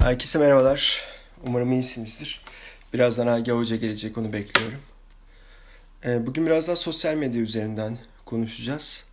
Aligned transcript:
Herkese 0.00 0.38
merhabalar. 0.38 1.00
Umarım 1.46 1.72
iyisinizdir. 1.72 2.40
Birazdan 2.92 3.26
Age 3.26 3.52
Hoca 3.52 3.76
gelecek, 3.76 4.18
onu 4.18 4.32
bekliyorum. 4.32 4.80
Ee, 6.04 6.26
bugün 6.26 6.46
biraz 6.46 6.66
daha 6.66 6.76
sosyal 6.76 7.14
medya 7.14 7.40
üzerinden 7.40 7.98
konuşacağız. 8.24 9.04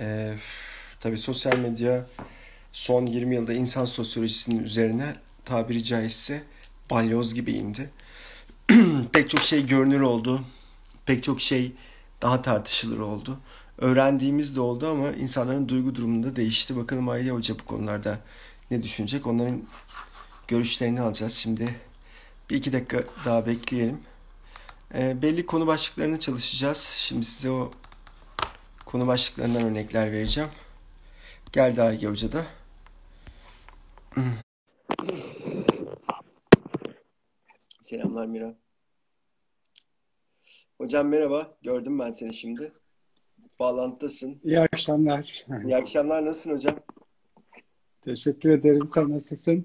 Ee, 0.00 0.34
tabii 1.00 1.16
sosyal 1.16 1.58
medya 1.58 2.06
son 2.72 3.06
20 3.06 3.34
yılda 3.34 3.52
insan 3.52 3.84
sosyolojisinin 3.84 4.64
üzerine 4.64 5.14
tabiri 5.44 5.84
caizse 5.84 6.42
balyoz 6.90 7.34
gibi 7.34 7.52
indi. 7.52 7.90
pek 9.12 9.30
çok 9.30 9.40
şey 9.40 9.66
görünür 9.66 10.00
oldu. 10.00 10.44
Pek 11.06 11.24
çok 11.24 11.40
şey 11.40 11.72
daha 12.22 12.42
tartışılır 12.42 12.98
oldu. 12.98 13.38
Öğrendiğimiz 13.78 14.56
de 14.56 14.60
oldu 14.60 14.88
ama 14.88 15.10
insanların 15.10 15.68
duygu 15.68 15.94
durumunda 15.94 16.36
değişti. 16.36 16.76
Bakalım 16.76 17.08
Age 17.08 17.30
Hoca 17.30 17.58
bu 17.58 17.64
konularda 17.64 18.20
ne 18.74 18.82
düşünecek? 18.82 19.26
Onların 19.26 19.62
görüşlerini 20.48 21.00
alacağız. 21.00 21.32
Şimdi 21.32 21.74
bir 22.50 22.56
iki 22.56 22.72
dakika 22.72 23.04
daha 23.24 23.46
bekleyelim. 23.46 24.00
E, 24.94 25.22
belli 25.22 25.46
konu 25.46 25.66
başlıklarını 25.66 26.20
çalışacağız. 26.20 26.78
Şimdi 26.96 27.24
size 27.26 27.50
o 27.50 27.70
konu 28.86 29.06
başlıklarından 29.06 29.64
örnekler 29.64 30.12
vereceğim. 30.12 30.50
Geldi 31.52 31.82
Age 31.82 32.06
Hoca 32.06 32.32
da. 32.32 32.46
Selamlar 37.82 38.26
Mira. 38.26 38.54
Hocam 40.78 41.08
merhaba. 41.08 41.56
Gördüm 41.62 41.98
ben 41.98 42.10
seni 42.10 42.34
şimdi. 42.34 42.72
Bağlantıdasın. 43.58 44.40
İyi 44.44 44.60
akşamlar. 44.60 45.46
İyi 45.64 45.76
akşamlar. 45.76 46.26
Nasılsın 46.26 46.52
hocam? 46.52 46.83
Teşekkür 48.04 48.50
ederim. 48.50 48.86
Sen 48.86 49.10
nasılsın? 49.10 49.64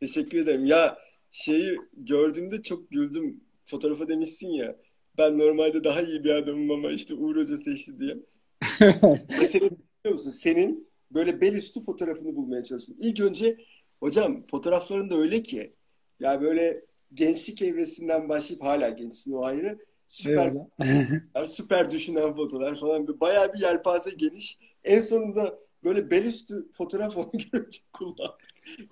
Teşekkür 0.00 0.38
ederim. 0.38 0.66
Ya 0.66 0.98
şeyi 1.30 1.78
gördüğümde 1.96 2.62
çok 2.62 2.90
güldüm. 2.90 3.40
Fotoğrafa 3.64 4.08
demişsin 4.08 4.48
ya. 4.48 4.76
Ben 5.18 5.38
normalde 5.38 5.84
daha 5.84 6.02
iyi 6.02 6.24
bir 6.24 6.30
adamım 6.30 6.70
ama 6.70 6.90
işte 6.92 7.14
Uğur 7.14 7.36
Hoca 7.36 7.56
seçti 7.56 8.00
diye. 8.00 8.16
Mesela 9.40 9.70
biliyor 9.70 10.12
musun? 10.12 10.30
Senin 10.30 10.88
böyle 11.10 11.40
bel 11.40 11.52
üstü 11.52 11.80
fotoğrafını 11.80 12.36
bulmaya 12.36 12.64
çalıştım. 12.64 12.96
İlk 13.00 13.20
önce 13.20 13.56
hocam 14.00 14.46
fotoğrafların 14.50 15.10
da 15.10 15.16
öyle 15.16 15.42
ki 15.42 15.74
ya 16.20 16.40
böyle 16.40 16.84
gençlik 17.14 17.62
evresinden 17.62 18.28
başlayıp 18.28 18.62
hala 18.62 18.88
gençsin 18.88 19.32
o 19.32 19.44
ayrı. 19.44 19.78
Süper 20.06 20.52
süper 21.46 21.90
düşünen 21.90 22.34
fotoğraflar 22.34 22.80
falan. 22.80 23.20
Bayağı 23.20 23.54
bir 23.54 23.60
yelpaze 23.60 24.10
geniş. 24.10 24.58
En 24.84 25.00
sonunda 25.00 25.58
böyle 25.84 26.10
bel 26.10 26.24
üstü 26.24 26.66
fotoğraf 26.72 27.16
onu 27.16 27.30
görünce 27.52 27.78
kullandım. 27.92 28.34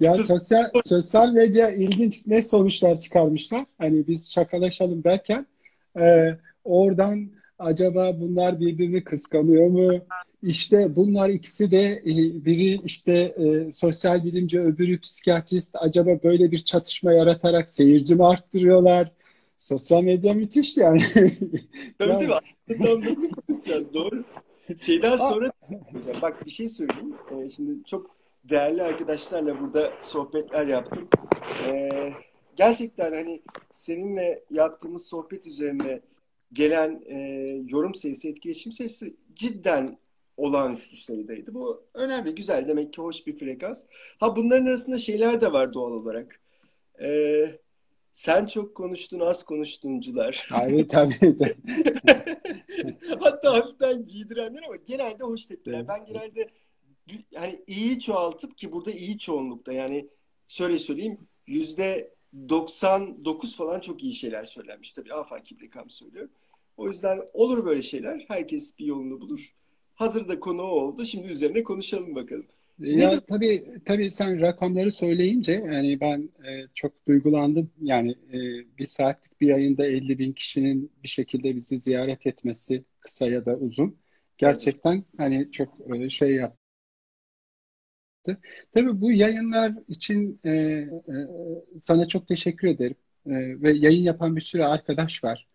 Ya 0.00 0.14
sosyal, 0.14 0.70
sosyal 0.84 1.32
medya 1.32 1.70
ilginç 1.70 2.26
ne 2.26 2.42
sonuçlar 2.42 3.00
çıkarmışlar. 3.00 3.66
Hani 3.78 4.06
biz 4.06 4.32
şakalaşalım 4.32 5.04
derken 5.04 5.46
e, 6.00 6.36
oradan 6.64 7.30
acaba 7.58 8.20
bunlar 8.20 8.60
birbirini 8.60 9.04
kıskanıyor 9.04 9.66
mu? 9.66 10.04
İşte 10.42 10.96
bunlar 10.96 11.28
ikisi 11.28 11.70
de 11.70 12.02
e, 12.06 12.44
biri 12.44 12.80
işte 12.84 13.12
e, 13.12 13.72
sosyal 13.72 14.24
bilimci 14.24 14.60
öbürü 14.60 15.00
psikiyatrist 15.00 15.76
acaba 15.80 16.22
böyle 16.24 16.50
bir 16.50 16.58
çatışma 16.58 17.12
yaratarak 17.12 17.70
seyirci 17.70 18.14
mi 18.14 18.26
arttırıyorlar? 18.26 19.12
Sosyal 19.58 20.02
medya 20.02 20.34
müthiş 20.34 20.76
yani. 20.76 21.02
Tabii 21.98 22.20
değil 22.20 22.30
mi? 22.30 22.34
Aslında 22.80 23.30
konuşacağız 23.46 23.94
doğru. 23.94 24.24
Şeyden 24.80 25.16
sonra 25.16 25.52
bak 26.22 26.46
bir 26.46 26.50
şey 26.50 26.68
söyleyeyim. 26.68 27.14
Ee, 27.30 27.50
şimdi 27.50 27.84
çok 27.84 28.16
değerli 28.44 28.82
arkadaşlarla 28.82 29.60
burada 29.60 29.92
sohbetler 30.00 30.66
yaptım. 30.66 31.08
Ee, 31.66 32.12
gerçekten 32.56 33.12
hani 33.12 33.42
seninle 33.70 34.44
yaptığımız 34.50 35.06
sohbet 35.06 35.46
üzerine 35.46 36.00
gelen 36.52 37.02
e, 37.06 37.18
yorum 37.68 37.94
sayısı, 37.94 38.28
etkileşim 38.28 38.72
sayısı 38.72 39.14
cidden 39.34 39.98
olağanüstü 40.36 40.96
sayıdaydı. 40.96 41.54
Bu 41.54 41.82
önemli, 41.94 42.34
güzel. 42.34 42.68
Demek 42.68 42.92
ki 42.92 43.02
hoş 43.02 43.26
bir 43.26 43.38
frekans. 43.38 43.84
Ha 44.20 44.36
bunların 44.36 44.66
arasında 44.66 44.98
şeyler 44.98 45.40
de 45.40 45.52
var 45.52 45.72
doğal 45.72 45.92
olarak. 45.92 46.40
Ee, 47.02 47.58
sen 48.20 48.46
çok 48.46 48.74
konuştun, 48.74 49.20
az 49.20 49.42
konuştuncular. 49.42 50.46
Tabii 50.48 50.86
tabii. 50.88 51.36
Hatta 53.20 53.52
hafiften 53.54 54.04
giydirenler 54.04 54.62
ama 54.62 54.76
genelde 54.76 55.24
hoş 55.24 55.46
tepkiler. 55.46 55.88
Ben 55.88 56.06
genelde 56.06 56.48
hani 57.34 57.64
iyi 57.66 58.00
çoğaltıp 58.00 58.58
ki 58.58 58.72
burada 58.72 58.90
iyi 58.90 59.18
çoğunlukta 59.18 59.72
yani 59.72 60.08
şöyle 60.46 60.78
söyleyeyim 60.78 61.18
yüzde 61.46 62.14
99 62.48 63.56
falan 63.56 63.80
çok 63.80 64.02
iyi 64.02 64.14
şeyler 64.14 64.44
söylenmiş. 64.44 64.92
Tabii 64.92 65.14
afaki 65.14 65.58
bir 65.58 65.66
rakam 65.66 65.90
söylüyorum. 65.90 66.30
O 66.76 66.88
yüzden 66.88 67.20
olur 67.32 67.64
böyle 67.64 67.82
şeyler. 67.82 68.24
Herkes 68.28 68.78
bir 68.78 68.86
yolunu 68.86 69.20
bulur. 69.20 69.54
Hazırda 69.94 70.40
konu 70.40 70.62
o 70.62 70.66
oldu. 70.66 71.04
Şimdi 71.04 71.26
üzerine 71.26 71.62
konuşalım 71.62 72.14
bakalım. 72.14 72.46
Ya 72.80 73.10
Nedir? 73.10 73.20
tabii 73.28 73.64
tabii 73.84 74.10
sen 74.10 74.40
rakamları 74.40 74.92
söyleyince 74.92 75.52
yani 75.52 76.00
ben 76.00 76.30
e, 76.44 76.66
çok 76.74 77.06
duygulandım. 77.08 77.70
Yani 77.82 78.10
e, 78.10 78.38
bir 78.78 78.86
saatlik 78.86 79.40
bir 79.40 79.48
yayında 79.48 79.86
50 79.86 80.18
bin 80.18 80.32
kişinin 80.32 80.92
bir 81.02 81.08
şekilde 81.08 81.56
bizi 81.56 81.78
ziyaret 81.78 82.26
etmesi 82.26 82.84
kısa 83.00 83.26
ya 83.30 83.46
da 83.46 83.56
uzun. 83.56 83.98
Gerçekten 84.38 85.04
hani 85.16 85.50
çok 85.52 85.78
e, 85.96 86.10
şey 86.10 86.34
yaptı. 86.34 86.58
Tabii 88.72 89.00
bu 89.00 89.12
yayınlar 89.12 89.72
için 89.88 90.40
e, 90.44 90.50
e, 90.50 90.88
sana 91.80 92.08
çok 92.08 92.28
teşekkür 92.28 92.68
ederim. 92.68 92.96
E, 93.26 93.30
ve 93.62 93.72
yayın 93.72 94.02
yapan 94.02 94.36
bir 94.36 94.40
sürü 94.40 94.62
arkadaş 94.62 95.24
var. 95.24 95.48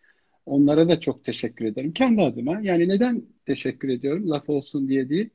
Onlara 0.45 0.89
da 0.89 0.99
çok 0.99 1.23
teşekkür 1.25 1.65
ederim. 1.65 1.93
Kendi 1.93 2.21
adıma. 2.21 2.59
Yani 2.61 2.89
neden 2.89 3.23
teşekkür 3.45 3.89
ediyorum? 3.89 4.29
Laf 4.29 4.49
olsun 4.49 4.87
diye 4.89 5.09
değil. 5.09 5.29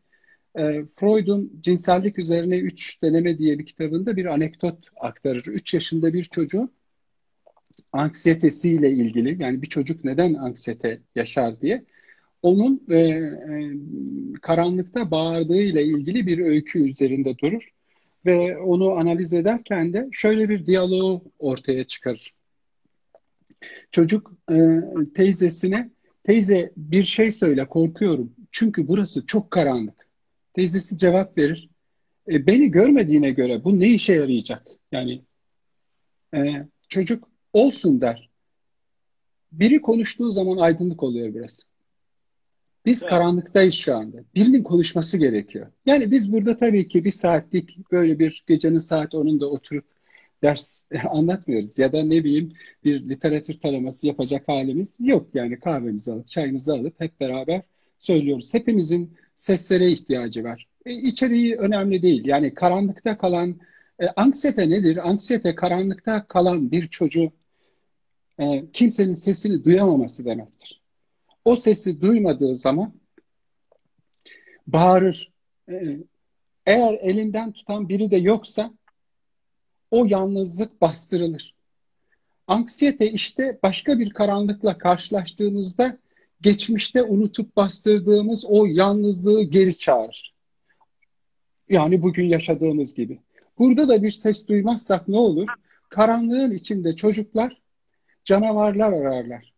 E, 0.58 0.84
Freud'un 0.96 1.60
cinsellik 1.60 2.18
üzerine 2.18 2.58
üç 2.58 3.02
deneme 3.02 3.38
diye 3.38 3.58
bir 3.58 3.66
kitabında 3.66 4.16
bir 4.16 4.26
anekdot 4.26 4.78
aktarır. 4.96 5.46
Üç 5.46 5.74
yaşında 5.74 6.12
bir 6.12 6.24
çocuğun 6.24 6.70
anksiyetesiyle 7.92 8.90
ilgili 8.90 9.42
yani 9.42 9.62
bir 9.62 9.66
çocuk 9.66 10.04
neden 10.04 10.34
anksiyete 10.34 11.00
yaşar 11.14 11.60
diye 11.60 11.84
onun 12.42 12.82
e, 12.90 12.98
e, 12.98 13.72
karanlıkta 14.42 15.10
bağırdığı 15.10 15.62
ile 15.62 15.84
ilgili 15.84 16.26
bir 16.26 16.38
öykü 16.38 16.90
üzerinde 16.90 17.38
durur 17.38 17.68
ve 18.26 18.58
onu 18.58 18.90
analiz 18.90 19.32
ederken 19.32 19.92
de 19.92 20.08
şöyle 20.12 20.48
bir 20.48 20.66
diyaloğu 20.66 21.24
ortaya 21.38 21.84
çıkarır. 21.84 22.34
Çocuk 23.90 24.32
e, 24.52 24.56
teyzesine 25.14 25.90
teyze 26.24 26.72
bir 26.76 27.04
şey 27.04 27.32
söyle 27.32 27.66
korkuyorum 27.66 28.32
çünkü 28.52 28.88
burası 28.88 29.26
çok 29.26 29.50
karanlık. 29.50 29.99
Teyzesi 30.54 30.98
cevap 30.98 31.38
verir. 31.38 31.68
E, 32.28 32.46
beni 32.46 32.70
görmediğine 32.70 33.30
göre 33.30 33.64
bu 33.64 33.80
ne 33.80 33.88
işe 33.88 34.12
yarayacak? 34.12 34.66
Yani 34.92 35.22
e, 36.34 36.66
çocuk 36.88 37.28
olsun 37.52 38.00
der. 38.00 38.30
Biri 39.52 39.82
konuştuğu 39.82 40.32
zaman 40.32 40.56
aydınlık 40.56 41.02
oluyor 41.02 41.34
burası. 41.34 41.62
Biz 42.86 43.02
evet. 43.02 43.10
karanlıktayız 43.10 43.74
şu 43.74 43.96
anda. 43.96 44.16
Birinin 44.34 44.62
konuşması 44.62 45.18
gerekiyor. 45.18 45.66
Yani 45.86 46.10
biz 46.10 46.32
burada 46.32 46.56
tabii 46.56 46.88
ki 46.88 47.04
bir 47.04 47.10
saatlik 47.10 47.90
böyle 47.92 48.18
bir 48.18 48.44
gecenin 48.46 48.78
saat 48.78 49.14
10'unda 49.14 49.44
oturup 49.44 49.84
ders 50.42 50.86
anlatmıyoruz. 51.10 51.78
Ya 51.78 51.92
da 51.92 52.02
ne 52.02 52.24
bileyim 52.24 52.52
bir 52.84 53.08
literatür 53.08 53.60
taraması 53.60 54.06
yapacak 54.06 54.48
halimiz 54.48 54.96
yok. 55.00 55.28
Yani 55.34 55.60
kahvemizi 55.60 56.12
alıp 56.12 56.28
çayımızı 56.28 56.74
alıp 56.74 57.00
hep 57.00 57.20
beraber 57.20 57.62
söylüyoruz. 57.98 58.54
Hepimizin 58.54 59.16
seslere 59.40 59.90
ihtiyacı 59.90 60.44
var. 60.44 60.66
E, 60.86 60.92
içeriği 60.92 61.56
önemli 61.56 62.02
değil. 62.02 62.24
Yani 62.24 62.54
karanlıkta 62.54 63.18
kalan 63.18 63.60
e, 63.98 64.06
anksiyete 64.06 64.70
nedir? 64.70 65.08
Anksiyete 65.08 65.54
karanlıkta 65.54 66.26
kalan 66.26 66.70
bir 66.70 66.88
çocuğu 66.88 67.32
e, 68.38 68.64
kimsenin 68.72 69.14
sesini 69.14 69.64
duyamaması 69.64 70.24
demektir. 70.24 70.80
O 71.44 71.56
sesi 71.56 72.00
duymadığı 72.00 72.56
zaman 72.56 72.92
bağırır. 74.66 75.32
E, 75.68 75.96
eğer 76.66 76.94
elinden 77.00 77.52
tutan 77.52 77.88
biri 77.88 78.10
de 78.10 78.16
yoksa 78.16 78.72
o 79.90 80.06
yalnızlık 80.06 80.80
bastırılır. 80.80 81.54
Anksiyete 82.46 83.10
işte 83.10 83.58
başka 83.62 83.98
bir 83.98 84.10
karanlıkla 84.10 84.78
karşılaştığımızda 84.78 85.98
geçmişte 86.40 87.02
unutup 87.02 87.56
bastırdığımız 87.56 88.44
o 88.48 88.66
yalnızlığı 88.66 89.42
geri 89.42 89.78
çağırır. 89.78 90.34
Yani 91.68 92.02
bugün 92.02 92.24
yaşadığımız 92.24 92.94
gibi. 92.94 93.18
Burada 93.58 93.88
da 93.88 94.02
bir 94.02 94.12
ses 94.12 94.48
duymazsak 94.48 95.08
ne 95.08 95.16
olur? 95.16 95.48
Karanlığın 95.88 96.50
içinde 96.50 96.96
çocuklar 96.96 97.60
canavarlar 98.24 98.92
ararlar. 98.92 99.52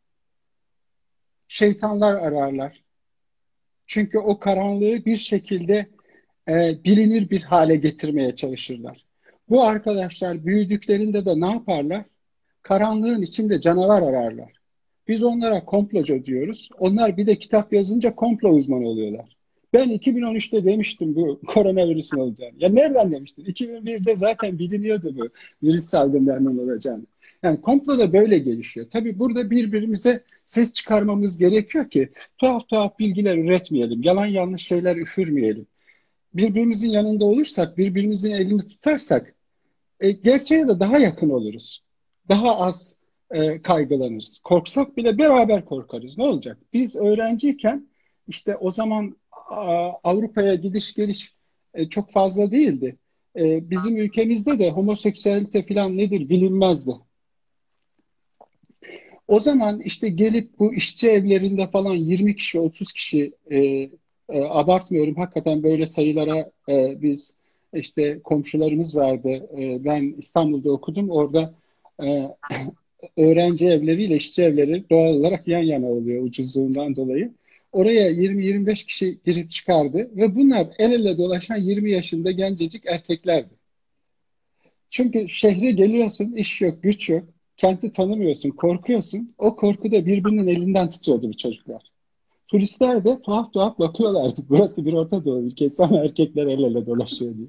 Şeytanlar 1.49 2.15
ararlar. 2.15 2.83
Çünkü 3.87 4.19
o 4.19 4.39
karanlığı 4.39 5.05
bir 5.05 5.17
şekilde 5.17 5.91
e, 6.49 6.85
bilinir 6.85 7.31
bir 7.31 7.43
hale 7.43 7.77
getirmeye 7.77 8.35
çalışırlar. 8.35 9.05
Bu 9.49 9.65
arkadaşlar 9.65 10.47
büyüdüklerinde 10.47 11.27
de 11.27 11.41
ne 11.41 11.51
yaparlar? 11.51 12.05
Karanlığın 12.63 13.23
içinde 13.23 13.61
canavar 13.61 14.03
ararlar. 14.03 14.62
Biz 15.13 15.23
onlara 15.23 15.65
komplocu 15.65 16.25
diyoruz. 16.25 16.69
Onlar 16.79 17.17
bir 17.17 17.27
de 17.27 17.39
kitap 17.39 17.73
yazınca 17.73 18.15
komplo 18.15 18.49
uzmanı 18.49 18.89
oluyorlar. 18.89 19.37
Ben 19.73 19.91
2013'te 19.91 20.65
demiştim 20.65 21.15
bu 21.15 21.41
koronavirüsün 21.47 22.19
olacağını. 22.19 22.53
Ya 22.59 22.69
nereden 22.69 23.13
demiştin? 23.13 23.45
2001'de 23.45 24.17
zaten 24.17 24.59
biliniyordu 24.59 25.17
bu 25.17 25.29
virüs 25.63 25.85
salgınlarının 25.85 26.59
olacağını. 26.59 27.03
Yani 27.43 27.61
komplo 27.61 27.99
da 27.99 28.13
böyle 28.13 28.39
gelişiyor. 28.39 28.87
Tabii 28.91 29.19
burada 29.19 29.51
birbirimize 29.51 30.25
ses 30.45 30.73
çıkarmamız 30.73 31.39
gerekiyor 31.39 31.91
ki 31.91 32.09
tuhaf 32.39 32.69
tuhaf 32.69 32.99
bilgiler 32.99 33.39
üretmeyelim. 33.39 34.03
Yalan 34.03 34.27
yanlış 34.27 34.63
şeyler 34.63 34.97
üfürmeyelim. 34.97 35.67
Birbirimizin 36.35 36.91
yanında 36.91 37.25
olursak, 37.25 37.79
birbirimizin 37.79 38.33
elini 38.33 38.69
tutarsak 38.69 39.35
e, 40.01 40.11
gerçeğe 40.11 40.69
de 40.69 40.81
daha 40.81 40.99
yakın 40.99 41.31
oluruz. 41.31 41.83
Daha 42.29 42.59
az 42.59 43.02
e, 43.33 43.63
kaygılanırız. 43.63 44.39
Korksak 44.39 44.97
bile 44.97 45.19
beraber 45.19 45.65
korkarız. 45.65 46.19
Ne 46.19 46.25
olacak? 46.25 46.59
Biz 46.73 46.97
öğrenciyken 46.97 47.89
işte 48.29 48.57
o 48.57 48.71
zaman 48.71 49.17
Avrupa'ya 50.05 50.55
gidiş 50.55 50.95
geliş 50.95 51.35
e, 51.75 51.89
çok 51.89 52.11
fazla 52.11 52.51
değildi. 52.51 52.97
E, 53.37 53.71
bizim 53.71 53.97
ülkemizde 53.97 54.59
de 54.59 54.71
homoseksüelite 54.71 55.67
falan 55.67 55.97
nedir 55.97 56.29
bilinmezdi. 56.29 56.93
O 59.29 59.41
zaman 59.41 59.81
işte 59.81 60.09
gelip 60.09 60.59
bu 60.59 60.75
işçi 60.75 61.09
evlerinde 61.11 61.67
falan 61.67 61.95
20 61.95 62.37
kişi, 62.37 62.61
30 62.61 62.93
kişi 62.93 63.33
e, 63.51 63.59
e, 63.59 63.91
abartmıyorum 64.29 65.15
hakikaten 65.15 65.63
böyle 65.63 65.87
sayılara 65.87 66.51
e, 66.69 67.03
biz 67.03 67.37
işte 67.75 68.21
komşularımız 68.25 68.97
vardı. 68.97 69.49
E, 69.59 69.85
ben 69.85 70.15
İstanbul'da 70.19 70.73
okudum. 70.73 71.11
Orada 71.11 71.55
e, 72.03 72.29
öğrenci 73.17 73.69
evleriyle 73.69 74.17
işçi 74.17 74.43
evleri 74.43 74.85
doğal 74.91 75.15
olarak 75.15 75.49
yan 75.49 75.63
yana 75.63 75.87
oluyor 75.87 76.23
ucuzluğundan 76.25 76.97
dolayı. 76.97 77.33
Oraya 77.73 78.11
20-25 78.11 78.87
kişi 78.87 79.19
girip 79.27 79.51
çıkardı 79.51 80.11
ve 80.17 80.35
bunlar 80.35 80.67
el 80.79 80.93
ele 80.93 81.19
dolaşan 81.19 81.57
20 81.57 81.91
yaşında 81.91 82.31
gencecik 82.31 82.87
erkeklerdi. 82.87 83.55
Çünkü 84.91 85.29
şehre 85.29 85.71
geliyorsun, 85.71 86.33
iş 86.33 86.61
yok, 86.61 86.83
güç 86.83 87.09
yok, 87.09 87.25
kenti 87.57 87.93
tanımıyorsun, 87.93 88.51
korkuyorsun. 88.51 89.35
O 89.39 89.57
korku 89.57 89.93
da 89.93 90.07
birbirinin 90.07 90.47
elinden 90.47 90.89
tutuyordu 90.89 91.29
bu 91.29 91.37
çocuklar. 91.37 91.83
Turistler 92.49 93.05
de 93.05 93.23
tuhaf 93.23 93.53
tuhaf 93.53 93.79
bakıyorlardı. 93.79 94.41
Burası 94.49 94.87
bir 94.87 94.93
Orta 94.93 95.25
Doğu 95.25 95.43
ülkesi 95.43 95.85
ama 95.85 95.99
erkekler 95.99 96.47
el 96.47 96.63
ele 96.63 96.87
dolaşıyor 96.87 97.35
diye. 97.37 97.49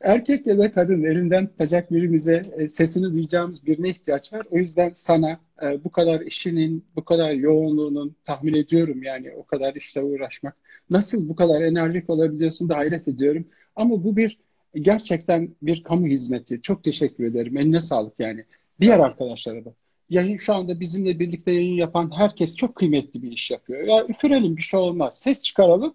Erkek 0.00 0.46
ya 0.46 0.58
da 0.58 0.72
kadın 0.72 1.04
elinden 1.04 1.46
tutacak 1.46 1.92
birimize 1.92 2.42
e, 2.58 2.68
sesini 2.68 3.14
duyacağımız 3.14 3.66
birine 3.66 3.88
ihtiyaç 3.88 4.32
var. 4.32 4.46
O 4.50 4.58
yüzden 4.58 4.90
sana 4.94 5.40
e, 5.62 5.84
bu 5.84 5.90
kadar 5.90 6.20
işinin, 6.20 6.84
bu 6.96 7.04
kadar 7.04 7.32
yoğunluğunun 7.32 8.16
tahmin 8.24 8.54
ediyorum 8.54 9.02
yani 9.02 9.32
o 9.36 9.44
kadar 9.46 9.74
işle 9.74 10.02
uğraşmak. 10.02 10.56
Nasıl 10.90 11.28
bu 11.28 11.36
kadar 11.36 11.62
enerjik 11.62 12.10
olabiliyorsun 12.10 12.68
da 12.68 12.76
hayret 12.76 13.08
ediyorum. 13.08 13.48
Ama 13.76 14.04
bu 14.04 14.16
bir 14.16 14.38
gerçekten 14.74 15.54
bir 15.62 15.82
kamu 15.82 16.06
hizmeti. 16.06 16.62
Çok 16.62 16.84
teşekkür 16.84 17.24
ederim. 17.24 17.56
Eline 17.56 17.80
sağlık 17.80 18.14
yani. 18.18 18.44
Diğer 18.80 18.98
arkadaşlara 18.98 19.64
da. 19.64 19.74
Yayın 20.10 20.36
şu 20.36 20.54
anda 20.54 20.80
bizimle 20.80 21.18
birlikte 21.18 21.52
yayın 21.52 21.76
yapan 21.76 22.10
herkes 22.16 22.56
çok 22.56 22.74
kıymetli 22.74 23.22
bir 23.22 23.32
iş 23.32 23.50
yapıyor. 23.50 23.82
Ya 23.82 24.06
üfürelim 24.06 24.56
bir 24.56 24.62
şey 24.62 24.80
olmaz. 24.80 25.18
Ses 25.18 25.42
çıkaralım 25.42 25.94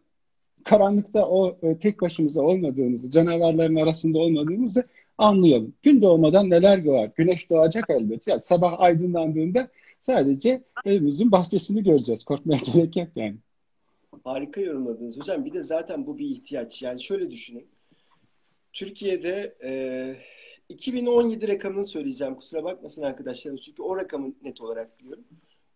karanlıkta 0.64 1.28
o 1.28 1.58
e, 1.64 1.78
tek 1.78 2.02
başımıza 2.02 2.42
olmadığımızı, 2.42 3.12
canavarların 3.12 3.76
arasında 3.76 4.20
olmadığımızı 4.20 4.84
anlayalım. 5.18 5.74
Gün 5.84 6.02
doğmadan 6.02 6.50
neler 6.50 6.86
doğar? 6.86 7.10
Güneş 7.16 7.50
doğacak 7.50 7.90
elbet. 7.90 8.28
Yani 8.28 8.40
sabah 8.40 8.80
aydınlandığında 8.80 9.68
sadece 10.00 10.64
evimizin 10.86 11.32
bahçesini 11.32 11.84
göreceğiz. 11.84 12.24
Korkmaya 12.24 12.60
gerek 12.74 12.98
yok 12.98 13.08
yani. 13.16 13.36
Harika 14.24 14.62
yorumladınız 14.62 15.20
hocam. 15.20 15.46
Bir 15.46 15.54
de 15.54 15.64
zaten 15.64 16.06
bu 16.06 16.18
bir 16.18 16.26
ihtiyaç. 16.26 16.82
Yani 16.82 17.04
şöyle 17.04 17.32
düşünün. 17.32 17.68
Türkiye'de 18.74 19.56
e, 19.64 20.16
2017 20.70 21.48
rakamını 21.48 21.86
söyleyeceğim. 21.86 22.36
Kusura 22.36 22.64
bakmasın 22.64 23.02
arkadaşlar. 23.02 23.58
Çünkü 23.58 23.82
o 23.82 23.98
rakamı 23.98 24.34
net 24.44 24.62
olarak 24.62 25.00
biliyorum. 25.00 25.24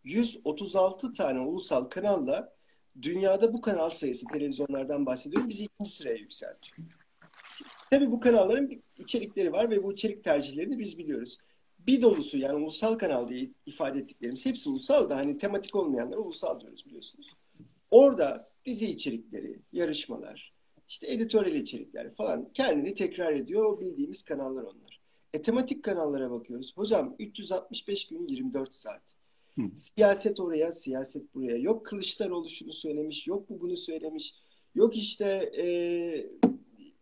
136 0.03 1.13
tane 1.13 1.39
ulusal 1.39 1.83
kanalla 1.83 2.54
dünyada 3.01 3.53
bu 3.53 3.61
kanal 3.61 3.89
sayısı 3.89 4.27
televizyonlardan 4.27 5.05
bahsediyorum 5.05 5.49
bizi 5.49 5.63
ikinci 5.63 5.89
sıraya 5.89 6.15
yükseltiyor. 6.15 6.77
Tabii 7.91 8.11
bu 8.11 8.19
kanalların 8.19 8.81
içerikleri 8.97 9.51
var 9.51 9.69
ve 9.69 9.83
bu 9.83 9.93
içerik 9.93 10.23
tercihlerini 10.23 10.79
biz 10.79 10.97
biliyoruz. 10.97 11.37
Bir 11.79 12.01
dolusu 12.01 12.37
yani 12.37 12.55
ulusal 12.55 12.97
kanal 12.97 13.27
diye 13.27 13.49
ifade 13.65 13.99
ettiklerimiz 13.99 14.45
hepsi 14.45 14.69
ulusal 14.69 15.09
da 15.09 15.15
hani 15.15 15.37
tematik 15.37 15.75
olmayanlar 15.75 16.17
ulusal 16.17 16.59
diyoruz 16.59 16.85
biliyorsunuz. 16.85 17.33
Orada 17.91 18.49
dizi 18.65 18.87
içerikleri, 18.87 19.59
yarışmalar, 19.71 20.53
işte 20.89 21.11
editoryal 21.11 21.55
içerikler 21.55 22.15
falan 22.15 22.49
kendini 22.53 22.93
tekrar 22.93 23.33
ediyor. 23.33 23.79
Bildiğimiz 23.79 24.23
kanallar 24.23 24.63
onlar. 24.63 25.01
E 25.33 25.41
tematik 25.41 25.83
kanallara 25.83 26.31
bakıyoruz. 26.31 26.77
Hocam 26.77 27.15
365 27.19 28.07
gün 28.07 28.27
24 28.27 28.73
saat. 28.73 29.15
Siyaset 29.75 30.39
oraya, 30.39 30.73
siyaset 30.73 31.35
buraya. 31.35 31.57
Yok 31.57 31.85
Kılıçdaroğlu 31.85 32.49
şunu 32.49 32.73
söylemiş, 32.73 33.27
yok 33.27 33.49
bu 33.49 33.61
bunu 33.61 33.77
söylemiş. 33.77 34.35
Yok 34.75 34.97
işte 34.97 35.25
e, 35.57 35.65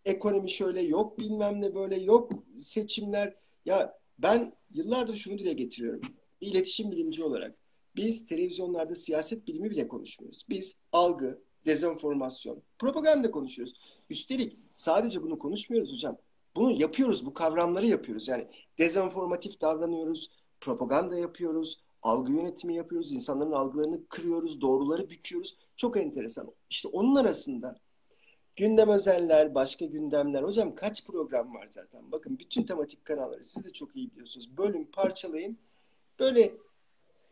ekonomi 0.05 0.51
şöyle, 0.51 0.81
yok 0.81 1.17
bilmem 1.17 1.61
ne 1.61 1.75
böyle, 1.75 2.01
yok 2.01 2.31
seçimler. 2.61 3.35
Ya 3.65 3.99
ben 4.19 4.53
yıllardır 4.73 5.15
şunu 5.15 5.37
dile 5.37 5.53
getiriyorum. 5.53 6.01
Bir 6.41 6.47
iletişim 6.47 6.91
bilimci 6.91 7.23
olarak. 7.23 7.55
Biz 7.95 8.25
televizyonlarda 8.25 8.95
siyaset 8.95 9.47
bilimi 9.47 9.69
bile 9.69 9.87
konuşmuyoruz. 9.87 10.45
Biz 10.49 10.77
algı, 10.91 11.41
dezenformasyon, 11.65 12.61
propaganda 12.79 13.31
konuşuyoruz. 13.31 13.73
Üstelik 14.09 14.57
sadece 14.73 15.23
bunu 15.23 15.39
konuşmuyoruz 15.39 15.93
hocam. 15.93 16.17
Bunu 16.55 16.71
yapıyoruz, 16.71 17.25
bu 17.25 17.33
kavramları 17.33 17.87
yapıyoruz. 17.87 18.27
Yani 18.27 18.47
dezenformatif 18.77 19.61
davranıyoruz, 19.61 20.31
propaganda 20.61 21.17
yapıyoruz, 21.17 21.83
algı 22.03 22.31
yönetimi 22.31 22.75
yapıyoruz. 22.75 23.11
insanların 23.11 23.51
algılarını 23.51 24.07
kırıyoruz, 24.07 24.61
doğruları 24.61 25.09
büküyoruz. 25.09 25.57
Çok 25.75 25.97
enteresan. 25.97 26.51
İşte 26.69 26.87
onun 26.87 27.15
arasında 27.15 27.75
gündem 28.55 28.89
özeller, 28.89 29.55
başka 29.55 29.85
gündemler. 29.85 30.43
Hocam 30.43 30.75
kaç 30.75 31.05
program 31.05 31.53
var 31.53 31.67
zaten? 31.71 32.11
Bakın 32.11 32.39
bütün 32.39 32.63
tematik 32.63 33.05
kanalları 33.05 33.43
siz 33.43 33.65
de 33.65 33.71
çok 33.71 33.95
iyi 33.95 34.11
biliyorsunuz. 34.11 34.57
Bölüm, 34.57 34.85
parçalayın. 34.91 35.57
Böyle 36.19 36.53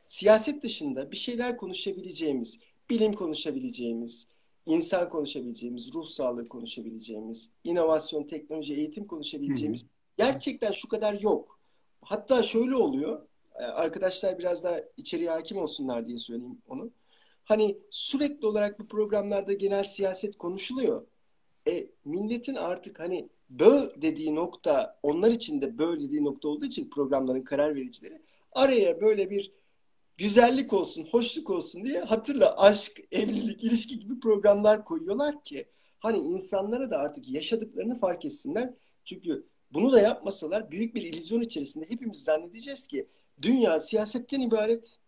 siyaset 0.06 0.64
dışında 0.64 1.12
bir 1.12 1.18
şeyler 1.18 1.58
konuşabileceğimiz, 1.58 2.60
bilim 2.90 3.14
konuşabileceğimiz, 3.14 4.28
insan 4.66 5.10
konuşabileceğimiz, 5.10 5.94
ruh 5.94 6.06
sağlığı 6.06 6.48
konuşabileceğimiz, 6.48 7.50
inovasyon, 7.64 8.24
teknoloji, 8.24 8.76
eğitim 8.76 9.08
konuşabileceğimiz 9.08 9.86
gerçekten 10.18 10.72
şu 10.72 10.88
kadar 10.88 11.14
yok. 11.14 11.60
Hatta 12.02 12.44
şöyle 12.44 12.76
oluyor. 12.76 13.28
E, 13.62 13.64
arkadaşlar 13.64 14.40
biraz 14.40 14.64
daha 14.64 14.82
içeriye 14.98 15.30
hakim 15.30 15.58
olsunlar 15.58 16.08
diye 16.08 16.20
söyleyeyim 16.20 16.62
onu. 16.68 16.92
Hani 17.44 17.78
sürekli 17.92 18.48
olarak 18.48 18.80
bu 18.80 18.88
programlarda 18.88 19.54
genel 19.54 19.84
siyaset 19.84 20.38
konuşuluyor. 20.38 21.08
E, 21.68 21.88
milletin 22.06 22.56
artık 22.56 23.00
hani 23.00 23.30
bö 23.50 23.90
dediği 24.02 24.36
nokta 24.36 25.00
onlar 25.04 25.32
için 25.32 25.62
de 25.62 25.78
bö 25.78 26.00
dediği 26.00 26.24
nokta 26.24 26.48
olduğu 26.48 26.66
için 26.66 26.90
programların 26.90 27.42
karar 27.42 27.76
vericileri 27.76 28.22
araya 28.52 29.02
böyle 29.02 29.30
bir 29.30 29.52
güzellik 30.18 30.74
olsun, 30.74 31.08
hoşluk 31.12 31.50
olsun 31.50 31.86
diye 31.86 32.02
hatırla 32.02 32.58
aşk, 32.58 33.02
evlilik, 33.12 33.64
ilişki 33.64 34.00
gibi 34.00 34.20
programlar 34.20 34.86
koyuyorlar 34.86 35.44
ki 35.44 35.66
hani 36.00 36.18
insanlara 36.18 36.92
da 36.92 36.98
artık 36.98 37.30
yaşadıklarını 37.30 37.96
fark 37.96 38.26
etsinler. 38.26 38.74
Çünkü 39.06 39.48
bunu 39.74 39.92
da 39.92 40.02
yapmasalar 40.02 40.72
büyük 40.72 40.96
bir 40.96 41.02
illüzyon 41.02 41.42
içerisinde 41.42 41.90
hepimiz 41.90 42.24
zannedeceğiz 42.24 42.88
ki 42.88 43.08
Dünya 43.42 43.80
siyasetten 43.80 44.42
ibaret. 44.42 45.00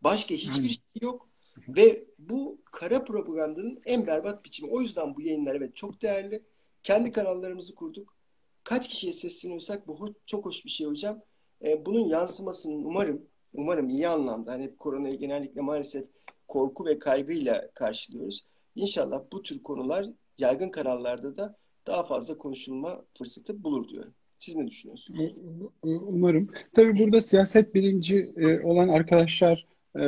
Başka 0.00 0.34
hiçbir 0.34 0.68
şey 0.68 0.82
yok. 1.00 1.28
Ve 1.68 2.04
bu 2.18 2.58
kara 2.64 3.04
propagandanın 3.04 3.80
en 3.84 4.06
berbat 4.06 4.44
biçimi. 4.44 4.70
O 4.70 4.80
yüzden 4.80 5.16
bu 5.16 5.22
yayınlar 5.22 5.54
evet 5.54 5.76
çok 5.76 6.02
değerli. 6.02 6.42
Kendi 6.82 7.12
kanallarımızı 7.12 7.74
kurduk. 7.74 8.16
Kaç 8.64 8.88
kişiye 8.88 9.12
sesleniyorsak 9.12 9.88
bu 9.88 10.14
çok 10.26 10.46
hoş 10.46 10.64
bir 10.64 10.70
şey 10.70 10.86
hocam. 10.86 11.22
Ee, 11.64 11.86
bunun 11.86 12.00
yansımasının 12.00 12.84
umarım 12.84 13.26
umarım 13.54 13.88
iyi 13.88 14.08
anlamda 14.08 14.52
hani 14.52 14.76
koronayı 14.76 15.18
genellikle 15.18 15.60
maalesef 15.60 16.06
korku 16.48 16.84
ve 16.86 16.98
kaygıyla 16.98 17.70
karşılıyoruz. 17.74 18.46
İnşallah 18.74 19.22
bu 19.32 19.42
tür 19.42 19.62
konular 19.62 20.06
yaygın 20.38 20.68
kanallarda 20.68 21.36
da 21.36 21.56
daha 21.86 22.04
fazla 22.04 22.38
konuşulma 22.38 23.04
fırsatı 23.18 23.64
bulur 23.64 23.88
diyorum. 23.88 24.14
Siz 24.44 24.56
ne 24.56 24.66
düşünüyorsunuz? 24.66 25.34
Umarım. 25.82 26.48
Tabii 26.74 26.98
burada 26.98 27.20
siyaset 27.20 27.74
bilimci 27.74 28.32
e, 28.36 28.60
olan 28.60 28.88
arkadaşlar 28.88 29.66
e, 29.96 30.04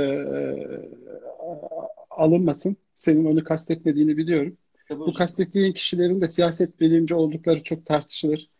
alınmasın. 2.10 2.76
Senin 2.94 3.24
onu 3.24 3.44
kastetmediğini 3.44 4.16
biliyorum. 4.16 4.56
Tabii 4.88 5.00
Bu 5.00 5.12
kastettiğin 5.12 5.72
kişilerin 5.72 6.20
de 6.20 6.28
siyaset 6.28 6.80
bilimci 6.80 7.14
oldukları 7.14 7.62
çok 7.62 7.86
tartışılır. 7.86 8.50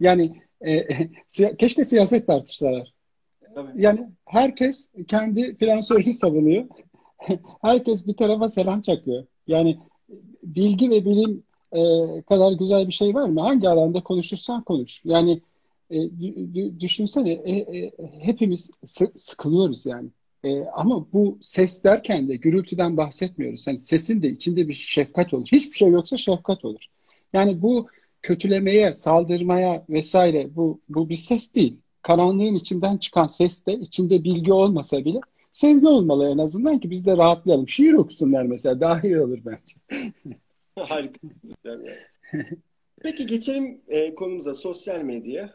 Yani 0.00 0.42
e, 0.60 0.86
keşke 1.58 1.84
siyaset 1.84 2.26
tartışsalar. 2.26 2.92
Tabii. 3.54 3.82
Yani 3.82 4.08
herkes 4.24 4.92
kendi 5.08 5.56
finansörünü 5.56 6.14
savunuyor. 6.14 6.64
herkes 7.62 8.06
bir 8.06 8.14
tarafa 8.14 8.48
selam 8.48 8.80
çakıyor. 8.80 9.26
Yani 9.46 9.78
bilgi 10.42 10.90
ve 10.90 11.04
bilim 11.04 11.42
e, 11.72 11.80
kadar 12.22 12.52
güzel 12.52 12.86
bir 12.86 12.92
şey 12.92 13.14
var 13.14 13.28
mı? 13.28 13.40
Hangi 13.40 13.68
alanda 13.68 14.02
konuşursan 14.02 14.62
konuş. 14.62 15.00
Yani 15.04 15.40
e, 15.90 16.80
düşünsene 16.80 17.32
e, 17.32 17.52
e, 17.52 17.92
hepimiz 18.20 18.70
sıkılıyoruz 19.16 19.86
yani. 19.86 20.08
E, 20.44 20.64
ama 20.64 21.06
bu 21.12 21.38
ses 21.40 21.84
derken 21.84 22.28
de 22.28 22.36
gürültüden 22.36 22.96
bahsetmiyoruz. 22.96 23.66
Yani 23.66 23.78
sesin 23.78 24.22
de 24.22 24.28
içinde 24.28 24.68
bir 24.68 24.74
şefkat 24.74 25.34
olur. 25.34 25.46
Hiçbir 25.52 25.76
şey 25.76 25.88
yoksa 25.88 26.16
şefkat 26.16 26.64
olur. 26.64 26.86
Yani 27.32 27.62
bu 27.62 27.86
kötülemeye, 28.22 28.94
saldırmaya 28.94 29.84
vesaire 29.88 30.56
bu, 30.56 30.80
bu 30.88 31.08
bir 31.08 31.16
ses 31.16 31.54
değil. 31.54 31.76
Karanlığın 32.02 32.54
içinden 32.54 32.96
çıkan 32.96 33.26
ses 33.26 33.66
de 33.66 33.74
içinde 33.74 34.24
bilgi 34.24 34.52
olmasa 34.52 35.04
bile 35.04 35.20
sevgi 35.52 35.86
olmalı 35.86 36.28
en 36.28 36.38
azından 36.38 36.78
ki 36.78 36.90
biz 36.90 37.06
de 37.06 37.16
rahatlayalım. 37.16 37.68
Şiir 37.68 37.92
okusunlar 37.92 38.42
mesela 38.42 38.80
daha 38.80 39.00
iyi 39.00 39.20
olur 39.20 39.38
bence. 39.44 40.02
Harika. 40.88 41.20
Peki 43.02 43.26
geçelim 43.26 43.80
e, 43.88 44.14
konumuza 44.14 44.54
sosyal 44.54 45.02
medya. 45.02 45.54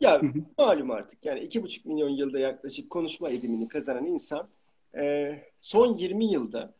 Ya 0.00 0.22
malum 0.58 0.90
artık 0.90 1.24
yani 1.24 1.40
iki 1.40 1.62
buçuk 1.62 1.86
milyon 1.86 2.08
yılda 2.08 2.38
yaklaşık 2.38 2.90
konuşma 2.90 3.30
edimini 3.30 3.68
kazanan 3.68 4.06
insan 4.06 4.48
e, 4.96 5.34
son 5.60 5.98
20 5.98 6.32
yılda 6.32 6.74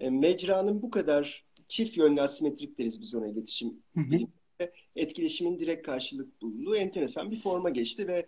e, 0.00 0.10
mecranın 0.10 0.82
bu 0.82 0.90
kadar 0.90 1.44
çift 1.68 1.96
yönlü 1.96 2.20
asimetrik 2.20 2.78
deriz 2.78 3.00
biz 3.00 3.14
ona 3.14 3.28
iletişim 3.28 3.82
biliminde 3.96 4.72
etkileşimin 4.96 5.58
direkt 5.58 5.86
karşılık 5.86 6.42
bulduğu 6.42 6.76
enteresan 6.76 7.30
bir 7.30 7.40
forma 7.40 7.70
geçti 7.70 8.08
ve 8.08 8.26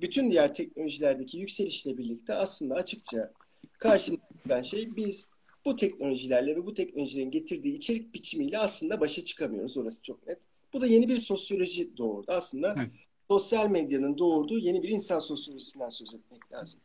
bütün 0.00 0.30
diğer 0.30 0.54
teknolojilerdeki 0.54 1.38
yükselişle 1.38 1.98
birlikte 1.98 2.34
aslında 2.34 2.74
açıkça 2.74 3.32
karşımıza 3.78 4.62
şey 4.62 4.96
biz 4.96 5.30
bu 5.64 5.76
teknolojilerle 5.76 6.56
ve 6.56 6.66
bu 6.66 6.74
teknolojilerin 6.74 7.30
getirdiği 7.30 7.76
içerik 7.76 8.14
biçimiyle 8.14 8.58
aslında 8.58 9.00
başa 9.00 9.24
çıkamıyoruz. 9.24 9.76
Orası 9.76 10.02
çok 10.02 10.26
net. 10.26 10.38
Bu 10.72 10.80
da 10.80 10.86
yeni 10.86 11.08
bir 11.08 11.16
sosyoloji 11.16 11.96
doğurdu. 11.96 12.32
Aslında 12.32 12.74
evet 12.78 12.90
sosyal 13.30 13.70
medyanın 13.70 14.18
doğurduğu 14.18 14.58
yeni 14.58 14.82
bir 14.82 14.88
insan 14.88 15.18
sosyolojisinden 15.18 15.88
söz 15.88 16.14
etmek 16.14 16.52
lazım. 16.52 16.80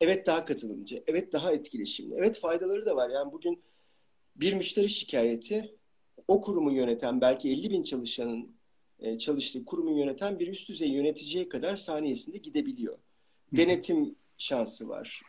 Evet 0.00 0.26
daha 0.26 0.44
katılımcı, 0.44 1.02
evet 1.06 1.32
daha 1.32 1.52
etkileşimli, 1.52 2.14
evet 2.14 2.38
faydaları 2.38 2.86
da 2.86 2.96
var. 2.96 3.10
Yani 3.10 3.32
bugün 3.32 3.62
bir 4.36 4.52
müşteri 4.52 4.88
şikayeti 4.88 5.74
o 6.28 6.40
kurumu 6.40 6.72
yöneten 6.72 7.20
belki 7.20 7.50
50 7.50 7.70
bin 7.70 7.82
çalışanın 7.82 8.56
e, 8.98 9.18
çalıştığı 9.18 9.64
kurumu 9.64 9.98
yöneten 9.98 10.38
bir 10.38 10.48
üst 10.48 10.68
düzey 10.68 10.88
yöneticiye 10.88 11.48
kadar 11.48 11.76
saniyesinde 11.76 12.38
gidebiliyor. 12.38 12.98
Denetim 13.52 14.14
şansı 14.38 14.88
var. 14.88 15.22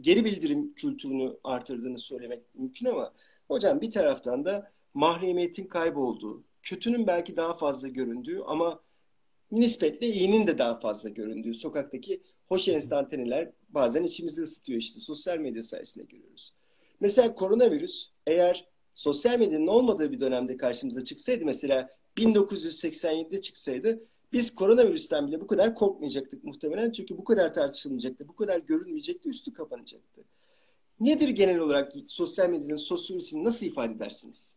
Geri 0.00 0.24
bildirim 0.24 0.74
kültürünü 0.74 1.36
artırdığını 1.44 1.98
söylemek 1.98 2.54
mümkün 2.54 2.86
ama 2.86 3.12
hocam 3.48 3.80
bir 3.80 3.90
taraftan 3.90 4.44
da 4.44 4.72
mahremiyetin 4.94 5.66
kaybolduğu, 5.66 6.44
kötünün 6.62 7.06
belki 7.06 7.36
daha 7.36 7.54
fazla 7.54 7.88
göründüğü 7.88 8.40
ama 8.46 8.80
nispetle 9.50 10.06
iyinin 10.06 10.46
de 10.46 10.58
daha 10.58 10.78
fazla 10.78 11.08
göründüğü 11.08 11.54
sokaktaki 11.54 12.22
hoş 12.46 12.68
enstantaneler 12.68 13.50
bazen 13.68 14.04
içimizi 14.04 14.42
ısıtıyor 14.42 14.78
işte 14.78 15.00
sosyal 15.00 15.38
medya 15.38 15.62
sayesinde 15.62 16.04
görüyoruz. 16.04 16.54
Mesela 17.00 17.34
koronavirüs 17.34 18.08
eğer 18.26 18.68
sosyal 18.94 19.38
medyanın 19.38 19.66
olmadığı 19.66 20.12
bir 20.12 20.20
dönemde 20.20 20.56
karşımıza 20.56 21.04
çıksaydı 21.04 21.44
mesela 21.44 21.90
1987'de 22.16 23.40
çıksaydı 23.40 24.02
biz 24.34 24.54
koronavirüsten 24.54 25.26
bile 25.26 25.40
bu 25.40 25.46
kadar 25.46 25.74
korkmayacaktık 25.74 26.44
muhtemelen 26.44 26.90
çünkü 26.90 27.18
bu 27.18 27.24
kadar 27.24 27.54
tartışılmayacaktı, 27.54 28.28
bu 28.28 28.36
kadar 28.36 28.58
görülmeyecekti, 28.58 29.28
üstü 29.28 29.52
kapanacaktı. 29.52 30.20
Nedir 31.00 31.28
genel 31.28 31.58
olarak 31.58 31.92
sosyal 32.06 32.50
medyanın 32.50 32.76
sosyolojisini 32.76 33.44
nasıl 33.44 33.66
ifade 33.66 33.92
edersiniz? 33.92 34.56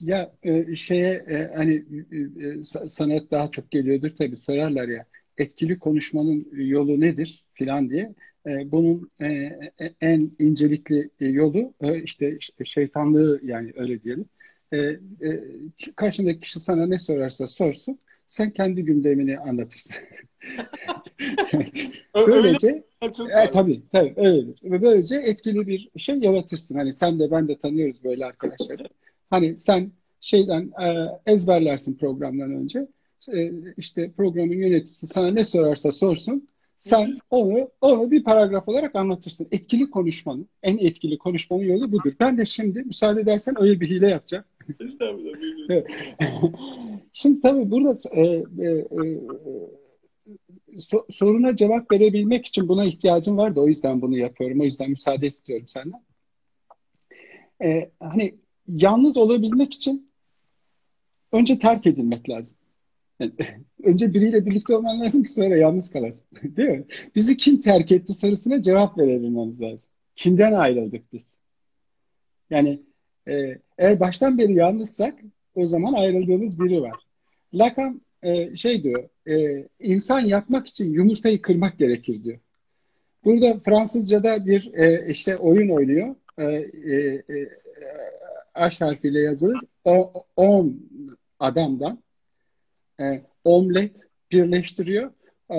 Ya 0.00 0.32
e, 0.42 0.76
şeye 0.76 1.12
e, 1.12 1.50
hani 1.54 1.84
e, 2.12 2.48
e 2.48 2.62
sanat 2.88 3.30
daha 3.30 3.50
çok 3.50 3.70
geliyordur 3.70 4.10
tabii 4.18 4.36
sorarlar 4.36 4.88
ya 4.88 5.06
etkili 5.38 5.78
konuşmanın 5.78 6.48
yolu 6.52 7.00
nedir 7.00 7.44
filan 7.54 7.90
diye. 7.90 8.14
E, 8.46 8.72
bunun 8.72 9.10
e, 9.20 9.26
e 9.26 9.94
en 10.00 10.30
incelikli 10.38 11.10
yolu 11.20 11.74
e, 11.80 12.02
işte 12.02 12.38
şeytanlığı 12.64 13.40
yani 13.44 13.72
öyle 13.76 14.02
diyelim. 14.02 14.24
E, 14.72 14.78
e, 14.78 14.98
karşındaki 15.96 16.40
kişi 16.40 16.60
sana 16.60 16.86
ne 16.86 16.98
sorarsa 16.98 17.46
sorsun 17.46 17.98
sen 18.26 18.50
kendi 18.50 18.84
gündemini 18.84 19.38
anlatırsın. 19.38 19.96
böylece 22.26 22.84
e, 23.02 23.50
tabii 23.50 23.82
tabii 23.92 24.14
öyledir. 24.16 24.60
Ve 24.64 24.82
böylece 24.82 25.16
etkili 25.16 25.66
bir 25.66 25.90
şey 25.98 26.18
yaratırsın. 26.18 26.78
Hani 26.78 26.92
sen 26.92 27.18
de 27.18 27.30
ben 27.30 27.48
de 27.48 27.58
tanıyoruz 27.58 28.04
böyle 28.04 28.24
arkadaşları. 28.24 28.88
Hani 29.30 29.56
sen 29.56 29.92
şeyden 30.20 30.72
e, 30.82 31.08
ezberlersin 31.26 31.96
programdan 31.96 32.50
önce. 32.50 32.86
E, 33.32 33.52
işte 33.76 34.10
programın 34.16 34.54
yöneticisi 34.54 35.06
sana 35.06 35.30
ne 35.30 35.44
sorarsa 35.44 35.92
sorsun. 35.92 36.48
Sen 36.78 37.12
onu 37.30 37.70
onu 37.80 38.10
bir 38.10 38.24
paragraf 38.24 38.68
olarak 38.68 38.96
anlatırsın. 38.96 39.48
Etkili 39.50 39.90
konuşmanın, 39.90 40.48
en 40.62 40.78
etkili 40.78 41.18
konuşmanın 41.18 41.62
yolu 41.62 41.92
budur. 41.92 42.12
Ben 42.20 42.38
de 42.38 42.46
şimdi 42.46 42.82
müsaade 42.82 43.20
edersen 43.20 43.54
öyle 43.58 43.80
bir 43.80 43.88
hile 43.88 44.08
yapacağım. 44.08 44.44
Estağfurullah. 44.80 45.34
Şimdi 47.16 47.40
tabii 47.40 47.70
burada 47.70 47.96
e, 48.10 48.22
e, 48.22 48.68
e, 48.68 49.20
so, 50.80 51.06
soruna 51.10 51.56
cevap 51.56 51.92
verebilmek 51.92 52.46
için 52.46 52.68
buna 52.68 52.84
ihtiyacım 52.84 53.36
vardı. 53.36 53.60
O 53.60 53.66
yüzden 53.68 54.02
bunu 54.02 54.18
yapıyorum. 54.18 54.60
O 54.60 54.64
yüzden 54.64 54.90
müsaade 54.90 55.26
istiyorum 55.26 55.68
senden. 55.68 56.04
E, 57.62 57.90
hani 58.00 58.34
yalnız 58.68 59.16
olabilmek 59.16 59.74
için 59.74 60.10
önce 61.32 61.58
terk 61.58 61.86
edilmek 61.86 62.30
lazım. 62.30 62.58
Yani, 63.20 63.32
önce 63.84 64.14
biriyle 64.14 64.46
birlikte 64.46 64.76
olman 64.76 65.00
lazım 65.00 65.22
ki 65.22 65.32
sonra 65.32 65.56
yalnız 65.56 65.90
kalasın. 65.90 66.26
Değil 66.56 66.68
mi? 66.68 66.84
Bizi 67.14 67.36
kim 67.36 67.60
terk 67.60 67.92
etti 67.92 68.14
sorusuna 68.14 68.62
cevap 68.62 68.98
verebilmemiz 68.98 69.62
lazım. 69.62 69.90
Kimden 70.16 70.52
ayrıldık 70.52 71.12
biz? 71.12 71.38
Yani 72.50 72.82
e, 73.28 73.58
eğer 73.78 74.00
baştan 74.00 74.38
beri 74.38 74.54
yalnızsak 74.54 75.20
o 75.54 75.66
zaman 75.66 75.92
ayrıldığımız 75.92 76.60
biri 76.60 76.82
var. 76.82 77.03
Lacan 77.54 78.00
e, 78.22 78.56
şey 78.56 78.82
diyor, 78.82 79.08
e, 79.28 79.68
insan 79.80 80.20
yapmak 80.20 80.66
için 80.66 80.92
yumurtayı 80.92 81.42
kırmak 81.42 81.78
gerekir 81.78 82.24
diyor. 82.24 82.38
Burada 83.24 83.60
Fransızca'da 83.64 84.46
bir 84.46 84.74
e, 84.74 85.10
işte 85.10 85.36
oyun 85.36 85.68
oynuyor. 85.68 86.14
E, 86.38 86.44
e, 86.44 86.94
e, 87.30 87.48
H 88.54 88.84
harfiyle 88.84 89.20
yazılır. 89.20 89.60
O, 89.84 90.12
on 90.36 90.80
adamdan 91.40 92.02
e, 93.00 93.22
omlet 93.44 94.08
birleştiriyor. 94.32 95.10
E, 95.50 95.58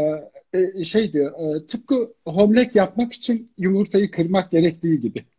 e, 0.54 0.84
şey 0.84 1.14
diyor, 1.14 1.56
e, 1.56 1.66
tıpkı 1.66 2.14
omlet 2.26 2.76
yapmak 2.76 3.14
için 3.14 3.52
yumurtayı 3.58 4.12
kırmak 4.12 4.52
gerektiği 4.52 5.00
gibi. 5.00 5.26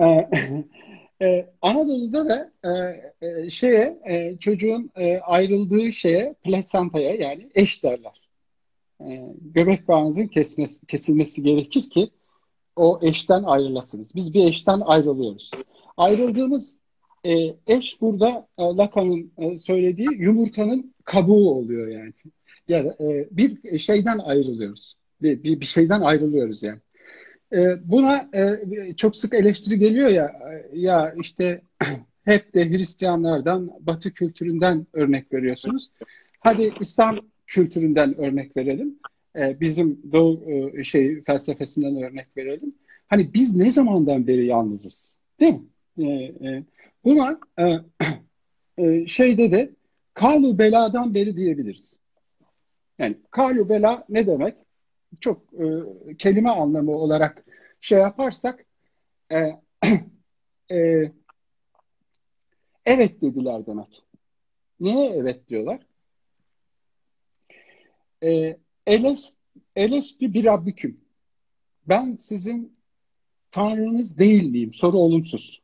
E, 0.00 0.28
e, 1.22 1.46
Anadolu'da 1.62 2.28
da 2.28 2.52
e, 2.64 3.26
e, 3.26 3.50
şeye 3.50 3.98
e, 4.04 4.38
çocuğun 4.38 4.90
e, 4.96 5.18
ayrıldığı 5.18 5.92
şeye 5.92 6.34
plasantaya 6.42 7.14
yani 7.14 7.48
eş 7.54 7.84
derler. 7.84 8.28
E, 9.00 9.24
göbek 9.54 9.88
bağınızın 9.88 10.26
kesmesi, 10.26 10.86
kesilmesi 10.86 11.42
gerekir 11.42 11.90
ki 11.90 12.10
o 12.76 12.98
eşten 13.02 13.42
ayrılasınız. 13.42 14.14
Biz 14.14 14.34
bir 14.34 14.44
eşten 14.44 14.80
ayrılıyoruz. 14.80 15.50
Ayrıldığımız 15.96 16.78
e, 17.24 17.56
eş 17.66 18.00
burada 18.00 18.48
e, 18.58 18.62
Lacan'ın 18.62 19.32
e, 19.38 19.56
söylediği 19.56 20.08
yumurtanın 20.18 20.94
kabuğu 21.04 21.50
oluyor 21.50 21.88
yani. 21.88 22.12
Ya 22.68 22.78
e, 23.00 23.28
bir 23.30 23.78
şeyden 23.78 24.18
ayrılıyoruz. 24.18 24.94
Bir, 25.22 25.42
bir, 25.42 25.60
bir 25.60 25.66
şeyden 25.66 26.00
ayrılıyoruz 26.00 26.62
yani. 26.62 26.80
E, 27.52 27.90
buna 27.90 28.28
e, 28.34 28.96
çok 28.96 29.16
sık 29.16 29.34
eleştiri 29.34 29.78
geliyor 29.78 30.08
ya 30.08 30.40
ya 30.72 31.14
işte 31.20 31.60
hep 32.24 32.54
de 32.54 32.70
Hristiyanlardan, 32.70 33.70
Batı 33.80 34.12
kültüründen 34.12 34.86
örnek 34.92 35.32
veriyorsunuz. 35.32 35.90
Hadi 36.40 36.72
İslam 36.80 37.18
kültüründen 37.46 38.18
örnek 38.18 38.56
verelim. 38.56 38.98
E, 39.36 39.60
bizim 39.60 40.12
Doğu 40.12 40.50
e, 40.50 40.84
şey 40.84 41.22
felsefesinden 41.22 42.02
örnek 42.02 42.36
verelim. 42.36 42.74
Hani 43.06 43.34
biz 43.34 43.56
ne 43.56 43.70
zamandan 43.70 44.26
beri 44.26 44.46
yalnızız? 44.46 45.16
Değil 45.40 45.54
mi? 45.54 45.62
E, 45.98 46.12
e, 46.48 46.64
buna 47.04 47.40
e, 47.58 47.78
e, 48.84 49.06
şeyde 49.06 49.52
de 49.52 49.70
kalu 50.14 50.58
beladan 50.58 51.14
beri 51.14 51.36
diyebiliriz. 51.36 51.98
Yani 52.98 53.16
kalu 53.30 53.68
bela 53.68 54.04
ne 54.08 54.26
demek? 54.26 54.54
Çok 55.20 55.42
e, 55.52 55.66
kelime 56.18 56.50
anlamı 56.50 56.92
olarak 56.96 57.44
şey 57.80 57.98
yaparsak 57.98 58.64
e, 59.32 59.36
e, 60.74 61.12
evet 62.86 63.22
dediler 63.22 63.66
demek. 63.66 64.02
Neye 64.80 65.10
evet 65.10 65.48
diyorlar? 65.48 65.80
E, 68.22 68.58
Eles, 68.86 69.38
Elesti 69.76 70.34
bir 70.34 70.44
Rabbiküm. 70.44 71.00
Ben 71.88 72.16
sizin 72.16 72.78
Tanrınız 73.50 74.18
değil 74.18 74.50
miyim? 74.50 74.72
Soru 74.72 74.96
olumsuz. 74.96 75.62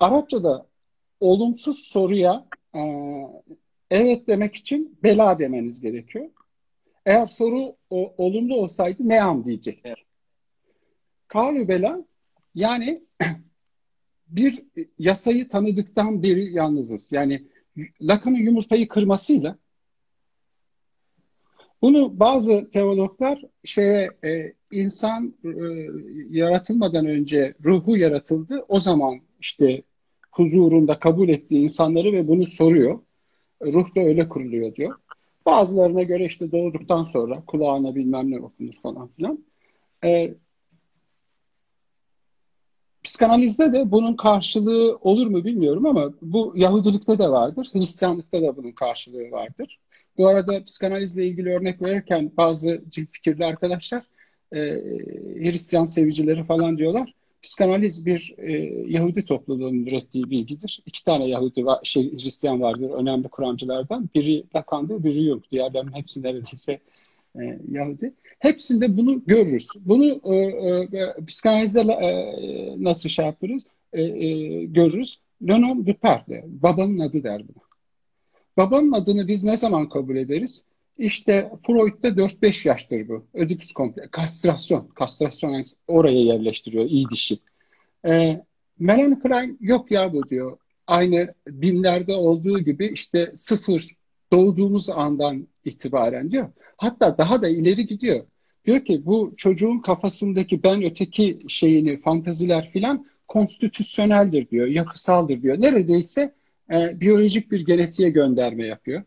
Arapçada 0.00 0.66
olumsuz 1.20 1.78
soruya 1.78 2.46
e, 2.74 2.80
evet 3.90 4.28
demek 4.28 4.54
için 4.54 4.98
bela 5.02 5.38
demeniz 5.38 5.80
gerekiyor. 5.80 6.30
Eğer 7.06 7.26
soru 7.26 7.76
o, 7.90 8.14
olumlu 8.18 8.56
olsaydı 8.56 9.08
ne 9.08 9.22
an 9.22 9.44
diyecektik. 9.44 9.86
Evet. 9.86 9.98
Kavlu 11.28 11.68
bela 11.68 12.04
yani 12.54 13.02
bir 14.28 14.62
yasayı 14.98 15.48
tanıdıktan 15.48 16.22
beri 16.22 16.52
yalnızız. 16.52 17.12
Yani 17.12 17.42
Lacan'ın 18.00 18.36
yumurtayı 18.36 18.88
kırmasıyla 18.88 19.58
bunu 21.84 22.20
bazı 22.20 22.70
teologlar 22.70 23.42
şeye 23.64 24.10
e, 24.24 24.52
insan 24.70 25.34
e, 25.44 25.50
yaratılmadan 26.30 27.06
önce 27.06 27.54
ruhu 27.64 27.96
yaratıldı. 27.96 28.64
O 28.68 28.80
zaman 28.80 29.20
işte 29.40 29.82
huzurunda 30.32 30.98
kabul 30.98 31.28
ettiği 31.28 31.62
insanları 31.62 32.12
ve 32.12 32.28
bunu 32.28 32.46
soruyor. 32.46 32.98
Ruh 33.62 33.94
da 33.96 34.00
öyle 34.00 34.28
kuruluyor 34.28 34.74
diyor. 34.74 34.98
Bazılarına 35.46 36.02
göre 36.02 36.24
işte 36.24 36.52
doğduktan 36.52 37.04
sonra 37.04 37.42
kulağına 37.46 37.94
bilmem 37.94 38.30
ne 38.30 38.40
okunur 38.40 38.72
falan 38.82 39.08
filan. 39.08 39.44
E, 40.04 40.34
psikanalizde 43.04 43.72
de 43.72 43.90
bunun 43.90 44.16
karşılığı 44.16 44.96
olur 45.00 45.26
mu 45.26 45.44
bilmiyorum 45.44 45.86
ama 45.86 46.14
bu 46.22 46.52
Yahudilikte 46.56 47.18
de 47.18 47.28
vardır, 47.28 47.70
Hristiyanlıkta 47.72 48.42
da 48.42 48.56
bunun 48.56 48.72
karşılığı 48.72 49.30
vardır. 49.30 49.80
Bu 50.18 50.28
arada 50.28 50.64
psikanalizle 50.64 51.26
ilgili 51.26 51.56
örnek 51.56 51.82
verirken 51.82 52.32
bazı 52.36 52.84
fikirli 52.90 53.44
arkadaşlar 53.44 54.02
e, 54.52 54.58
Hristiyan 55.34 55.84
sevicileri 55.84 56.44
falan 56.44 56.78
diyorlar. 56.78 57.14
Psikanaliz 57.44 58.06
bir 58.06 58.34
e, 58.38 58.52
Yahudi 58.88 59.24
topluluğunun 59.24 59.86
ürettiği 59.86 60.30
bilgidir. 60.30 60.82
İki 60.86 61.04
tane 61.04 61.28
Yahudi 61.28 61.66
var, 61.66 61.78
şey, 61.82 62.12
Hristiyan 62.12 62.60
vardır 62.60 62.90
önemli 62.90 63.28
kuramcılardan. 63.28 64.08
Biri 64.14 64.44
Lacan'dır, 64.56 65.04
biri 65.04 65.24
Jung. 65.24 65.42
Diğerlerinin 65.52 65.92
hepsi 65.92 66.22
neredeyse 66.22 66.80
e, 67.40 67.58
Yahudi. 67.70 68.12
Hepsinde 68.38 68.96
bunu 68.96 69.22
görürüz. 69.26 69.68
Bunu 69.80 70.20
e, 70.24 70.36
e, 70.36 71.24
psikanalizde 71.26 71.80
e, 71.80 72.10
nasıl 72.84 73.08
şey 73.08 73.26
yaparız? 73.26 73.66
E, 73.92 74.02
e, 74.02 74.64
görürüz. 74.64 75.18
Le 75.48 75.60
nom 75.60 75.86
du 75.86 75.90
père, 75.90 76.44
babanın 76.62 76.98
adı 76.98 77.22
der 77.22 77.42
buna. 77.48 77.64
Babanın 78.56 78.92
adını 78.92 79.28
biz 79.28 79.44
ne 79.44 79.56
zaman 79.56 79.88
kabul 79.88 80.16
ederiz? 80.16 80.64
İşte 80.98 81.50
Freud'da 81.66 82.08
4-5 82.08 82.68
yaştır 82.68 83.08
bu. 83.08 83.26
Ödipüs 83.34 83.72
komple. 83.72 84.08
Kastrasyon. 84.10 84.88
Kastrasyon 84.88 85.64
oraya 85.88 86.20
yerleştiriyor 86.20 86.84
iyi 86.84 87.08
dişi. 87.10 87.38
E, 88.06 88.42
Melanie 88.78 89.18
Klein 89.18 89.58
yok 89.60 89.90
ya 89.90 90.12
bu 90.12 90.30
diyor. 90.30 90.58
Aynı 90.86 91.34
dinlerde 91.62 92.14
olduğu 92.14 92.58
gibi 92.58 92.86
işte 92.86 93.32
sıfır 93.34 93.96
doğduğumuz 94.32 94.90
andan 94.90 95.48
itibaren 95.64 96.30
diyor. 96.30 96.48
Hatta 96.76 97.18
daha 97.18 97.42
da 97.42 97.48
ileri 97.48 97.86
gidiyor. 97.86 98.24
Diyor 98.66 98.84
ki 98.84 99.06
bu 99.06 99.34
çocuğun 99.36 99.78
kafasındaki 99.78 100.62
ben 100.62 100.82
öteki 100.82 101.38
şeyini, 101.48 102.00
fantaziler 102.00 102.70
filan 102.70 103.06
konstitüsyoneldir 103.28 104.50
diyor, 104.50 104.66
yapısaldır 104.66 105.42
diyor. 105.42 105.60
Neredeyse 105.60 106.34
e, 106.70 107.00
biyolojik 107.00 107.50
bir 107.50 107.66
genetiğe 107.66 108.10
gönderme 108.10 108.66
yapıyor. 108.66 109.02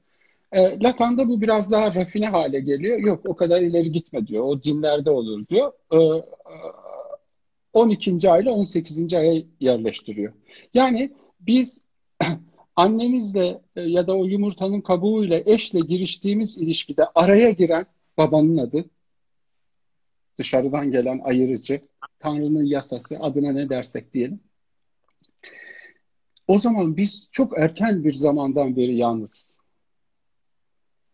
E, 0.51 0.79
Lacan'da 0.79 1.27
bu 1.27 1.41
biraz 1.41 1.71
daha 1.71 1.95
rafine 1.95 2.27
hale 2.27 2.59
geliyor. 2.59 2.99
Yok 2.99 3.21
o 3.25 3.35
kadar 3.35 3.61
ileri 3.61 3.91
gitme 3.91 4.27
diyor. 4.27 4.43
O 4.43 4.60
cinlerde 4.60 5.10
olur 5.10 5.47
diyor. 5.47 5.71
E, 5.93 5.97
12. 7.73 8.31
ayla 8.31 8.51
18. 8.51 9.13
aya 9.13 9.43
yerleştiriyor. 9.60 10.33
Yani 10.73 11.13
biz 11.39 11.86
annemizle 12.75 13.62
e, 13.75 13.81
ya 13.81 14.07
da 14.07 14.17
o 14.17 14.25
yumurtanın 14.25 14.81
kabuğuyla 14.81 15.43
eşle 15.45 15.79
giriştiğimiz 15.79 16.57
ilişkide 16.57 17.05
araya 17.15 17.51
giren 17.51 17.86
babanın 18.17 18.57
adı, 18.57 18.86
dışarıdan 20.38 20.91
gelen 20.91 21.19
ayırıcı, 21.23 21.81
Tanrı'nın 22.19 22.65
yasası 22.65 23.19
adına 23.19 23.51
ne 23.51 23.69
dersek 23.69 24.13
diyelim. 24.13 24.39
O 26.47 26.60
zaman 26.60 26.97
biz 26.97 27.29
çok 27.31 27.57
erken 27.57 28.03
bir 28.03 28.13
zamandan 28.13 28.75
beri 28.75 28.95
yalnızız. 28.95 29.57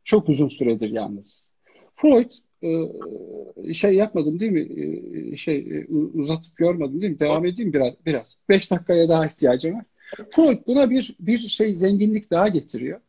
Çok 0.04 0.30
uzun 0.30 0.50
süredir 0.50 0.90
yalnızız. 0.90 1.52
Freud 1.96 2.32
e, 2.64 3.74
şey 3.74 3.94
yapmadım 3.94 4.40
değil 4.40 4.52
mi? 4.52 4.68
E, 5.34 5.38
şey 5.38 5.86
uzatıp 6.14 6.60
yormadım 6.60 7.02
değil 7.02 7.14
mi? 7.14 7.20
Devam 7.20 7.46
edeyim 7.46 7.74
biraz. 7.74 7.94
Biraz. 8.06 8.38
Beş 8.50 8.72
dakikaya 8.72 9.10
daha 9.10 9.26
ihtiyacım 9.26 9.76
var. 9.76 9.86
Freud 10.32 10.58
buna 10.68 10.90
bir 10.90 11.16
bir 11.20 11.38
şey 11.38 11.76
zenginlik 11.76 12.32
daha 12.32 12.48
getiriyor. 12.48 13.00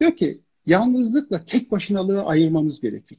Diyor 0.00 0.16
ki 0.16 0.40
yalnızlıkla 0.66 1.44
tek 1.44 1.70
başınalığı 1.70 2.22
ayırmamız 2.22 2.80
gerekir. 2.80 3.18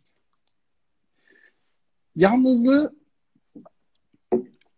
Yalnızlığı 2.15 2.93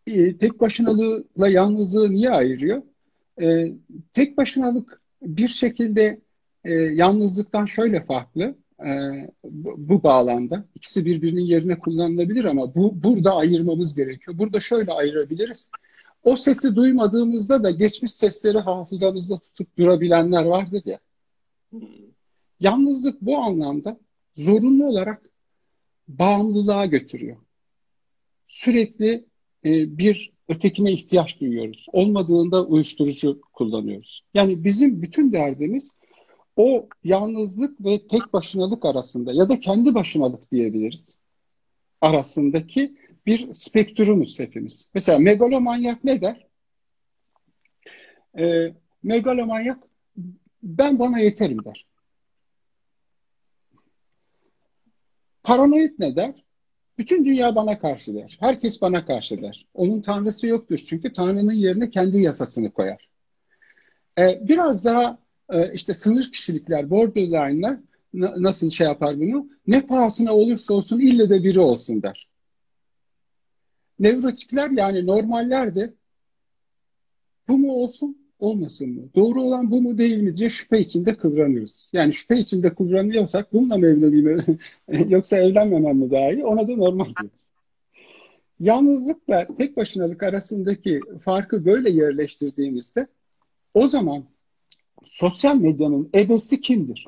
e, 0.08 0.38
tek 0.38 0.62
başınalıkla 0.62 1.48
yalnızlığı 1.48 2.12
niye 2.12 2.30
ayırıyor? 2.30 2.82
E, 3.42 3.74
tek 4.14 4.38
başınalık 4.38 5.02
bir 5.22 5.48
şekilde 5.48 6.22
e, 6.66 6.74
yalnızlıktan 6.74 7.66
şöyle 7.66 8.06
farklı 8.06 8.56
e, 8.86 8.90
bu, 9.44 9.76
bu 9.78 10.04
bağlamda. 10.04 10.66
ikisi 10.76 11.06
birbirinin 11.06 11.42
yerine 11.42 11.80
kullanılabilir 11.80 12.46
ama 12.46 12.76
bu 12.76 13.04
burada 13.04 13.36
ayırmamız 13.36 13.96
gerekiyor. 13.96 14.38
Burada 14.38 14.60
şöyle 14.60 14.92
ayırabiliriz. 14.92 15.72
O 16.24 16.36
sesi 16.36 16.76
duymadığımızda 16.76 17.64
da 17.64 17.72
geçmiş 17.72 18.12
sesleri 18.12 18.58
hafızamızda 18.58 19.40
tutup 19.40 19.78
durabilenler 19.78 20.44
vardır 20.44 20.82
ya. 20.86 21.00
Yalnızlık 22.60 23.22
bu 23.22 23.38
anlamda 23.38 24.00
zorunlu 24.36 24.86
olarak 24.86 25.30
bağımlılığa 26.08 26.86
götürüyor. 26.86 27.38
Sürekli 28.48 29.26
e, 29.66 29.98
bir 29.98 30.32
ötekine 30.50 30.92
ihtiyaç 30.92 31.40
duyuyoruz. 31.40 31.86
Olmadığında 31.94 32.66
uyuşturucu 32.66 33.42
kullanıyoruz. 33.54 34.24
Yani 34.34 34.64
bizim 34.64 35.02
bütün 35.02 35.34
derdimiz 35.34 35.92
o 36.56 36.90
yalnızlık 37.04 37.86
ve 37.86 38.08
tek 38.08 38.34
başınalık 38.34 38.86
arasında 38.86 39.34
ya 39.34 39.50
da 39.50 39.60
kendi 39.60 39.96
başınalık 39.96 40.52
diyebiliriz 40.52 41.18
arasındaki 42.02 42.98
bir 43.26 43.54
spektrumuz 43.54 44.40
hepimiz. 44.40 44.90
Mesela 44.94 45.20
megalomanyak 45.20 46.04
ne 46.04 46.22
der? 46.22 46.48
E, 48.40 48.74
megalomanyak 49.04 49.84
ben 50.64 51.00
bana 51.00 51.20
yeterim 51.20 51.66
der. 51.66 51.86
Paranoid 55.44 55.92
ne 56.00 56.16
der? 56.16 56.44
Bütün 56.98 57.26
dünya 57.26 57.56
bana 57.56 57.80
karşı 57.80 58.16
der. 58.16 58.38
Herkes 58.40 58.82
bana 58.82 59.06
karşı 59.06 59.42
der. 59.42 59.66
Onun 59.74 60.02
tanrısı 60.02 60.48
yoktur 60.48 60.78
çünkü 60.78 61.14
tanrının 61.14 61.54
yerine 61.54 61.90
kendi 61.90 62.18
yasasını 62.18 62.72
koyar. 62.72 63.10
Ee, 64.18 64.40
biraz 64.48 64.86
daha 64.86 65.23
e, 65.54 65.74
işte 65.74 65.94
sınır 65.94 66.32
kişilikler, 66.32 66.90
borderline'lar 66.90 67.78
nasıl 68.14 68.70
şey 68.70 68.88
yapar 68.88 69.20
bunu? 69.20 69.50
Ne 69.68 69.82
pahasına 69.82 70.36
olursa 70.36 70.74
olsun 70.74 71.00
ille 71.00 71.30
de 71.30 71.44
biri 71.44 71.60
olsun 71.60 72.04
der. 72.04 72.30
Nevrotikler 74.00 74.70
yani 74.70 75.06
normaller 75.06 75.76
de 75.76 75.94
bu 77.48 77.58
mu 77.58 77.74
olsun, 77.74 78.18
olmasın 78.40 78.90
mı? 78.90 79.02
Doğru 79.16 79.42
olan 79.42 79.72
bu 79.72 79.82
mu 79.82 79.98
değil 79.98 80.18
mi 80.18 80.38
diye 80.38 80.50
şüphe 80.50 80.80
içinde 80.80 81.14
kıvranırız. 81.14 81.92
Yani 81.94 82.14
şüphe 82.14 82.38
içinde 82.38 82.76
kıvranıyorsak 82.76 83.54
bununla 83.54 83.78
mı 83.78 83.88
evleneyim 83.88 84.60
yoksa 85.10 85.38
evlenmemem 85.38 85.98
mi 85.98 86.12
daha 86.12 86.32
iyi? 86.32 86.46
Ona 86.46 86.68
da 86.68 86.76
normal 86.76 87.06
diyoruz. 87.06 87.48
Yalnızlıkla 88.60 89.48
tek 89.58 89.78
başınalık 89.78 90.24
arasındaki 90.24 91.00
farkı 91.24 91.66
böyle 91.66 91.90
yerleştirdiğimizde 91.90 93.08
o 93.74 93.88
zaman 93.88 94.26
sosyal 95.06 95.56
medyanın 95.56 96.10
ebesi 96.16 96.62
kimdir? 96.62 97.08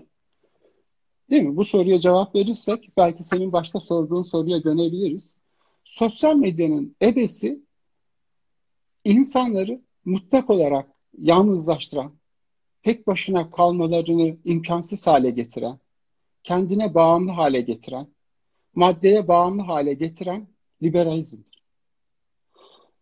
Değil 1.30 1.44
mi? 1.44 1.56
Bu 1.56 1.66
soruya 1.66 1.98
cevap 1.98 2.36
verirsek 2.36 2.92
belki 2.98 3.24
senin 3.24 3.52
başta 3.52 3.80
sorduğun 3.80 4.24
soruya 4.24 4.64
dönebiliriz 4.64 5.38
sosyal 5.86 6.36
medyanın 6.36 6.96
ebesi 7.02 7.60
insanları 9.04 9.82
mutlak 10.06 10.50
olarak 10.50 10.90
yalnızlaştıran, 11.18 12.14
tek 12.84 13.08
başına 13.08 13.52
kalmalarını 13.52 14.38
imkansız 14.46 15.08
hale 15.08 15.30
getiren, 15.30 15.80
kendine 16.44 16.94
bağımlı 16.94 17.32
hale 17.32 17.62
getiren, 17.62 18.08
maddeye 18.76 19.28
bağımlı 19.28 19.62
hale 19.62 19.94
getiren 19.94 20.48
liberalizmdir. 20.84 21.64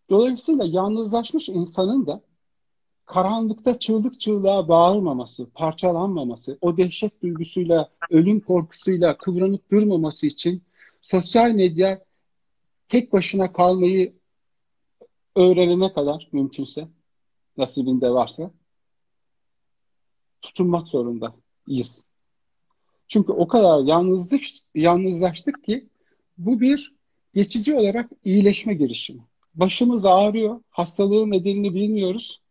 Dolayısıyla 0.10 0.65
yalnızlaşmış 0.65 1.49
insanın 1.49 2.08
da 2.08 2.21
karanlıkta 3.13 3.80
çığlık 3.80 4.19
çığlığa 4.19 4.67
bağırmaması, 4.67 5.49
parçalanmaması, 5.49 6.58
o 6.62 6.78
dehşet 6.78 7.21
duygusuyla, 7.21 7.89
ölüm 8.10 8.39
korkusuyla 8.39 9.17
kıvranıp 9.17 9.71
durmaması 9.71 10.28
için 10.28 10.63
sosyal 11.02 11.52
medya 11.52 12.06
tek 12.88 13.13
başına 13.13 13.54
kalmayı 13.54 14.13
öğrenene 15.36 15.93
kadar 15.93 16.30
mümkünse, 16.32 16.88
nasibinde 17.58 18.10
varsa 18.10 18.52
tutunmak 20.41 20.88
zorundayız. 20.88 22.06
Çünkü 23.08 23.32
o 23.32 23.47
kadar 23.47 23.84
yalnızlık, 23.84 24.41
yalnızlaştık 24.76 25.63
ki 25.63 25.88
bu 26.38 26.62
bir 26.62 26.95
geçici 27.34 27.76
olarak 27.76 28.10
iyileşme 28.23 28.73
girişimi. 28.73 29.21
Başımız 29.56 30.06
ağrıyor, 30.06 30.60
hastalığın 30.69 31.32
nedenini 31.32 31.76
bilmiyoruz 31.76 32.42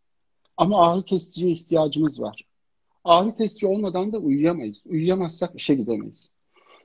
ama 0.57 0.87
ağrı 0.87 1.05
kesiciye 1.05 1.53
ihtiyacımız 1.53 2.21
var. 2.21 2.45
Ağrı 3.05 3.35
kesici 3.35 3.67
olmadan 3.67 4.13
da 4.13 4.19
uyuyamayız. 4.19 4.83
Uyuyamazsak 4.87 5.55
işe 5.55 5.75
gidemeyiz. 5.75 6.31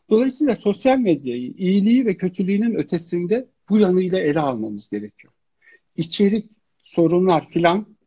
Dolayısıyla 0.10 0.56
sosyal 0.56 0.97
medyayı 0.97 1.53
iyiliği 1.58 2.06
ve 2.06 2.17
kötülüğünün 2.17 2.75
ötesinde 2.75 3.47
bu 3.69 3.77
yanıyla 3.77 4.19
ele 4.19 4.39
almamız 4.39 4.89
gerekiyor. 4.89 5.34
İçerik, 5.97 6.49
sorunlar 6.84 7.49
filan 7.49 7.97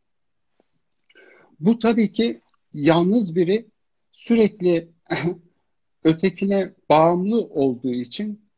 bu 1.59 1.79
tabii 1.79 2.13
ki 2.13 2.41
yalnız 2.73 3.35
biri 3.35 3.67
sürekli 4.11 4.89
ötekine 6.03 6.73
bağımlı 6.89 7.41
olduğu 7.41 7.93
için 7.93 8.49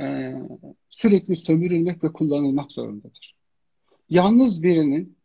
e, 0.00 0.34
sürekli 0.90 1.36
sömürülmek 1.36 2.04
ve 2.04 2.12
kullanılmak 2.12 2.72
zorundadır. 2.72 3.34
Yalnız 4.10 4.62
birinin 4.62 5.16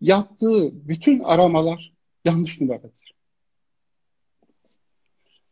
yaptığı 0.00 0.88
bütün 0.88 1.20
aramalar 1.20 1.92
yanlış 2.24 2.60
numaradır. 2.60 3.14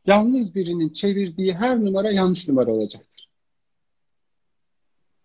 Yalnız 0.06 0.54
birinin 0.54 0.92
çevirdiği 0.92 1.54
her 1.54 1.80
numara 1.80 2.12
yanlış 2.12 2.48
numara 2.48 2.72
olacaktır. 2.72 3.28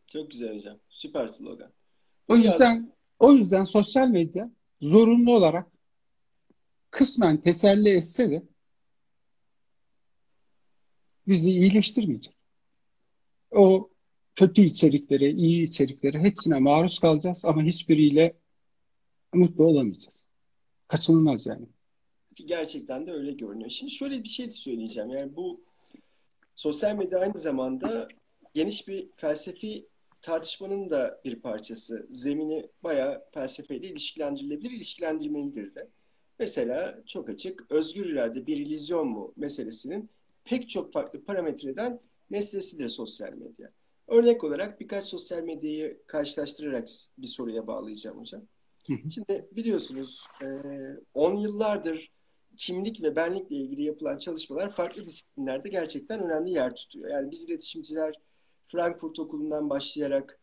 Çok 0.08 0.32
güzel 0.32 0.56
hocam. 0.56 0.78
Süper 0.90 1.28
slogan. 1.28 1.72
O 2.28 2.36
yüzden 2.36 2.94
o 3.20 3.34
yüzden 3.34 3.64
sosyal 3.64 4.08
medya 4.08 4.52
zorunlu 4.82 5.36
olarak 5.36 5.68
kısmen 6.92 7.42
teselli 7.42 7.90
etse 7.90 8.32
de 8.32 8.44
bizi 11.28 11.52
iyileştirmeyecek. 11.52 12.34
O 13.52 13.90
kötü 14.36 14.62
içeriklere, 14.62 15.30
iyi 15.32 15.64
içeriklere 15.64 16.20
hepsine 16.20 16.60
maruz 16.60 17.00
kalacağız 17.00 17.46
ama 17.46 17.64
hiçbiriyle 17.64 18.41
mutlu 19.34 19.66
olamayacağız. 19.66 20.24
Kaçınılmaz 20.88 21.46
yani. 21.46 21.66
Gerçekten 22.36 23.08
de 23.08 23.12
öyle 23.12 23.32
görünüyor. 23.32 23.70
Şimdi 23.70 23.92
şöyle 23.92 24.24
bir 24.24 24.30
şey 24.30 24.48
de 24.48 24.52
söyleyeceğim. 24.52 25.10
Yani 25.10 25.36
bu 25.36 25.62
sosyal 26.56 26.96
medya 26.96 27.20
aynı 27.20 27.38
zamanda 27.38 28.08
geniş 28.54 28.88
bir 28.88 29.10
felsefi 29.16 29.88
tartışmanın 30.22 30.90
da 30.90 31.22
bir 31.26 31.40
parçası. 31.40 32.08
Zemini 32.10 32.70
bayağı 32.84 33.26
felsefeyle 33.32 33.88
ilişkilendirilebilir, 33.88 34.72
ilişkilendirmelidir 34.72 35.76
de. 35.76 35.88
Mesela 36.40 37.04
çok 37.08 37.30
açık, 37.30 37.72
özgür 37.72 38.06
irade 38.06 38.48
bir 38.48 38.58
illüzyon 38.58 39.08
mu 39.08 39.34
meselesinin 39.38 40.10
pek 40.44 40.70
çok 40.70 40.94
farklı 40.94 41.24
parametreden 41.24 42.00
nesnesidir 42.32 42.90
sosyal 42.90 43.34
medya. 43.34 43.72
Örnek 44.08 44.44
olarak 44.44 44.80
birkaç 44.80 45.06
sosyal 45.06 45.44
medyayı 45.44 46.02
karşılaştırarak 46.08 46.88
bir 47.18 47.28
soruya 47.28 47.68
bağlayacağım 47.68 48.20
hocam. 48.20 48.42
Şimdi 48.88 49.48
biliyorsunuz 49.52 50.26
10 51.14 51.36
yıllardır 51.36 52.12
kimlik 52.58 53.02
ve 53.04 53.16
benlikle 53.16 53.56
ilgili 53.56 53.84
yapılan 53.84 54.18
çalışmalar 54.18 54.70
farklı 54.70 55.06
disiplinlerde 55.06 55.70
gerçekten 55.70 56.24
önemli 56.24 56.52
yer 56.52 56.76
tutuyor. 56.76 57.10
Yani 57.10 57.32
biz 57.32 57.44
iletişimciler 57.44 58.16
Frankfurt 58.68 59.20
Okulu'ndan 59.20 59.70
başlayarak 59.70 60.40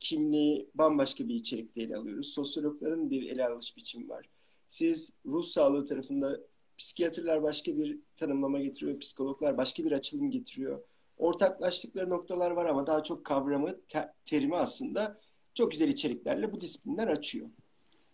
kimliği 0.00 0.70
bambaşka 0.74 1.28
bir 1.28 1.34
içerikte 1.34 1.82
ele 1.82 1.96
alıyoruz. 1.96 2.28
Sosyologların 2.28 3.10
bir 3.10 3.30
ele 3.30 3.46
alış 3.48 3.76
biçimi 3.76 4.08
var. 4.08 4.26
Siz 4.68 5.12
ruh 5.26 5.44
sağlığı 5.44 5.86
tarafında 5.86 6.40
psikiyatrlar 6.78 7.42
başka 7.42 7.76
bir 7.76 7.98
tanımlama 8.16 8.60
getiriyor, 8.60 8.98
psikologlar 8.98 9.56
başka 9.56 9.84
bir 9.84 9.92
açılım 9.92 10.30
getiriyor. 10.30 10.82
Ortaklaştıkları 11.16 12.10
noktalar 12.10 12.50
var 12.50 12.66
ama 12.66 12.86
daha 12.86 13.02
çok 13.02 13.24
kavramı, 13.24 13.80
te- 13.88 14.12
terimi 14.24 14.56
aslında 14.56 15.20
çok 15.54 15.70
güzel 15.70 15.88
içeriklerle 15.88 16.52
bu 16.52 16.60
disiplinler 16.60 17.08
açıyor. 17.08 17.48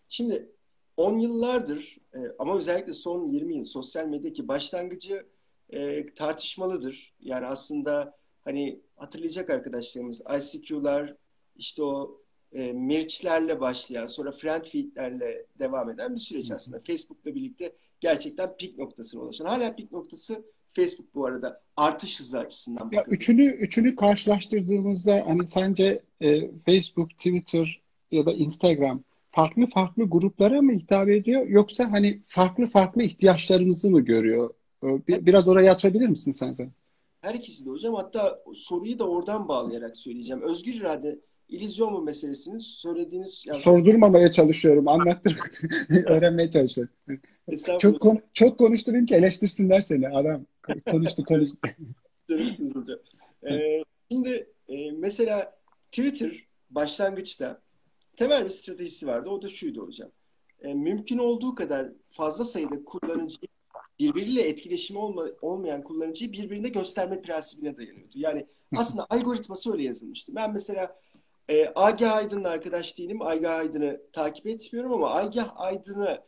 Şimdi 0.09 0.49
10 0.97 1.19
yıllardır 1.19 1.97
e, 2.13 2.19
ama 2.39 2.57
özellikle 2.57 2.93
son 2.93 3.25
20 3.25 3.55
yıl 3.57 3.63
sosyal 3.63 4.05
medyadaki 4.05 4.47
başlangıcı 4.47 5.25
e, 5.69 6.05
tartışmalıdır. 6.05 7.13
Yani 7.19 7.45
aslında 7.45 8.17
hani 8.43 8.79
hatırlayacak 8.95 9.49
arkadaşlarımız 9.49 10.21
ICQ'lar 10.37 11.15
işte 11.55 11.83
o 11.83 12.21
e, 12.53 12.73
Mirç'lerle 12.73 13.59
başlayan 13.59 14.07
sonra 14.07 14.31
friend 14.31 14.65
feed'lerle 14.65 15.45
devam 15.59 15.89
eden 15.89 16.15
bir 16.15 16.19
süreç 16.19 16.51
aslında. 16.51 16.79
Facebook'la 16.79 17.35
birlikte 17.35 17.75
gerçekten 17.99 18.57
pik 18.57 18.77
noktasına 18.77 19.21
ulaşan. 19.21 19.45
Hala 19.45 19.75
pik 19.75 19.91
noktası 19.91 20.45
Facebook 20.73 21.15
bu 21.15 21.25
arada 21.25 21.61
artış 21.77 22.19
hızı 22.19 22.39
açısından. 22.39 22.89
Ya 22.91 23.05
üçünü 23.07 23.45
üçünü 23.45 23.95
karşılaştırdığımızda 23.95 25.23
hani 25.27 25.47
sence 25.47 26.03
e, 26.21 26.51
Facebook, 26.65 27.09
Twitter 27.09 27.81
ya 28.11 28.25
da 28.25 28.33
Instagram 28.33 29.03
farklı 29.39 29.67
farklı 29.67 30.03
gruplara 30.03 30.61
mı 30.61 30.71
hitap 30.71 31.09
ediyor 31.09 31.47
yoksa 31.47 31.91
hani 31.91 32.21
farklı 32.27 32.67
farklı 32.67 33.03
ihtiyaçlarımızı 33.03 33.91
mı 33.91 34.01
görüyor? 34.01 34.53
Bir, 34.83 35.25
biraz 35.25 35.47
orayı 35.47 35.71
açabilir 35.71 36.07
misin 36.07 36.31
sen 36.31 36.53
sen? 36.53 36.71
Her 37.21 37.33
ikisi 37.33 37.65
de 37.65 37.69
hocam. 37.69 37.95
Hatta 37.95 38.39
soruyu 38.53 38.99
da 38.99 39.09
oradan 39.09 39.47
bağlayarak 39.47 39.97
söyleyeceğim. 39.97 40.41
Özgür 40.41 40.73
irade 40.73 41.19
illüzyon 41.49 41.93
mu 41.93 42.01
meselesini 42.01 42.59
söylediğiniz... 42.59 43.43
Yani... 43.47 43.59
Sordurmamaya 43.59 44.31
çalışıyorum. 44.31 44.87
Anlattırmak, 44.87 45.61
öğrenmeye 46.05 46.49
çalışıyorum. 46.49 46.93
Çok, 47.79 47.99
kon 47.99 48.19
çok 48.33 48.59
konuşturayım 48.59 49.05
ki 49.05 49.15
eleştirsinler 49.15 49.81
seni. 49.81 50.09
Adam 50.09 50.45
konuştu 50.91 51.23
konuştu. 51.23 51.57
Söylemişsiniz 52.29 52.75
hocam. 52.75 52.99
Ee, 53.49 53.83
şimdi 54.11 54.47
e, 54.67 54.91
mesela 54.91 55.59
Twitter 55.91 56.31
başlangıçta 56.69 57.61
temel 58.19 58.45
bir 58.45 58.49
stratejisi 58.49 59.07
vardı. 59.07 59.29
O 59.29 59.41
da 59.41 59.49
şuydu 59.49 59.87
hocam. 59.87 60.09
E, 60.61 60.73
mümkün 60.73 61.17
olduğu 61.17 61.55
kadar 61.55 61.87
fazla 62.11 62.45
sayıda 62.45 62.85
kullanıcıyı 62.85 63.49
birbiriyle 63.99 64.41
etkileşimi 64.41 64.99
olma, 64.99 65.25
olmayan 65.41 65.83
kullanıcıyı 65.83 66.31
birbirine 66.31 66.69
gösterme 66.69 67.21
prensibine 67.21 67.77
dayanıyordu. 67.77 68.13
Yani 68.15 68.45
aslında 68.75 69.07
algoritması 69.09 69.71
öyle 69.73 69.83
yazılmıştı. 69.83 70.35
Ben 70.35 70.53
mesela 70.53 70.99
e, 71.49 71.71
Agah 71.75 72.15
Aydın'la 72.15 72.49
arkadaş 72.49 72.97
değilim. 72.97 73.21
Agah 73.21 73.55
Aydın'ı 73.55 74.01
takip 74.11 74.47
etmiyorum 74.47 74.93
ama 74.93 75.15
Agah 75.15 75.53
Aydın'ı 75.55 76.21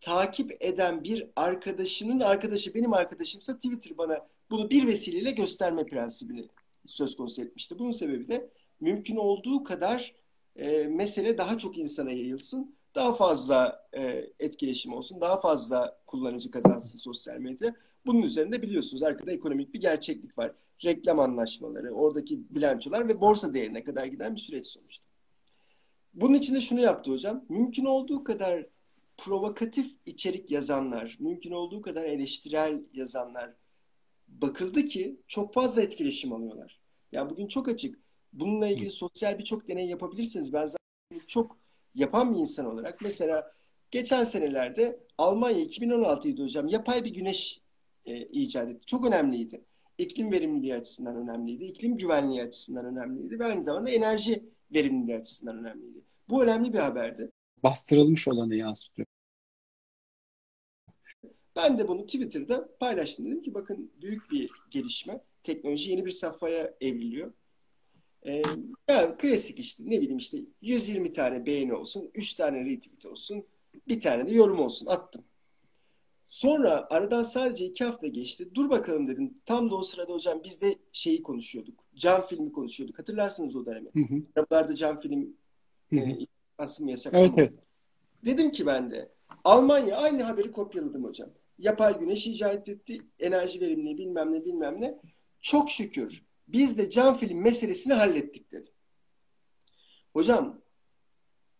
takip 0.00 0.56
eden 0.60 1.04
bir 1.04 1.26
arkadaşının 1.36 2.20
arkadaşı 2.20 2.74
benim 2.74 2.92
arkadaşımsa 2.92 3.54
Twitter 3.54 3.98
bana 3.98 4.26
bunu 4.50 4.70
bir 4.70 4.86
vesileyle 4.86 5.30
gösterme 5.30 5.86
prensibini 5.86 6.48
söz 6.86 7.16
konusu 7.16 7.42
etmişti. 7.42 7.78
Bunun 7.78 7.92
sebebi 7.92 8.28
de 8.28 8.50
mümkün 8.80 9.16
olduğu 9.16 9.64
kadar 9.64 10.14
e, 10.56 10.86
mesele 10.86 11.38
daha 11.38 11.58
çok 11.58 11.78
insana 11.78 12.10
yayılsın, 12.10 12.76
daha 12.94 13.14
fazla 13.14 13.88
e, 13.92 14.30
etkileşim 14.38 14.92
olsun, 14.92 15.20
daha 15.20 15.40
fazla 15.40 15.98
kullanıcı 16.06 16.50
kazansın 16.50 16.98
sosyal 16.98 17.38
medya. 17.38 17.74
Bunun 18.06 18.22
üzerinde 18.22 18.62
biliyorsunuz 18.62 19.02
arkada 19.02 19.32
ekonomik 19.32 19.74
bir 19.74 19.80
gerçeklik 19.80 20.38
var. 20.38 20.52
Reklam 20.84 21.20
anlaşmaları, 21.20 21.90
oradaki 21.90 22.54
bilançolar 22.54 23.08
ve 23.08 23.20
borsa 23.20 23.54
değerine 23.54 23.84
kadar 23.84 24.06
giden 24.06 24.34
bir 24.34 24.40
süreç 24.40 24.66
sonuçta. 24.66 25.06
Bunun 26.14 26.34
için 26.34 26.54
de 26.54 26.60
şunu 26.60 26.80
yaptı 26.80 27.10
hocam. 27.10 27.44
Mümkün 27.48 27.84
olduğu 27.84 28.24
kadar 28.24 28.66
provokatif 29.16 29.92
içerik 30.06 30.50
yazanlar, 30.50 31.16
mümkün 31.20 31.50
olduğu 31.50 31.82
kadar 31.82 32.04
eleştirel 32.04 32.82
yazanlar 32.92 33.54
bakıldı 34.28 34.84
ki 34.84 35.20
çok 35.28 35.54
fazla 35.54 35.82
etkileşim 35.82 36.32
alıyorlar. 36.32 36.80
Ya 37.12 37.30
bugün 37.30 37.48
çok 37.48 37.68
açık. 37.68 38.05
Bununla 38.36 38.68
ilgili 38.68 38.90
sosyal 38.90 39.38
birçok 39.38 39.68
deney 39.68 39.88
yapabilirsiniz. 39.88 40.52
Ben 40.52 40.66
zaten 40.66 41.26
çok 41.26 41.58
yapan 41.94 42.34
bir 42.34 42.38
insan 42.38 42.66
olarak 42.66 43.00
mesela 43.00 43.52
geçen 43.90 44.24
senelerde 44.24 45.00
Almanya 45.18 45.64
2016'ydı 45.64 46.44
hocam. 46.44 46.68
Yapay 46.68 47.04
bir 47.04 47.14
güneş 47.14 47.60
e, 48.06 48.20
icat 48.20 48.70
etti. 48.70 48.86
Çok 48.86 49.06
önemliydi. 49.06 49.64
İklim 49.98 50.32
verimliliği 50.32 50.74
açısından 50.74 51.16
önemliydi. 51.16 51.64
İklim 51.64 51.96
güvenliği 51.96 52.42
açısından 52.42 52.84
önemliydi. 52.84 53.38
Ve 53.38 53.44
aynı 53.44 53.62
zamanda 53.62 53.90
enerji 53.90 54.44
verimliliği 54.74 55.16
açısından 55.16 55.58
önemliydi. 55.58 55.98
Bu 56.28 56.42
önemli 56.42 56.72
bir 56.72 56.78
haberdi. 56.78 57.30
Bastırılmış 57.62 58.28
olanı 58.28 58.54
yansıtıyor. 58.54 59.06
Ben 61.56 61.78
de 61.78 61.88
bunu 61.88 62.06
Twitter'da 62.06 62.76
paylaştım. 62.80 63.26
Dedim 63.26 63.42
ki 63.42 63.54
bakın 63.54 63.92
büyük 64.02 64.30
bir 64.30 64.50
gelişme. 64.70 65.20
Teknoloji 65.42 65.90
yeni 65.90 66.04
bir 66.06 66.10
safhaya 66.10 66.74
evriliyor. 66.80 67.32
E, 68.26 68.42
yani 68.88 69.16
klasik 69.18 69.58
işte 69.58 69.82
ne 69.86 70.00
bileyim 70.00 70.18
işte 70.18 70.38
120 70.62 71.12
tane 71.12 71.46
beğeni 71.46 71.74
olsun, 71.74 72.10
3 72.14 72.34
tane 72.34 72.60
retweet 72.60 73.06
olsun, 73.06 73.44
bir 73.88 74.00
tane 74.00 74.26
de 74.26 74.34
yorum 74.34 74.60
olsun 74.60 74.86
attım. 74.86 75.24
Sonra 76.28 76.86
aradan 76.90 77.22
sadece 77.22 77.64
iki 77.64 77.84
hafta 77.84 78.06
geçti. 78.06 78.54
Dur 78.54 78.70
bakalım 78.70 79.08
dedim. 79.08 79.34
Tam 79.46 79.70
da 79.70 79.74
o 79.74 79.82
sırada 79.82 80.12
hocam 80.12 80.40
biz 80.44 80.60
de 80.60 80.78
şeyi 80.92 81.22
konuşuyorduk. 81.22 81.84
Cam 81.96 82.26
filmi 82.26 82.52
konuşuyorduk. 82.52 82.98
Hatırlarsınız 82.98 83.56
o 83.56 83.66
dönemi. 83.66 83.88
Arabalarda 84.36 84.74
cam 84.74 85.00
film 85.00 85.36
Hı 85.90 85.96
e, 85.96 86.00
hı. 86.00 86.26
yansım 86.60 86.88
Evet 86.88 86.98
yasaklandı. 86.98 87.32
evet. 87.36 87.52
Dedim 88.24 88.50
ki 88.50 88.66
ben 88.66 88.90
de 88.90 89.08
Almanya 89.44 89.96
aynı 89.96 90.22
haberi 90.22 90.52
kopyaladım 90.52 91.04
hocam. 91.04 91.30
Yapay 91.58 91.98
güneş 91.98 92.26
icat 92.26 92.68
etti. 92.68 93.02
Enerji 93.18 93.60
verimliliği 93.60 93.98
bilmem 93.98 94.32
ne 94.32 94.44
bilmem 94.44 94.80
ne. 94.80 94.98
Çok 95.40 95.70
şükür 95.70 96.24
biz 96.48 96.78
de 96.78 96.90
cam 96.90 97.14
film 97.14 97.42
meselesini 97.42 97.92
hallettik 97.92 98.52
dedim. 98.52 98.72
Hocam 100.12 100.60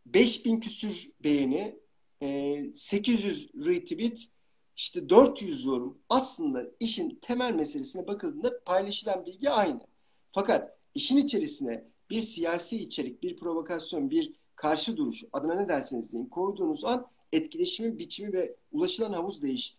5000 0.07 0.61
küsür 0.61 1.11
beğeni, 1.25 1.79
e, 2.22 2.62
800 2.75 3.51
retweet, 3.55 4.29
işte 4.77 5.09
400 5.09 5.64
yorum. 5.64 5.99
Aslında 6.09 6.66
işin 6.81 7.18
temel 7.22 7.55
meselesine 7.55 8.07
bakıldığında 8.07 8.61
paylaşılan 8.64 9.27
bilgi 9.27 9.51
aynı. 9.51 9.81
Fakat 10.33 10.79
işin 10.94 11.16
içerisine 11.16 11.85
bir 12.11 12.20
siyasi 12.20 12.77
içerik, 12.77 13.22
bir 13.22 13.37
provokasyon, 13.37 14.11
bir 14.11 14.33
karşı 14.57 14.96
duruş, 14.96 15.25
adına 15.33 15.55
ne 15.55 15.68
derseniz 15.68 16.12
deyin, 16.12 16.27
koyduğunuz 16.27 16.85
an 16.85 17.07
etkileşimin 17.33 17.99
biçimi 17.99 18.33
ve 18.33 18.57
ulaşılan 18.72 19.12
havuz 19.12 19.42
değişti. 19.42 19.79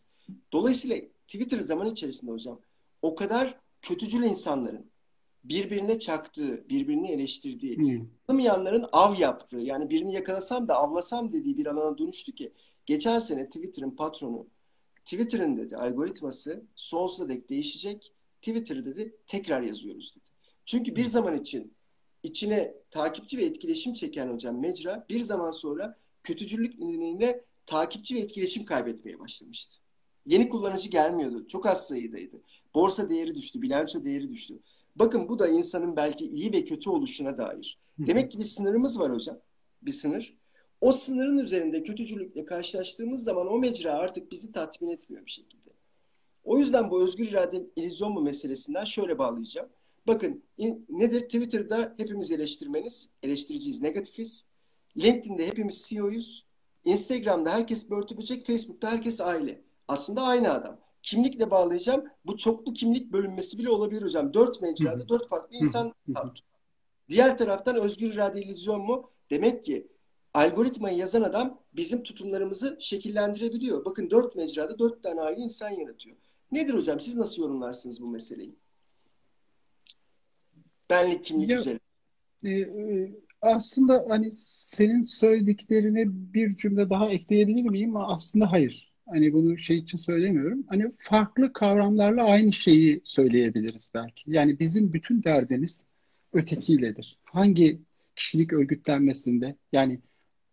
Dolayısıyla 0.54 0.98
Twitter 1.28 1.60
zaman 1.60 1.88
içerisinde 1.88 2.32
hocam 2.32 2.60
o 3.02 3.16
kadar 3.16 3.60
kötücül 3.82 4.24
insanların 4.24 4.86
birbirine 5.50 6.00
çaktığı, 6.00 6.70
birbirini 6.70 7.12
eleştirdiği, 7.12 7.78
tanımayanların 8.28 8.86
av 8.92 9.16
yaptığı, 9.16 9.60
yani 9.60 9.90
birini 9.90 10.14
yakalasam 10.14 10.68
da 10.68 10.76
avlasam 10.76 11.34
dediği 11.34 11.58
bir 11.58 11.66
alana 11.66 11.98
dönüştü 11.98 12.36
ki 12.36 12.52
geçen 12.86 13.20
sene 13.20 13.46
Twitter'ın 13.46 13.92
patronu 13.92 14.48
Twitter'ın 15.06 15.58
dedi 15.58 15.78
algoritması 15.78 16.64
sonsuza 16.76 17.30
dek 17.30 17.50
değişecek. 17.50 18.14
Twitter 18.42 18.86
dedi 18.86 19.16
tekrar 19.28 19.62
yazıyoruz 19.62 20.16
dedi. 20.16 20.26
Çünkü 20.66 20.96
bir 20.96 21.06
zaman 21.06 21.38
için 21.38 21.74
içine 22.24 22.74
takipçi 22.92 23.38
ve 23.38 23.46
etkileşim 23.46 23.94
çeken 23.94 24.34
hocam 24.34 24.60
mecra 24.60 25.06
bir 25.10 25.22
zaman 25.22 25.52
sonra 25.52 25.98
kötücüllük 26.24 26.80
nedeniyle 26.80 27.44
takipçi 27.66 28.16
ve 28.16 28.20
etkileşim 28.20 28.66
kaybetmeye 28.66 29.20
başlamıştı. 29.20 29.78
Yeni 30.26 30.50
kullanıcı 30.50 30.90
gelmiyordu. 30.90 31.48
Çok 31.48 31.66
az 31.66 31.88
sayıdaydı. 31.88 32.42
Borsa 32.76 33.10
değeri 33.10 33.36
düştü, 33.36 33.62
bilanço 33.62 34.04
değeri 34.04 34.30
düştü. 34.30 34.60
Bakın 35.00 35.30
bu 35.30 35.40
da 35.40 35.48
insanın 35.48 35.96
belki 35.96 36.26
iyi 36.26 36.54
ve 36.54 36.66
kötü 36.66 36.90
oluşuna 36.90 37.38
dair. 37.38 37.80
Demek 38.00 38.32
ki 38.32 38.40
bir 38.40 38.44
sınırımız 38.44 39.00
var 39.00 39.12
hocam. 39.12 39.40
Bir 39.82 39.94
sınır. 39.94 40.38
O 40.82 40.92
sınırın 40.92 41.38
üzerinde 41.38 41.84
kötücülükle 41.84 42.46
karşılaştığımız 42.46 43.24
zaman 43.24 43.48
o 43.48 43.58
mecra 43.58 43.92
artık 43.92 44.32
bizi 44.32 44.52
tatmin 44.52 44.90
etmiyor 44.90 45.26
bir 45.26 45.32
şekilde. 45.32 45.70
O 46.44 46.58
yüzden 46.58 46.92
bu 46.92 47.04
özgür 47.04 47.28
irade 47.28 47.64
illüzyon 47.76 48.12
mu 48.12 48.22
meselesinden 48.22 48.84
şöyle 48.84 49.18
bağlayacağım. 49.18 49.70
Bakın 50.08 50.44
nedir? 50.90 51.22
Twitter'da 51.22 51.94
hepimiz 51.98 52.32
eleştirmeniz, 52.32 53.10
eleştiriciyiz, 53.24 53.82
negatifiz. 53.82 54.46
LinkedIn'de 54.98 55.48
hepimiz 55.48 55.86
CEO'yuz. 55.90 56.46
Instagram'da 56.86 57.54
herkes 57.54 57.90
börtü 57.90 58.18
böcek, 58.18 58.48
Facebook'ta 58.48 58.92
herkes 58.92 59.22
aile. 59.22 59.62
Aslında 59.88 60.22
aynı 60.22 60.54
adam. 60.54 60.80
Kimlikle 61.08 61.52
bağlayacağım. 61.52 62.06
Bu 62.26 62.38
çoklu 62.38 62.74
kimlik 62.74 63.12
bölünmesi 63.12 63.58
bile 63.58 63.70
olabilir 63.70 64.02
hocam. 64.02 64.34
Dört 64.34 64.62
mecrada 64.62 65.10
dört 65.10 65.28
farklı 65.30 65.56
insan 65.56 65.94
var. 66.08 66.44
Diğer 67.10 67.38
taraftan 67.38 67.76
özgür 67.76 68.14
irade 68.14 68.42
illüzyon 68.42 68.82
mu? 68.82 69.12
Demek 69.30 69.64
ki 69.66 69.88
algoritmayı 70.34 70.98
yazan 70.98 71.22
adam 71.22 71.62
bizim 71.74 72.04
tutumlarımızı 72.04 72.78
şekillendirebiliyor. 72.80 73.86
Bakın 73.86 74.10
dört 74.10 74.36
mecrada 74.36 74.80
dört 74.80 75.04
tane 75.04 75.22
ayrı 75.22 75.40
insan 75.40 75.70
yaratıyor. 75.70 76.16
Nedir 76.52 76.74
hocam? 76.74 77.00
Siz 77.00 77.18
nasıl 77.18 77.42
yorumlarsınız 77.42 78.02
bu 78.02 78.08
meseleyi? 78.08 78.56
Benlik 80.90 81.24
kimlik 81.26 81.50
Ya, 81.50 81.60
üzerine. 81.60 81.80
e, 82.44 82.50
e, 82.50 83.16
aslında 83.42 84.06
hani 84.10 84.32
senin 84.32 85.04
söylediklerine 85.04 86.04
bir 86.34 86.58
cümle 86.58 86.90
daha 86.90 87.10
ekleyebilir 87.10 87.62
miyim? 87.70 87.98
Aslında 87.98 88.52
hayır. 88.52 88.97
Hani 89.10 89.34
bunu 89.34 89.58
şey 89.58 89.78
için 89.78 89.98
söylemiyorum. 89.98 90.64
Hani 90.70 90.92
farklı 91.00 91.54
kavramlarla 91.54 92.24
aynı 92.24 92.54
şeyi 92.54 93.02
söyleyebiliriz 93.04 93.92
belki. 93.94 94.32
Yani 94.32 94.60
bizim 94.60 94.94
bütün 94.94 95.24
derdimiz 95.24 95.86
ötekiyledir. 96.34 97.18
Hangi 97.24 97.80
kişilik 98.16 98.54
örgütlenmesinde 98.54 99.56
yani 99.72 100.00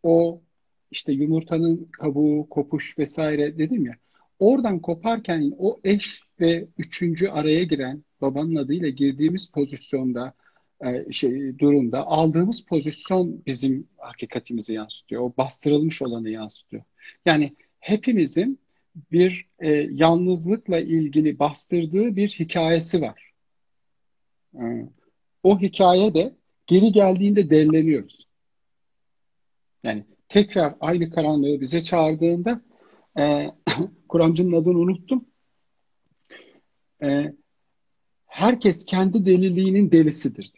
o 0.03 0.43
işte 0.91 1.13
yumurtanın 1.13 1.89
kabuğu, 1.93 2.49
kopuş 2.49 2.99
vesaire 2.99 3.59
dedim 3.59 3.87
ya. 3.87 3.95
Oradan 4.39 4.79
koparken 4.79 5.53
o 5.59 5.81
eş 5.85 6.21
ve 6.41 6.67
üçüncü 6.79 7.29
araya 7.29 7.65
giren 7.65 8.05
babanın 8.21 8.57
adıyla 8.57 8.89
girdiğimiz 8.89 9.51
pozisyonda 9.51 10.35
e, 10.85 11.13
şey 11.13 11.59
durumda 11.59 12.07
aldığımız 12.07 12.65
pozisyon 12.65 13.43
bizim 13.47 13.89
hakikatimizi 13.99 14.75
yansıtıyor. 14.75 15.23
O 15.23 15.35
bastırılmış 15.37 16.03
olanı 16.03 16.31
yansıtıyor. 16.31 16.83
Yani 17.27 17.57
hepimizin 17.85 18.61
bir 19.13 19.49
e, 19.59 19.71
yalnızlıkla 19.73 20.81
ilgili 20.81 21.39
bastırdığı 21.39 22.17
bir 22.17 22.29
hikayesi 22.29 23.03
var. 23.03 23.33
E, 24.55 24.63
o 25.43 25.61
hikaye 25.61 26.15
de 26.15 26.35
geri 26.67 26.93
geldiğinde 26.93 27.51
delleniyoruz. 27.51 28.27
Yani 29.83 30.05
tekrar 30.29 30.75
aynı 30.81 31.11
karanlığı 31.11 31.61
bize 31.61 31.81
çağırdığında 31.81 32.61
e, 33.19 33.51
kuramcının 34.09 34.61
adını 34.61 34.79
unuttum. 34.79 35.25
E, 37.03 37.33
herkes 38.27 38.87
kendi 38.87 39.27
deliliğinin 39.27 39.93
delisidir. 39.93 40.53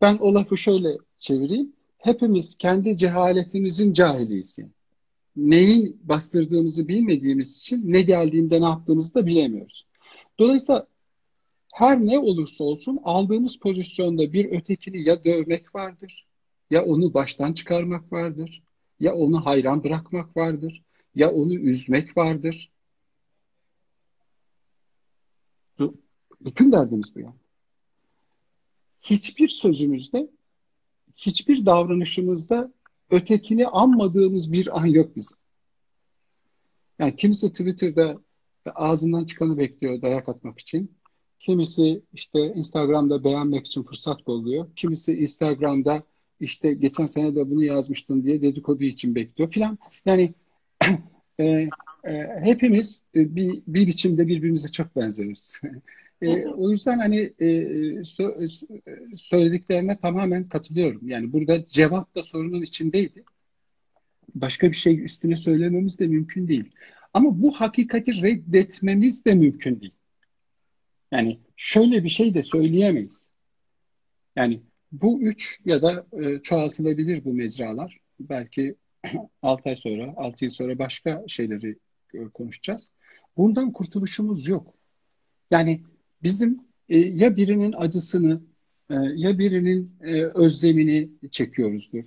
Ben 0.00 0.16
o 0.16 0.34
lafı 0.34 0.58
şöyle 0.58 0.88
çevireyim. 1.18 1.72
Hepimiz 1.98 2.56
kendi 2.56 2.96
cehaletimizin 2.96 3.92
cahiliyiz. 3.92 4.58
Yani. 4.58 4.70
Neyin 5.36 6.00
bastırdığımızı 6.02 6.88
bilmediğimiz 6.88 7.58
için 7.58 7.92
ne 7.92 8.02
geldiğinde 8.02 8.60
ne 8.60 8.64
yaptığımızı 8.64 9.14
da 9.14 9.26
bilemiyoruz. 9.26 9.86
Dolayısıyla 10.38 10.86
her 11.74 12.00
ne 12.00 12.18
olursa 12.18 12.64
olsun 12.64 13.00
aldığımız 13.04 13.58
pozisyonda 13.58 14.32
bir 14.32 14.44
ötekini 14.52 15.08
ya 15.08 15.24
dövmek 15.24 15.74
vardır, 15.74 16.26
ya 16.70 16.84
onu 16.84 17.14
baştan 17.14 17.52
çıkarmak 17.52 18.12
vardır, 18.12 18.62
ya 19.00 19.14
onu 19.14 19.46
hayran 19.46 19.84
bırakmak 19.84 20.36
vardır, 20.36 20.82
ya 21.14 21.32
onu 21.32 21.54
üzmek 21.54 22.16
vardır. 22.16 22.70
Bütün 26.40 26.72
derdimiz 26.72 27.14
bu 27.14 27.20
yani. 27.20 27.34
Hiçbir 29.02 29.48
sözümüzde, 29.48 30.30
hiçbir 31.16 31.66
davranışımızda 31.66 32.72
ötekini 33.10 33.66
anmadığımız 33.66 34.52
bir 34.52 34.80
an 34.80 34.86
yok 34.86 35.16
bizim. 35.16 35.38
Yani 36.98 37.16
kimisi 37.16 37.48
Twitter'da 37.52 38.18
ağzından 38.74 39.24
çıkanı 39.24 39.58
bekliyor 39.58 40.02
dayak 40.02 40.28
atmak 40.28 40.58
için. 40.58 40.96
Kimisi 41.40 42.02
işte 42.12 42.40
Instagram'da 42.54 43.24
beğenmek 43.24 43.66
için 43.66 43.82
fırsat 43.82 44.22
kolluyor. 44.24 44.66
Kimisi 44.76 45.18
Instagram'da 45.18 46.02
işte 46.40 46.74
geçen 46.74 47.06
sene 47.06 47.34
de 47.34 47.50
bunu 47.50 47.64
yazmıştın 47.64 48.24
diye 48.24 48.42
dedikodu 48.42 48.84
için 48.84 49.14
bekliyor 49.14 49.50
filan. 49.50 49.78
Yani 50.06 50.34
e, 51.38 51.44
e, 51.44 51.68
hepimiz 52.42 53.04
bir, 53.14 53.62
bir 53.66 53.86
biçimde 53.86 54.26
birbirimize 54.26 54.68
çok 54.68 54.96
benzeriz. 54.96 55.60
E, 56.22 56.46
o 56.46 56.70
yüzden 56.70 56.98
hani 56.98 57.20
e, 57.38 57.46
sö- 58.00 58.44
sö- 58.44 59.16
söylediklerine 59.16 59.98
tamamen 59.98 60.48
katılıyorum. 60.48 61.08
Yani 61.08 61.32
burada 61.32 61.64
cevap 61.64 62.14
da 62.14 62.22
sorunun 62.22 62.62
içindeydi. 62.62 63.24
Başka 64.34 64.70
bir 64.70 64.76
şey 64.76 65.04
üstüne 65.04 65.36
söylememiz 65.36 65.98
de 65.98 66.06
mümkün 66.06 66.48
değil. 66.48 66.70
Ama 67.14 67.42
bu 67.42 67.52
hakikati 67.52 68.22
reddetmemiz 68.22 69.24
de 69.24 69.34
mümkün 69.34 69.80
değil. 69.80 69.94
Yani 71.12 71.38
şöyle 71.56 72.04
bir 72.04 72.08
şey 72.08 72.34
de 72.34 72.42
söyleyemeyiz. 72.42 73.30
Yani 74.36 74.60
bu 74.92 75.22
üç 75.22 75.60
ya 75.64 75.82
da 75.82 76.06
e, 76.12 76.42
çoğaltılabilir 76.42 77.24
bu 77.24 77.32
mecralar. 77.32 77.98
Belki 78.20 78.74
6 79.42 79.68
ay 79.68 79.76
sonra, 79.76 80.14
6 80.16 80.44
yıl 80.44 80.52
sonra 80.52 80.78
başka 80.78 81.24
şeyleri 81.28 81.76
e, 82.14 82.18
konuşacağız. 82.24 82.90
Bundan 83.36 83.72
kurtuluşumuz 83.72 84.48
yok. 84.48 84.74
Yani 85.50 85.82
bizim 86.22 86.60
e, 86.88 86.98
ya 86.98 87.36
birinin 87.36 87.74
acısını 87.78 88.40
e, 88.90 88.94
ya 88.94 89.38
birinin 89.38 89.96
e, 90.00 90.24
özlemini 90.24 91.10
çekiyoruzdur. 91.30 92.04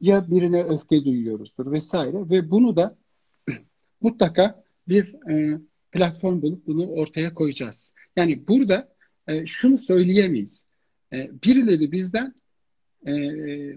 Ya 0.00 0.30
birine 0.30 0.62
öfke 0.62 1.04
duyuyoruzdur 1.04 1.72
vesaire 1.72 2.30
ve 2.30 2.50
bunu 2.50 2.76
da 2.76 2.96
mutlaka 4.00 4.64
bir 4.88 5.14
e, 5.30 5.58
platform 5.92 6.42
bulup 6.42 6.66
bunu 6.66 6.86
ortaya 6.86 7.34
koyacağız. 7.34 7.94
Yani 8.16 8.48
burada 8.48 8.88
e, 9.28 9.46
şunu 9.46 9.78
söyleyemeyiz. 9.78 10.66
E, 11.12 11.30
birileri 11.44 11.92
bizden 11.92 12.34
e, 13.06 13.12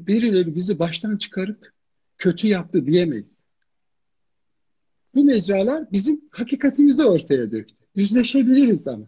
birileri 0.08 0.56
bizi 0.56 0.80
baştan 0.80 1.18
çıkarıp 1.18 1.72
kötü 2.18 2.48
yaptı 2.48 2.86
diyemeyiz. 2.86 3.44
Bu 5.16 5.24
mecralar 5.24 5.92
bizim 5.92 6.22
hakikatimizi 6.32 7.06
ortaya 7.06 7.52
döktü. 7.52 7.76
Yüzleşebiliriz 7.96 8.88
ama. 8.88 9.06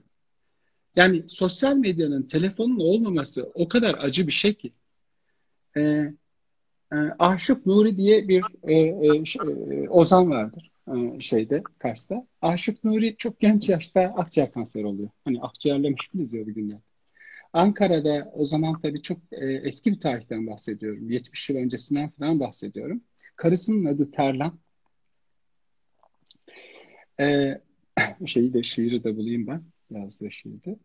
Yani 0.95 1.23
sosyal 1.27 1.75
medyanın, 1.75 2.23
telefonun 2.23 2.79
olmaması 2.79 3.51
o 3.53 3.67
kadar 3.67 3.95
acı 3.99 4.27
bir 4.27 4.31
şey 4.31 4.53
ki. 4.53 4.73
Ee, 5.77 5.81
e, 6.91 6.95
Aşık 7.19 7.65
Nuri 7.65 7.97
diye 7.97 8.27
bir 8.27 8.43
e, 8.63 8.73
e, 8.73 9.23
e, 9.75 9.89
ozan 9.89 10.29
vardır 10.29 10.71
e, 10.87 11.19
şeyde 11.19 11.63
Kars'ta. 11.79 12.27
Aşık 12.41 12.83
Nuri 12.83 13.15
çok 13.17 13.39
genç 13.39 13.69
yaşta 13.69 14.01
akciğer 14.01 14.51
kanseri 14.51 14.85
oluyor. 14.85 15.09
Hani 15.25 15.41
akciğerle 15.41 15.89
meşgulüz 15.89 16.33
ya 16.33 16.47
bugünler. 16.47 16.79
Ankara'da 17.53 18.31
o 18.33 18.45
zaman 18.45 18.81
tabii 18.81 19.01
çok 19.01 19.17
e, 19.31 19.45
eski 19.45 19.91
bir 19.91 19.99
tarihten 19.99 20.47
bahsediyorum. 20.47 21.09
70 21.11 21.49
yıl 21.49 21.57
öncesinden 21.57 22.09
falan 22.09 22.39
bahsediyorum. 22.39 23.03
Karısının 23.35 23.85
adı 23.85 24.11
Terlan. 24.11 24.59
E, 27.19 27.61
şeyi 28.25 28.53
de 28.53 28.63
şiiri 28.63 29.03
de 29.03 29.17
bulayım 29.17 29.47
ben. 29.47 29.74
Yazdığı 29.91 30.31
şiirde. 30.31 30.77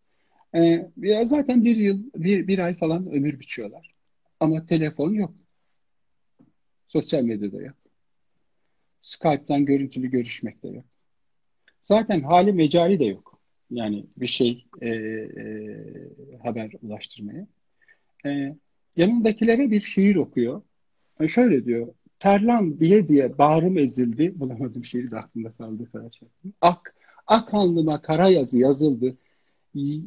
E, 0.55 0.91
ya 0.97 1.25
zaten 1.25 1.65
bir 1.65 1.77
yıl, 1.77 2.03
bir, 2.17 2.49
bir 2.49 2.59
ay 2.59 2.77
falan 2.77 3.11
ömür 3.11 3.41
biçiyorlar. 3.41 3.95
Ama 4.41 4.67
telefon 4.67 5.13
yok. 5.13 5.35
Sosyal 6.89 7.23
medyada 7.23 7.63
yok. 7.63 7.77
Skype'tan 9.01 9.65
görüntülü 9.65 10.11
görüşmek 10.11 10.63
de 10.63 10.69
yok. 10.69 10.85
Zaten 11.83 12.21
hali 12.21 12.53
mecali 12.53 12.99
de 12.99 13.05
yok. 13.05 13.41
Yani 13.71 14.07
bir 14.17 14.27
şey 14.27 14.67
e, 14.81 14.89
e, 14.89 15.77
haber 16.43 16.71
ulaştırmaya. 16.83 17.47
E, 18.27 18.57
yanındakilere 18.97 19.71
bir 19.71 19.81
şiir 19.81 20.17
okuyor. 20.17 20.63
E, 21.21 21.29
şöyle 21.29 21.65
diyor. 21.65 21.95
Terlan 22.19 22.81
diye 22.81 23.09
diye 23.09 23.39
bağrım 23.39 23.79
ezildi. 23.79 24.41
Bulamadım 24.41 24.85
şiiri 24.85 25.11
de 25.11 25.17
aklımda 25.17 25.53
kaldı. 25.53 25.93
Kadar. 25.93 26.21
Ak, 26.61 26.95
ak 27.31 27.55
alnıma 27.55 28.03
kara 28.03 28.29
yazı 28.29 28.59
yazıldı. 28.59 29.17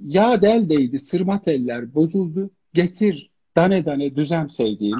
Ya 0.07 0.41
del 0.41 0.69
değdi 0.69 0.99
sırma 0.99 1.41
teller 1.41 1.95
bozuldu. 1.95 2.49
Getir 2.73 3.31
dane 3.55 3.85
dane 3.85 4.15
düzem 4.15 4.49
sevdiğim. 4.49 4.97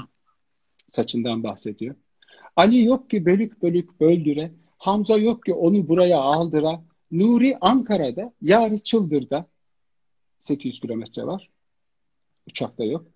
Saçından 0.88 1.44
bahsediyor. 1.44 1.96
Ali 2.56 2.84
yok 2.84 3.10
ki 3.10 3.26
bölük 3.26 3.64
bölük 3.64 4.02
böldüre. 4.02 4.52
Hamza 4.78 5.18
yok 5.18 5.46
ki 5.46 5.54
onu 5.54 5.88
buraya 5.88 6.20
aldıra. 6.20 6.84
Nuri 7.12 7.58
Ankara'da, 7.62 8.34
yarı 8.42 8.78
Çıldır'da 8.80 9.48
800 10.40 10.80
kilometre 10.80 11.24
var. 11.24 11.50
Uçakta 12.48 12.84
yok. 12.84 13.08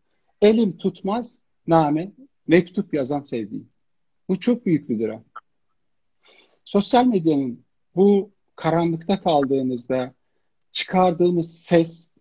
Elim 0.41 0.77
tutmaz 0.77 1.41
name, 1.67 2.11
mektup 2.47 2.93
yazan 2.93 3.23
sevdiğim. 3.23 3.69
Bu 4.29 4.39
çok 4.39 4.65
büyük 4.65 4.89
bir 4.89 4.99
dram. 4.99 5.23
Sosyal 6.65 7.05
medyanın 7.05 7.65
bu 7.95 8.36
karanlıkta 8.57 9.21
kaldığımızda 9.21 10.13
çıkardığımız 10.71 11.59
ses, 11.59 12.11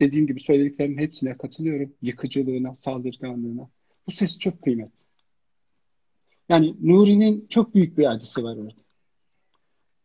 dediğim 0.00 0.26
gibi 0.26 0.40
söylediklerimin 0.40 0.98
hepsine 0.98 1.36
katılıyorum. 1.36 1.94
Yıkıcılığına, 2.02 2.74
saldırganlığına. 2.74 3.68
Bu 4.06 4.10
ses 4.10 4.38
çok 4.38 4.62
kıymetli. 4.62 5.06
Yani 6.48 6.76
Nuri'nin 6.80 7.46
çok 7.48 7.74
büyük 7.74 7.98
bir 7.98 8.10
acısı 8.10 8.42
var 8.42 8.56
orada 8.56 8.86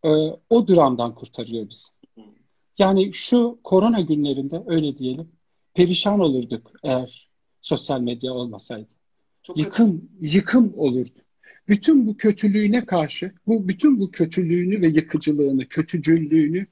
e, 0.04 0.10
o 0.50 0.68
dramdan 0.68 1.16
kurtarıyor 1.16 1.70
bizi. 1.70 1.88
Yani 2.78 3.14
şu 3.14 3.60
korona 3.64 4.02
günlerinde 4.02 4.64
öyle 4.66 4.98
diyelim 4.98 5.32
perişan 5.74 6.20
olurduk 6.20 6.72
eğer 6.84 7.30
sosyal 7.62 8.02
medya 8.02 8.34
olmasaydı. 8.34 8.90
Çok 9.44 9.58
yıkım 9.58 10.02
kötü. 10.02 10.36
yıkım 10.38 10.74
olurdu. 10.78 11.20
Bütün 11.72 12.08
bu 12.08 12.18
kötülüğüne 12.18 12.86
karşı, 12.86 13.32
bu 13.48 13.68
bütün 13.68 14.00
bu 14.00 14.12
kötülüğünü 14.12 14.82
ve 14.82 14.88
yıkıcılığını, 14.88 15.68
kötücüllüğünü 15.68 16.66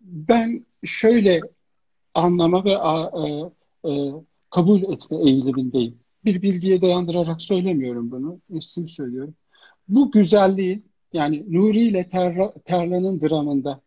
ben 0.00 0.66
şöyle 0.84 1.40
anlama 2.14 2.64
ve 2.64 2.76
a, 2.76 3.00
a, 3.00 3.28
e, 3.28 3.42
a, 3.82 3.90
e, 3.90 4.12
kabul 4.50 4.82
etme 4.82 5.16
eğilimindeyim. 5.16 5.98
Bir 6.24 6.42
bilgiye 6.42 6.82
dayandırarak 6.82 7.42
söylemiyorum 7.42 8.10
bunu, 8.10 8.40
isim 8.50 8.88
söylüyorum. 8.88 9.34
Bu 9.88 10.10
güzelliği 10.10 10.82
yani 11.12 11.44
Nuri 11.48 11.80
ile 11.80 12.08
Terra, 12.08 12.52
Terla'nın 12.64 13.20
dramında 13.20 13.80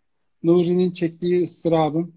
Nuri'nin 0.43 0.91
çektiği 0.91 1.43
ıstırabın 1.43 2.13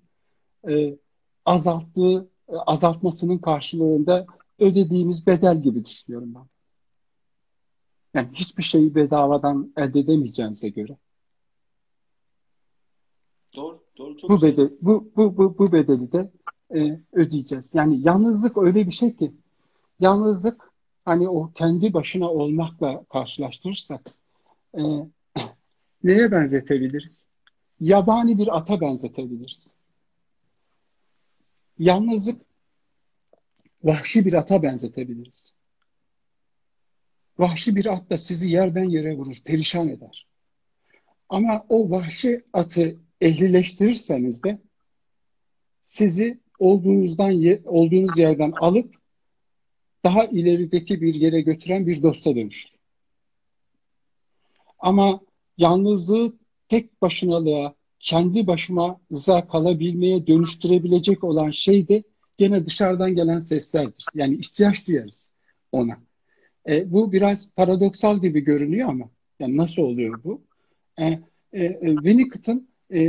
e, 0.69 0.97
azalttığı, 1.45 2.29
e, 2.49 2.57
azaltmasının 2.57 3.39
karşılığında 3.39 4.27
ödediğimiz 4.59 5.27
bedel 5.27 5.63
gibi 5.63 5.85
düşünüyorum 5.85 6.35
ben. 6.35 6.58
Yani 8.15 8.29
hiçbir 8.33 8.63
şeyi 8.63 8.95
bedavadan 8.95 9.73
elde 9.77 10.01
edemeyeceğimize 10.01 10.69
göre. 10.69 10.97
Doğru, 13.57 13.85
doğru. 13.99 14.17
Çok 14.17 14.31
bu, 14.31 14.43
bedel, 14.43 14.71
bu, 14.81 15.11
bu, 15.17 15.37
bu, 15.37 15.59
bu 15.59 15.73
bedeli 15.73 16.13
de 16.13 16.31
e, 16.75 17.01
ödeyeceğiz. 17.13 17.75
Yani 17.75 18.01
yalnızlık 18.05 18.59
öyle 18.59 18.87
bir 18.87 18.93
şey 18.93 19.17
ki 19.17 19.33
yalnızlık 20.01 20.73
hani 21.05 21.29
o 21.29 21.53
kendi 21.53 21.95
başına 21.95 22.31
olmakla 22.31 23.05
karşılaştırırsak 23.05 24.15
e, 24.75 24.81
neye 26.05 26.33
benzetebiliriz? 26.33 27.29
Yabani 27.81 28.39
bir 28.39 28.57
ata 28.57 28.81
benzetebiliriz. 28.81 29.75
Yalnızlık 31.79 32.43
vahşi 33.85 34.25
bir 34.25 34.33
ata 34.33 34.63
benzetebiliriz. 34.63 35.58
Vahşi 37.39 37.77
bir 37.77 37.87
at 37.87 38.11
da 38.11 38.17
sizi 38.17 38.51
yerden 38.51 38.85
yere 38.85 39.17
vurur, 39.17 39.37
perişan 39.45 39.89
eder. 39.89 40.27
Ama 41.29 41.67
o 41.69 41.91
vahşi 41.91 42.45
atı 42.53 42.97
ehlileştirirseniz 43.21 44.43
de 44.43 44.59
sizi 45.83 46.41
olduğunuzdan 46.59 47.33
olduğunuz 47.65 48.19
yerden 48.19 48.51
alıp 48.51 48.95
daha 50.05 50.25
ilerideki 50.25 51.01
bir 51.01 51.15
yere 51.15 51.41
götüren 51.41 51.87
bir 51.87 52.03
dosta 52.03 52.37
dönüşür. 52.37 52.71
Ama 54.79 55.21
yalnızlığı 55.59 56.33
tek 56.69 57.03
başınalığa, 57.03 57.75
kendi 58.01 58.47
başımıza 58.47 59.49
kalabilmeye 59.49 60.27
dönüştürebilecek 60.27 61.25
olan 61.25 61.51
şey 61.51 61.89
de 61.89 62.03
gene 62.39 62.67
dışarıdan 62.67 63.15
gelen 63.15 63.39
seslerdir. 63.39 64.05
Yani 64.15 64.35
ihtiyaç 64.37 64.89
duyarız 64.89 65.31
ona. 65.73 66.08
E, 66.69 66.93
bu 66.93 67.13
biraz 67.13 67.53
paradoksal 67.55 68.21
gibi 68.21 68.41
görünüyor 68.41 68.89
ama 68.89 69.11
yani 69.41 69.57
nasıl 69.57 69.83
oluyor 69.83 70.25
bu? 70.25 70.43
E, 70.99 71.05
e, 71.53 71.65
e 71.65 71.95
Winnicott'ın 71.95 72.69
e, 72.91 73.01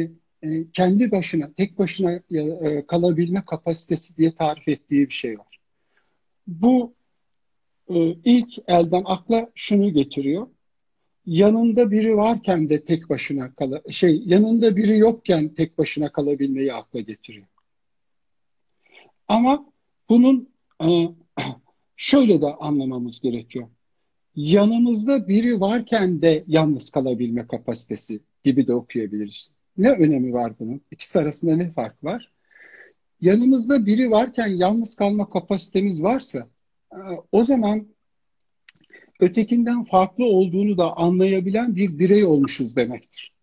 e, 0.44 0.72
kendi 0.74 1.12
başına, 1.12 1.54
tek 1.54 1.80
başına 1.80 2.12
e, 2.12 2.86
kalabilme 2.88 3.44
kapasitesi 3.46 4.18
diye 4.18 4.36
tarif 4.36 4.68
ettiği 4.68 5.08
bir 5.08 5.14
şey 5.14 5.40
var. 5.40 5.60
Bu 6.48 6.94
e, 7.90 7.96
ilk 8.12 8.54
elden 8.68 9.04
akla 9.06 9.50
şunu 9.56 9.94
getiriyor 9.94 10.48
yanında 11.26 11.92
biri 11.92 12.18
varken 12.18 12.70
de 12.70 12.86
tek 12.86 13.10
başına 13.10 13.54
kala 13.54 13.82
şey 13.92 14.22
yanında 14.26 14.76
biri 14.76 14.98
yokken 14.98 15.50
tek 15.50 15.78
başına 15.78 16.12
kalabilmeyi 16.12 16.74
akla 16.74 17.00
getiriyor. 17.00 17.48
Ama 19.28 19.66
bunun 20.10 20.50
e, 20.82 20.88
şöyle 22.00 22.42
de 22.42 22.46
anlamamız 22.46 23.22
gerekiyor. 23.22 23.68
Yanımızda 24.36 25.28
biri 25.28 25.60
varken 25.60 26.22
de 26.22 26.44
yalnız 26.48 26.90
kalabilme 26.90 27.48
kapasitesi 27.48 28.20
gibi 28.44 28.68
de 28.68 28.74
okuyabiliriz. 28.74 29.54
Ne 29.78 29.92
önemi 29.92 30.34
var 30.34 30.54
bunun? 30.60 30.82
İkisi 30.92 31.20
arasında 31.20 31.56
ne 31.56 31.72
fark 31.72 32.04
var? 32.04 32.32
Yanımızda 33.22 33.86
biri 33.86 34.12
varken 34.12 34.48
yalnız 34.48 34.96
kalma 34.96 35.30
kapasitemiz 35.30 36.04
varsa 36.04 36.48
e, 36.94 36.98
o 37.32 37.44
zaman 37.44 37.88
ötekinden 39.20 39.84
farklı 39.84 40.26
olduğunu 40.26 40.78
da 40.78 40.98
anlayabilen 40.98 41.76
bir 41.76 42.00
birey 42.00 42.26
olmuşuz 42.26 42.76
demektir. 42.76 43.34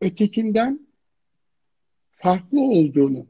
Ötekinden 0.00 0.86
farklı 2.10 2.60
olduğunu 2.60 3.26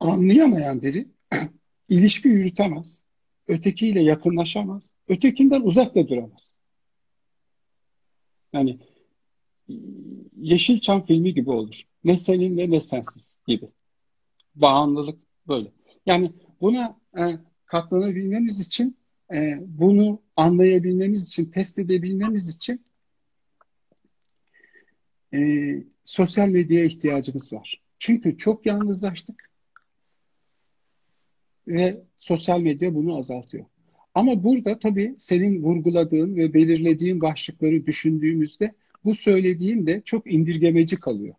anlayamayan 0.00 0.82
biri 0.82 1.11
ilişki 1.88 2.28
yürütemez. 2.28 3.02
Ötekiyle 3.48 4.02
yakınlaşamaz. 4.02 4.90
Ötekinden 5.08 5.60
uzak 5.60 5.94
da 5.94 6.08
duramaz. 6.08 6.50
Yani 8.52 8.78
Yeşilçam 10.36 11.06
filmi 11.06 11.34
gibi 11.34 11.50
olur. 11.50 11.82
Ne 12.04 12.16
seninle 12.16 12.70
ne 12.70 12.80
sensiz 12.80 13.38
gibi. 13.46 13.68
Bağımlılık 14.54 15.18
böyle. 15.48 15.72
Yani 16.06 16.32
buna 16.60 16.96
e, 17.18 17.22
katlanabilmemiz 17.64 18.60
için, 18.60 18.96
e, 19.32 19.58
bunu 19.60 20.22
anlayabilmemiz 20.36 21.28
için, 21.28 21.44
test 21.44 21.78
edebilmemiz 21.78 22.56
için 22.56 22.84
e, 25.34 25.38
sosyal 26.04 26.48
medyaya 26.48 26.84
ihtiyacımız 26.84 27.52
var. 27.52 27.82
Çünkü 27.98 28.38
çok 28.38 28.66
yalnızlaştık 28.66 29.51
ve 31.68 32.02
sosyal 32.18 32.60
medya 32.60 32.94
bunu 32.94 33.18
azaltıyor. 33.18 33.64
Ama 34.14 34.44
burada 34.44 34.78
tabii 34.78 35.14
senin 35.18 35.62
vurguladığın 35.62 36.36
ve 36.36 36.54
belirlediğin 36.54 37.20
başlıkları 37.20 37.86
düşündüğümüzde 37.86 38.74
bu 39.04 39.14
söylediğim 39.14 39.86
de 39.86 40.02
çok 40.04 40.32
indirgemeci 40.32 41.00
kalıyor. 41.00 41.34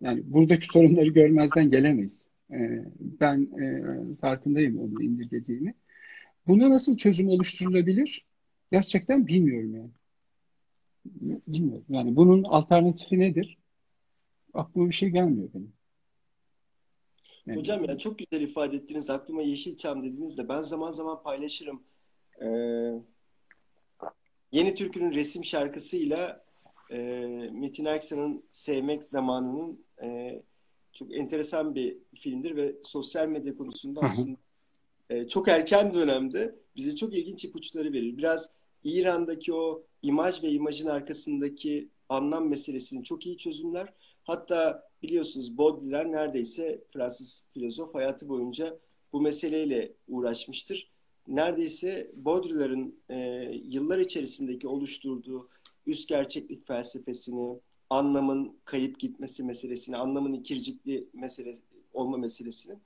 Yani 0.00 0.22
buradaki 0.24 0.66
sorunları 0.66 1.08
görmezden 1.08 1.70
gelemeyiz. 1.70 2.30
Ee, 2.52 2.84
ben 3.00 3.48
e, 3.60 3.82
farkındayım 4.20 4.78
onu 4.78 5.02
indirgediğimi. 5.02 5.74
Buna 6.46 6.70
nasıl 6.70 6.96
çözüm 6.96 7.28
oluşturulabilir? 7.28 8.26
Gerçekten 8.72 9.26
bilmiyorum 9.26 9.74
yani. 9.74 9.90
Bilmiyorum. 11.48 11.84
Yani 11.88 12.16
bunun 12.16 12.44
alternatifi 12.44 13.18
nedir? 13.18 13.58
Aklıma 14.54 14.88
bir 14.88 14.94
şey 14.94 15.08
gelmiyor 15.08 15.48
benim. 15.54 15.72
Yani... 17.46 17.58
Hocam 17.58 17.84
ya 17.84 17.98
çok 17.98 18.18
güzel 18.18 18.40
ifade 18.40 18.76
ettiniz. 18.76 19.10
Aklıma 19.10 19.42
Yeşilçam 19.42 20.02
dediniz 20.02 20.38
de 20.38 20.48
ben 20.48 20.60
zaman 20.60 20.90
zaman 20.90 21.22
paylaşırım. 21.22 21.82
Ee, 22.42 22.46
Yeni 24.52 24.74
Türkü'nün 24.74 25.12
resim 25.12 25.44
şarkısıyla 25.44 26.44
e, 26.90 26.98
Metin 27.52 27.84
Erksan'ın 27.84 28.44
Sevmek 28.50 29.04
Zamanı'nın 29.04 29.84
e, 30.02 30.42
çok 30.92 31.14
enteresan 31.14 31.74
bir 31.74 31.96
filmdir 32.14 32.56
ve 32.56 32.74
sosyal 32.82 33.28
medya 33.28 33.56
konusunda 33.56 34.00
aslında 34.00 34.38
e, 35.10 35.28
çok 35.28 35.48
erken 35.48 35.94
dönemde 35.94 36.54
bize 36.76 36.96
çok 36.96 37.14
ilginç 37.14 37.44
ipuçları 37.44 37.92
verir. 37.92 38.16
Biraz 38.16 38.50
İran'daki 38.84 39.54
o 39.54 39.82
imaj 40.02 40.42
ve 40.42 40.48
imajın 40.48 40.86
arkasındaki 40.86 41.88
anlam 42.08 42.48
meselesini 42.48 43.04
çok 43.04 43.26
iyi 43.26 43.36
çözümler. 43.36 43.92
Hatta 44.26 44.88
biliyorsunuz 45.02 45.58
Baudelaire 45.58 46.12
neredeyse 46.12 46.84
Fransız 46.92 47.46
filozof 47.50 47.94
hayatı 47.94 48.28
boyunca 48.28 48.78
bu 49.12 49.20
meseleyle 49.20 49.92
uğraşmıştır. 50.08 50.90
Neredeyse 51.28 52.10
Baudelaire'ın 52.14 52.94
e, 53.08 53.16
yıllar 53.64 53.98
içerisindeki 53.98 54.68
oluşturduğu 54.68 55.48
üst 55.86 56.08
gerçeklik 56.08 56.66
felsefesini, 56.66 57.58
anlamın 57.90 58.56
kayıp 58.64 58.98
gitmesi 58.98 59.44
meselesini, 59.44 59.96
anlamın 59.96 60.32
ikircikli 60.32 61.08
meselesi, 61.12 61.62
olma 61.92 62.16
meselesini 62.16 62.76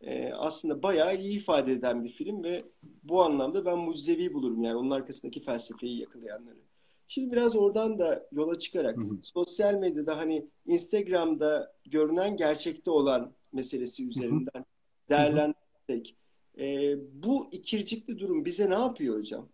e, 0.00 0.32
aslında 0.32 0.82
bayağı 0.82 1.16
iyi 1.16 1.36
ifade 1.36 1.72
eden 1.72 2.04
bir 2.04 2.08
film 2.08 2.44
ve 2.44 2.64
bu 3.02 3.22
anlamda 3.22 3.64
ben 3.64 3.78
mucizevi 3.78 4.34
bulurum 4.34 4.62
yani 4.62 4.76
onun 4.76 4.90
arkasındaki 4.90 5.40
felsefeyi 5.40 6.00
yakalayanları. 6.00 6.65
Şimdi 7.06 7.32
biraz 7.32 7.56
oradan 7.56 7.98
da 7.98 8.28
yola 8.32 8.58
çıkarak 8.58 8.96
hı 8.96 9.00
hı. 9.00 9.18
sosyal 9.22 9.74
medyada 9.74 10.16
hani 10.16 10.46
Instagram'da 10.66 11.72
görünen 11.90 12.36
gerçekte 12.36 12.90
olan 12.90 13.32
meselesi 13.52 14.08
üzerinden 14.08 14.64
değerlendirsek 15.10 16.16
e, 16.58 16.96
bu 17.22 17.48
ikircikli 17.52 18.18
durum 18.18 18.44
bize 18.44 18.70
ne 18.70 18.74
yapıyor 18.74 19.18
hocam? 19.18 19.48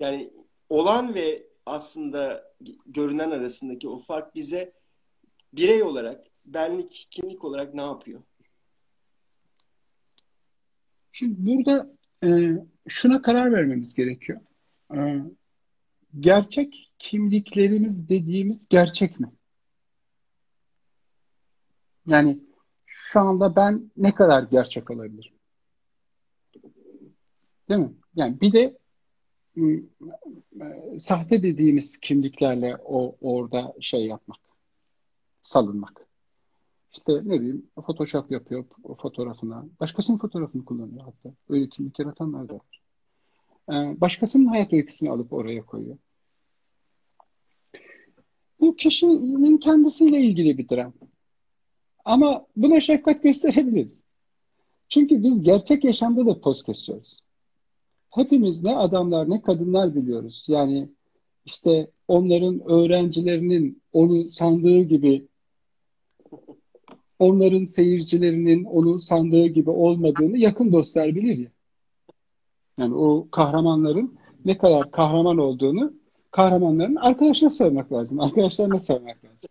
Yani 0.00 0.30
olan 0.68 1.14
ve 1.14 1.46
aslında 1.66 2.52
görünen 2.86 3.30
arasındaki 3.30 3.88
o 3.88 3.98
fark 3.98 4.34
bize 4.34 4.72
birey 5.52 5.82
olarak, 5.82 6.26
benlik, 6.46 7.08
kimlik 7.10 7.44
olarak 7.44 7.74
ne 7.74 7.80
yapıyor? 7.80 8.22
Şimdi 11.12 11.34
burada 11.38 11.90
e, 12.24 12.58
şuna 12.88 13.22
karar 13.22 13.52
vermemiz 13.52 13.94
gerekiyor. 13.94 14.40
E, 14.94 15.22
gerçek 16.20 16.92
kimliklerimiz 16.98 18.08
dediğimiz 18.08 18.68
gerçek 18.68 19.20
mi? 19.20 19.32
Yani 22.06 22.40
şu 22.86 23.20
anda 23.20 23.56
ben 23.56 23.90
ne 23.96 24.14
kadar 24.14 24.42
gerçek 24.42 24.90
olabilirim? 24.90 25.34
Değil 27.68 27.80
mi? 27.80 27.94
Yani 28.14 28.40
bir 28.40 28.52
de 28.52 28.78
ıı, 29.58 29.82
sahte 30.98 31.42
dediğimiz 31.42 32.00
kimliklerle 32.00 32.76
o 32.84 33.16
orada 33.20 33.74
şey 33.80 34.06
yapmak, 34.06 34.38
salınmak. 35.42 36.06
İşte 36.92 37.12
ne 37.12 37.40
bileyim 37.40 37.66
Photoshop 37.74 38.30
yapıyor 38.30 38.64
fotoğrafına. 38.98 39.66
Başkasının 39.80 40.18
fotoğrafını 40.18 40.64
kullanıyor 40.64 41.04
hatta. 41.04 41.34
Öyle 41.48 41.68
kimlik 41.68 41.98
yaratanlar 41.98 42.48
da 42.48 42.54
var. 42.54 42.83
Ee, 43.70 44.00
başkasının 44.00 44.46
hayat 44.46 44.72
öyküsünü 44.72 45.10
alıp 45.10 45.32
oraya 45.32 45.66
koyuyor. 45.66 45.96
Bu 48.60 48.76
kişinin 48.76 49.58
kendisiyle 49.58 50.20
ilgili 50.20 50.58
bir 50.58 50.68
dram. 50.68 50.92
Ama 52.04 52.46
buna 52.56 52.80
şefkat 52.80 53.22
gösterebiliriz. 53.22 54.04
Çünkü 54.88 55.22
biz 55.22 55.42
gerçek 55.42 55.84
yaşamda 55.84 56.26
da 56.26 56.40
poz 56.40 56.62
kesiyoruz. 56.62 57.20
Hepimiz 58.10 58.64
ne 58.64 58.76
adamlar 58.76 59.30
ne 59.30 59.42
kadınlar 59.42 59.94
biliyoruz. 59.94 60.46
Yani 60.48 60.88
işte 61.44 61.90
onların 62.08 62.70
öğrencilerinin 62.70 63.82
onu 63.92 64.28
sandığı 64.28 64.82
gibi 64.82 65.28
onların 67.18 67.64
seyircilerinin 67.64 68.64
onu 68.64 69.00
sandığı 69.00 69.46
gibi 69.46 69.70
olmadığını 69.70 70.38
yakın 70.38 70.72
dostlar 70.72 71.14
bilir 71.14 71.38
ya. 71.38 71.50
Yani 72.78 72.94
o 72.94 73.28
kahramanların 73.30 74.18
ne 74.44 74.58
kadar 74.58 74.90
kahraman 74.90 75.38
olduğunu 75.38 75.94
kahramanların 76.30 76.96
arkadaşına 76.96 77.50
sormak 77.50 77.92
lazım. 77.92 78.20
Arkadaşlarına 78.20 78.78
sormak 78.78 79.16
lazım. 79.24 79.50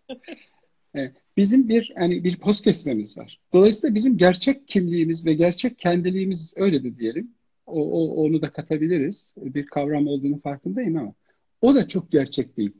bizim 1.36 1.68
bir 1.68 1.92
hani 1.96 2.24
bir 2.24 2.36
poz 2.36 2.60
kesmemiz 2.60 3.18
var. 3.18 3.40
Dolayısıyla 3.52 3.94
bizim 3.94 4.16
gerçek 4.16 4.68
kimliğimiz 4.68 5.26
ve 5.26 5.34
gerçek 5.34 5.78
kendiliğimiz 5.78 6.54
öyle 6.56 6.84
de 6.84 6.98
diyelim. 6.98 7.34
O, 7.66 7.82
o, 7.82 8.24
onu 8.24 8.42
da 8.42 8.52
katabiliriz. 8.52 9.34
Bir 9.36 9.66
kavram 9.66 10.06
olduğunu 10.06 10.40
farkındayım 10.40 10.96
ama 10.96 11.14
o 11.62 11.74
da 11.74 11.88
çok 11.88 12.12
gerçek 12.12 12.56
değil. 12.56 12.72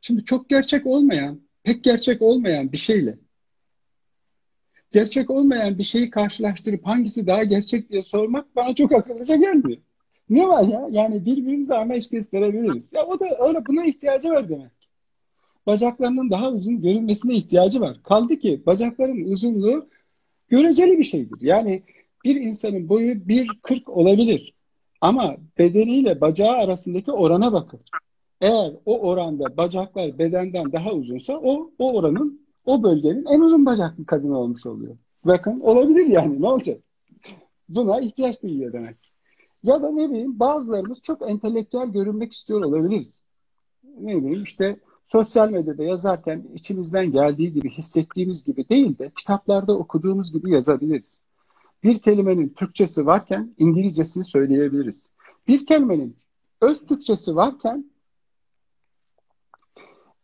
Şimdi 0.00 0.24
çok 0.24 0.48
gerçek 0.48 0.86
olmayan, 0.86 1.40
pek 1.62 1.84
gerçek 1.84 2.22
olmayan 2.22 2.72
bir 2.72 2.76
şeyle 2.76 3.18
gerçek 4.94 5.30
olmayan 5.30 5.78
bir 5.78 5.84
şeyi 5.84 6.10
karşılaştırıp 6.10 6.86
hangisi 6.86 7.26
daha 7.26 7.44
gerçek 7.44 7.90
diye 7.90 8.02
sormak 8.02 8.56
bana 8.56 8.74
çok 8.74 8.92
akıllıca 8.92 9.36
gelmiyor. 9.36 9.78
Ne 10.30 10.48
var 10.48 10.62
ya? 10.62 10.88
Yani 10.90 11.24
birbirimize 11.24 11.74
anlayış 11.74 12.08
gösterebiliriz. 12.08 12.92
Ya 12.92 13.06
o 13.06 13.20
da 13.20 13.26
öyle 13.48 13.66
buna 13.66 13.84
ihtiyacı 13.84 14.30
var 14.30 14.48
demek. 14.48 14.70
Bacaklarının 15.66 16.30
daha 16.30 16.50
uzun 16.50 16.82
görünmesine 16.82 17.34
ihtiyacı 17.34 17.80
var. 17.80 18.02
Kaldı 18.02 18.38
ki 18.38 18.62
bacakların 18.66 19.24
uzunluğu 19.32 19.88
göreceli 20.48 20.98
bir 20.98 21.04
şeydir. 21.04 21.40
Yani 21.40 21.82
bir 22.24 22.36
insanın 22.36 22.88
boyu 22.88 23.12
1.40 23.12 23.90
olabilir. 23.90 24.54
Ama 25.00 25.36
bedeniyle 25.58 26.20
bacağı 26.20 26.56
arasındaki 26.56 27.12
orana 27.12 27.52
bakın. 27.52 27.80
Eğer 28.40 28.72
o 28.86 29.00
oranda 29.00 29.56
bacaklar 29.56 30.18
bedenden 30.18 30.72
daha 30.72 30.92
uzunsa 30.92 31.40
o 31.42 31.70
o 31.78 31.92
oranın 31.92 32.43
o 32.66 32.82
bölgenin 32.82 33.24
en 33.24 33.40
uzun 33.40 33.66
bacaklı 33.66 34.06
kadın 34.06 34.30
olmuş 34.30 34.66
oluyor. 34.66 34.96
Bakın 35.24 35.60
olabilir 35.60 36.06
yani 36.06 36.42
ne 36.42 36.48
olacak? 36.48 36.78
Buna 37.68 38.00
ihtiyaç 38.00 38.42
duyuyor 38.42 38.72
demek. 38.72 38.96
Ya 39.62 39.82
da 39.82 39.90
ne 39.90 40.10
bileyim 40.10 40.40
bazılarımız 40.40 41.00
çok 41.00 41.30
entelektüel 41.30 41.88
görünmek 41.88 42.32
istiyor 42.32 42.64
olabiliriz. 42.64 43.22
Ne 44.00 44.16
bileyim 44.16 44.42
işte 44.42 44.76
sosyal 45.08 45.50
medyada 45.50 45.84
yazarken 45.84 46.44
içimizden 46.54 47.12
geldiği 47.12 47.52
gibi 47.52 47.70
hissettiğimiz 47.70 48.44
gibi 48.44 48.68
değil 48.68 48.98
de 48.98 49.10
kitaplarda 49.16 49.78
okuduğumuz 49.78 50.32
gibi 50.32 50.50
yazabiliriz. 50.50 51.20
Bir 51.82 51.98
kelimenin 51.98 52.48
Türkçesi 52.48 53.06
varken 53.06 53.54
İngilizcesini 53.58 54.24
söyleyebiliriz. 54.24 55.08
Bir 55.48 55.66
kelimenin 55.66 56.16
öz 56.60 56.86
Türkçesi 56.86 57.36
varken 57.36 57.84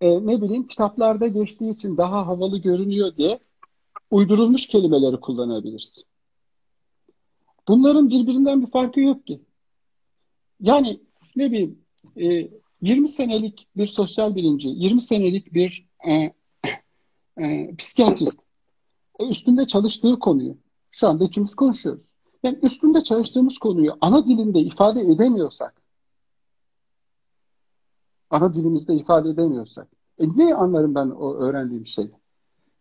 e, 0.00 0.26
ne 0.26 0.42
bileyim 0.42 0.66
kitaplarda 0.66 1.26
geçtiği 1.28 1.70
için 1.70 1.96
daha 1.96 2.26
havalı 2.26 2.58
görünüyor 2.58 3.16
diye 3.16 3.38
uydurulmuş 4.10 4.66
kelimeleri 4.66 5.20
kullanabiliriz. 5.20 6.04
Bunların 7.68 8.10
birbirinden 8.10 8.62
bir 8.62 8.70
farkı 8.70 9.00
yok 9.00 9.26
ki. 9.26 9.40
Yani 10.60 11.00
ne 11.36 11.52
bileyim 11.52 11.78
e, 12.16 12.50
20 12.82 13.08
senelik 13.08 13.66
bir 13.76 13.86
sosyal 13.86 14.36
bilimci, 14.36 14.68
20 14.68 15.00
senelik 15.00 15.54
bir 15.54 15.86
e, 16.08 16.32
e, 17.42 17.74
psikiyatrist 17.76 18.40
e, 19.18 19.28
üstünde 19.28 19.64
çalıştığı 19.64 20.18
konuyu 20.18 20.56
şu 20.90 21.08
anda 21.08 21.24
ikimiz 21.24 21.54
konuşuyoruz. 21.54 22.02
Yani 22.42 22.58
üstünde 22.62 23.02
çalıştığımız 23.02 23.58
konuyu 23.58 23.96
ana 24.00 24.26
dilinde 24.26 24.60
ifade 24.60 25.00
edemiyorsak 25.00 25.79
ana 28.30 28.54
dilimizde 28.54 28.94
ifade 28.94 29.28
edemiyorsak 29.28 29.88
e 30.18 30.24
ne 30.36 30.54
anlarım 30.54 30.94
ben 30.94 31.06
o 31.06 31.34
öğrendiğim 31.34 31.86
şey? 31.86 32.10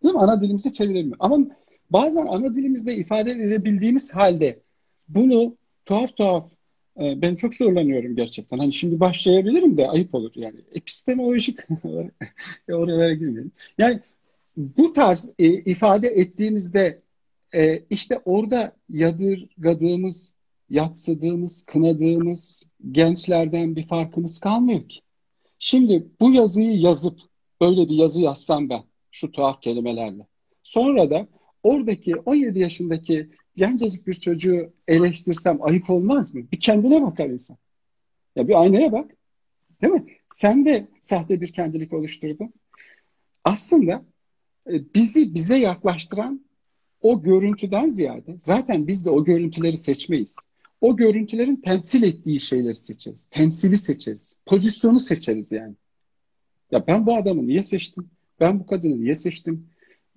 Değil 0.04 0.14
mi? 0.14 0.20
Ana 0.20 0.42
dilimize 0.42 0.72
çeviremiyor. 0.72 1.18
Ama 1.20 1.38
bazen 1.90 2.26
ana 2.26 2.56
dilimizde 2.56 2.96
ifade 2.96 3.32
edebildiğimiz 3.32 4.16
halde 4.16 4.60
bunu 5.08 5.58
tuhaf 5.86 6.18
tuhaf 6.18 6.52
e, 7.00 7.22
ben 7.22 7.36
çok 7.36 7.56
zorlanıyorum 7.56 8.16
gerçekten. 8.16 8.58
Hani 8.58 8.74
şimdi 8.74 9.00
başlayabilirim 9.00 9.78
de 9.78 9.90
ayıp 9.90 10.16
olur 10.16 10.32
yani. 10.36 10.60
Epistemolojik 10.72 11.60
oralara 12.70 13.14
girmeyelim. 13.14 13.52
Yani 13.78 14.00
bu 14.58 14.94
tarz 14.94 15.34
e, 15.40 15.48
ifade 15.48 16.08
ettiğimizde 16.08 17.02
e, 17.54 17.84
işte 17.90 18.22
orada 18.26 18.76
yadırgadığımız, 18.90 20.34
yatsıdığımız, 20.70 21.66
kınadığımız 21.66 22.70
gençlerden 22.92 23.76
bir 23.76 23.88
farkımız 23.88 24.40
kalmıyor 24.40 24.90
ki. 24.90 25.00
Şimdi 25.60 26.08
bu 26.20 26.32
yazıyı 26.32 26.80
yazıp 26.80 27.20
böyle 27.62 27.90
bir 27.90 27.96
yazı 27.96 28.22
yazsam 28.22 28.70
ben 28.70 28.84
şu 29.12 29.32
tuhaf 29.32 29.62
kelimelerle. 29.62 30.28
Sonra 30.64 31.10
da 31.10 31.28
oradaki 31.64 32.16
17 32.16 32.60
yaşındaki 32.60 33.30
gencecik 33.56 34.08
bir 34.08 34.14
çocuğu 34.14 34.74
eleştirsem 34.88 35.58
ayıp 35.62 35.90
olmaz 35.90 36.36
mı? 36.36 36.42
Bir 36.52 36.60
kendine 36.60 37.02
bakar 37.02 37.30
insan. 37.30 37.58
Ya 38.36 38.48
bir 38.48 38.62
aynaya 38.62 38.92
bak. 38.92 39.12
Değil 39.82 39.94
mi? 39.94 40.06
Sen 40.30 40.66
de 40.66 40.88
sahte 41.02 41.42
bir 41.42 41.54
kendilik 41.54 41.94
oluşturdun. 41.94 42.54
Aslında 43.44 44.06
e, 44.68 44.94
bizi 44.94 45.34
bize 45.34 45.58
yaklaştıran 45.58 46.46
o 47.02 47.24
görüntüden 47.24 47.90
ziyade 47.90 48.36
zaten 48.40 48.88
biz 48.88 49.06
de 49.06 49.10
o 49.10 49.24
görüntüleri 49.24 49.78
seçmeyiz. 49.78 50.36
O 50.82 50.96
görüntülerin 50.96 51.56
temsil 51.56 52.04
ettiği 52.04 52.40
şeyleri 52.40 52.76
seçeriz. 52.76 53.26
Temsili 53.26 53.78
seçeriz. 53.78 54.38
Pozisyonu 54.46 55.00
seçeriz 55.00 55.52
yani. 55.52 55.76
Ya 56.72 56.88
ben 56.88 57.06
bu 57.06 57.16
adamı 57.16 57.48
niye 57.48 57.64
seçtim? 57.64 58.10
Ben 58.40 58.60
bu 58.60 58.66
kadını 58.66 59.02
niye 59.02 59.16
seçtim? 59.16 59.68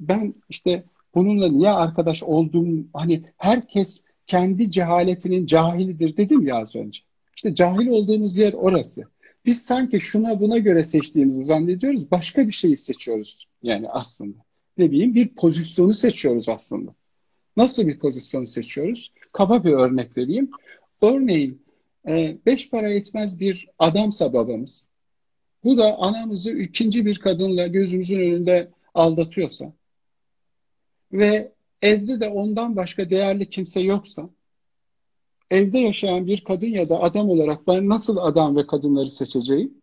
Ben 0.01 0.35
işte 0.49 0.85
bununla 1.15 1.49
niye 1.49 1.71
arkadaş 1.71 2.23
oldum? 2.23 2.89
Hani 2.93 3.25
herkes 3.37 4.05
kendi 4.27 4.71
cehaletinin 4.71 5.47
cahilidir 5.47 6.17
dedim 6.17 6.47
ya 6.47 6.57
az 6.57 6.77
önce. 6.77 7.01
İşte 7.37 7.55
cahil 7.55 7.87
olduğumuz 7.87 8.37
yer 8.37 8.53
orası. 8.53 9.03
Biz 9.47 9.63
sanki 9.63 10.01
şuna 10.01 10.41
buna 10.41 10.59
göre 10.59 10.85
seçtiğimizi 10.85 11.45
zannediyoruz. 11.45 12.11
Başka 12.11 12.47
bir 12.47 12.53
şeyi 12.53 12.79
seçiyoruz 12.79 13.47
yani 13.63 13.89
aslında. 13.89 14.39
Ne 14.79 14.91
bileyim 14.91 15.15
bir 15.15 15.29
pozisyonu 15.29 15.95
seçiyoruz 15.95 16.49
aslında. 16.49 16.95
Nasıl 17.57 17.89
bir 17.89 17.99
pozisyonu 17.99 18.47
seçiyoruz? 18.47 19.13
Kaba 19.33 19.65
bir 19.65 19.73
örnek 19.73 20.17
vereyim. 20.17 20.51
Örneğin 21.03 21.63
e, 22.09 22.37
beş 22.47 22.71
para 22.71 22.93
etmez 22.93 23.41
bir 23.41 23.69
adamsa 23.79 24.33
babamız. 24.33 24.89
Bu 25.65 25.79
da 25.79 25.99
anamızı 25.99 26.53
ikinci 26.53 27.07
bir 27.07 27.19
kadınla 27.19 27.67
gözümüzün 27.67 28.21
önünde 28.21 28.71
aldatıyorsa 28.95 29.73
ve 31.13 31.53
evde 31.83 32.21
de 32.21 32.29
ondan 32.29 32.77
başka 32.77 33.11
değerli 33.11 33.49
kimse 33.49 33.81
yoksa 33.81 34.31
evde 35.51 35.79
yaşayan 35.79 36.27
bir 36.27 36.45
kadın 36.45 36.67
ya 36.67 36.89
da 36.89 37.01
adam 37.01 37.31
olarak 37.31 37.67
ben 37.67 37.89
nasıl 37.89 38.17
adam 38.17 38.57
ve 38.57 38.67
kadınları 38.67 39.11
seçeceğim? 39.11 39.83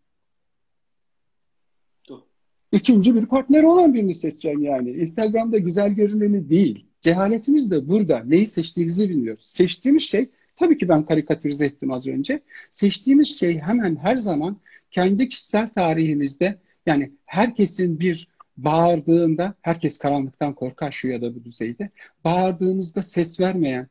İkinci 2.71 3.15
bir 3.15 3.25
partner 3.25 3.63
olan 3.63 3.93
birini 3.93 4.15
seçeceğim 4.15 4.63
yani. 4.63 4.91
Instagram'da 4.91 5.57
güzel 5.57 5.91
görüneni 5.91 6.49
değil. 6.49 6.88
Cehaletimiz 7.01 7.71
de 7.71 7.87
burada. 7.87 8.23
Neyi 8.25 8.47
seçtiğimizi 8.47 9.09
bilmiyoruz. 9.09 9.45
Seçtiğimiz 9.45 10.03
şey, 10.03 10.29
tabii 10.55 10.77
ki 10.77 10.89
ben 10.89 11.05
karikatürize 11.05 11.65
ettim 11.65 11.91
az 11.91 12.07
önce. 12.07 12.41
Seçtiğimiz 12.71 13.39
şey 13.39 13.59
hemen 13.59 13.95
her 13.95 14.17
zaman 14.17 14.57
kendi 14.91 15.29
kişisel 15.29 15.69
tarihimizde 15.69 16.59
yani 16.85 17.11
herkesin 17.25 17.99
bir 17.99 18.27
bağırdığında, 18.57 19.53
herkes 19.61 19.97
karanlıktan 19.97 20.53
korkar 20.53 20.91
şu 20.91 21.07
ya 21.07 21.21
da 21.21 21.35
bu 21.35 21.43
düzeyde. 21.43 21.89
Bağırdığımızda 22.23 23.03
ses 23.03 23.39
vermeyen, 23.39 23.87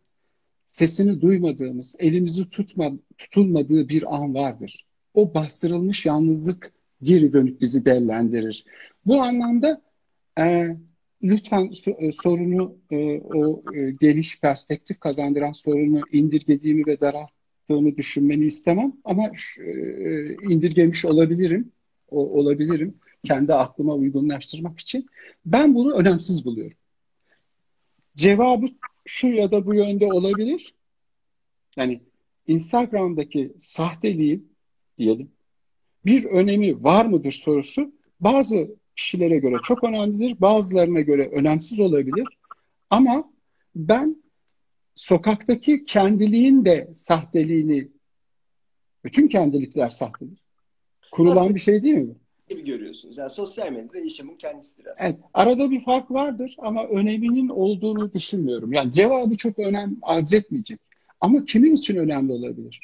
sesini 0.67 1.21
duymadığımız, 1.21 1.97
elimizi 1.99 2.51
tutma, 2.51 2.93
tutulmadığı 3.19 3.89
bir 3.89 4.15
an 4.17 4.35
vardır. 4.35 4.87
O 5.15 5.35
bastırılmış 5.35 6.07
yalnızlık 6.07 6.73
geri 7.03 7.33
dönüp 7.33 7.61
bizi 7.61 7.85
değerlendirir. 7.85 8.65
Bu 9.07 9.23
anlamda 9.23 9.83
e, 10.39 10.77
lütfen 11.23 11.73
e, 11.99 12.13
sorunu 12.13 12.77
e, 12.91 13.21
o 13.21 13.63
e, 13.75 13.91
geniş 13.91 14.41
perspektif 14.41 15.01
kazandıran 15.01 15.53
sorunu 15.53 16.03
indirgediğimi 16.13 16.87
ve 16.87 17.01
daralttığımı 17.01 17.97
düşünmeni 17.97 18.47
istemem 18.47 18.93
ama 19.05 19.31
indirgemiş 20.43 21.05
olabilirim. 21.05 21.73
Olabilirim 22.11 22.95
kendi 23.25 23.55
aklıma 23.55 23.95
uygunlaştırmak 23.95 24.79
için. 24.79 25.07
Ben 25.47 25.75
bunu 25.75 25.95
önemsiz 25.95 26.45
buluyorum. 26.45 26.77
Cevabı 28.17 28.67
şu 29.07 29.29
ya 29.29 29.51
da 29.51 29.67
bu 29.67 29.75
yönde 29.75 30.07
olabilir. 30.13 30.75
Yani 31.77 32.01
Instagram'daki 32.47 33.53
sahteliğin 33.59 34.53
diyelim 34.99 35.31
bir 36.05 36.25
önemi 36.25 36.85
var 36.85 37.07
mıdır 37.07 37.33
sorusu 37.33 37.93
bazı 38.21 38.71
kişilere 38.99 39.39
göre 39.39 39.57
çok 39.65 39.85
önemlidir, 39.85 40.41
bazılarına 40.41 41.01
göre 41.01 41.29
önemsiz 41.29 41.81
olabilir. 41.81 42.27
Ama 42.91 43.31
ben 43.77 44.23
sokaktaki 44.95 45.85
kendiliğin 45.85 46.65
de 46.65 46.91
sahteliğini, 46.95 47.89
bütün 49.05 49.29
kendilikler 49.29 49.89
sahtedir. 49.89 50.39
Kurulan 51.13 51.37
Aslında 51.37 51.55
bir 51.55 51.61
şey 51.61 51.83
değil 51.83 51.95
mi? 51.95 52.15
gibi 52.49 52.65
görüyorsunuz. 52.65 53.19
Yani 53.19 53.31
sosyal 53.31 53.73
medyada 53.73 53.99
yaşamın 53.99 54.37
kendisidir 54.37 54.87
aslında. 54.87 55.09
Evet, 55.09 55.21
arada 55.35 55.71
bir 55.71 55.85
fark 55.85 56.11
vardır 56.11 56.57
ama 56.59 56.85
öneminin 56.85 57.49
olduğunu 57.49 58.13
düşünmüyorum. 58.13 58.73
Yani 58.73 58.93
cevabı 58.93 59.37
çok 59.37 59.59
önem 59.59 59.97
arz 60.03 60.35
etmeyecek. 60.35 60.81
Ama 61.21 61.45
kimin 61.45 61.75
için 61.75 61.97
önemli 61.97 62.33
olabilir? 62.33 62.81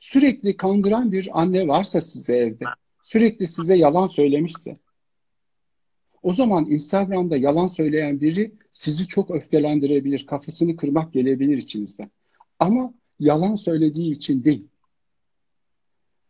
Sürekli 0.00 0.56
kandıran 0.56 1.12
bir 1.12 1.28
anne 1.32 1.68
varsa 1.68 2.00
size 2.00 2.36
evde, 2.36 2.64
sürekli 3.04 3.46
size 3.46 3.76
yalan 3.76 4.06
söylemişse, 4.06 4.76
o 6.26 6.34
zaman 6.34 6.66
Instagram'da 6.70 7.36
yalan 7.36 7.66
söyleyen 7.66 8.20
biri 8.20 8.52
sizi 8.72 9.08
çok 9.08 9.30
öfkelendirebilir, 9.30 10.26
kafasını 10.26 10.76
kırmak 10.76 11.12
gelebilir 11.12 11.56
içinizden. 11.56 12.10
Ama 12.58 12.94
yalan 13.20 13.54
söylediği 13.54 14.12
için 14.12 14.44
değil. 14.44 14.66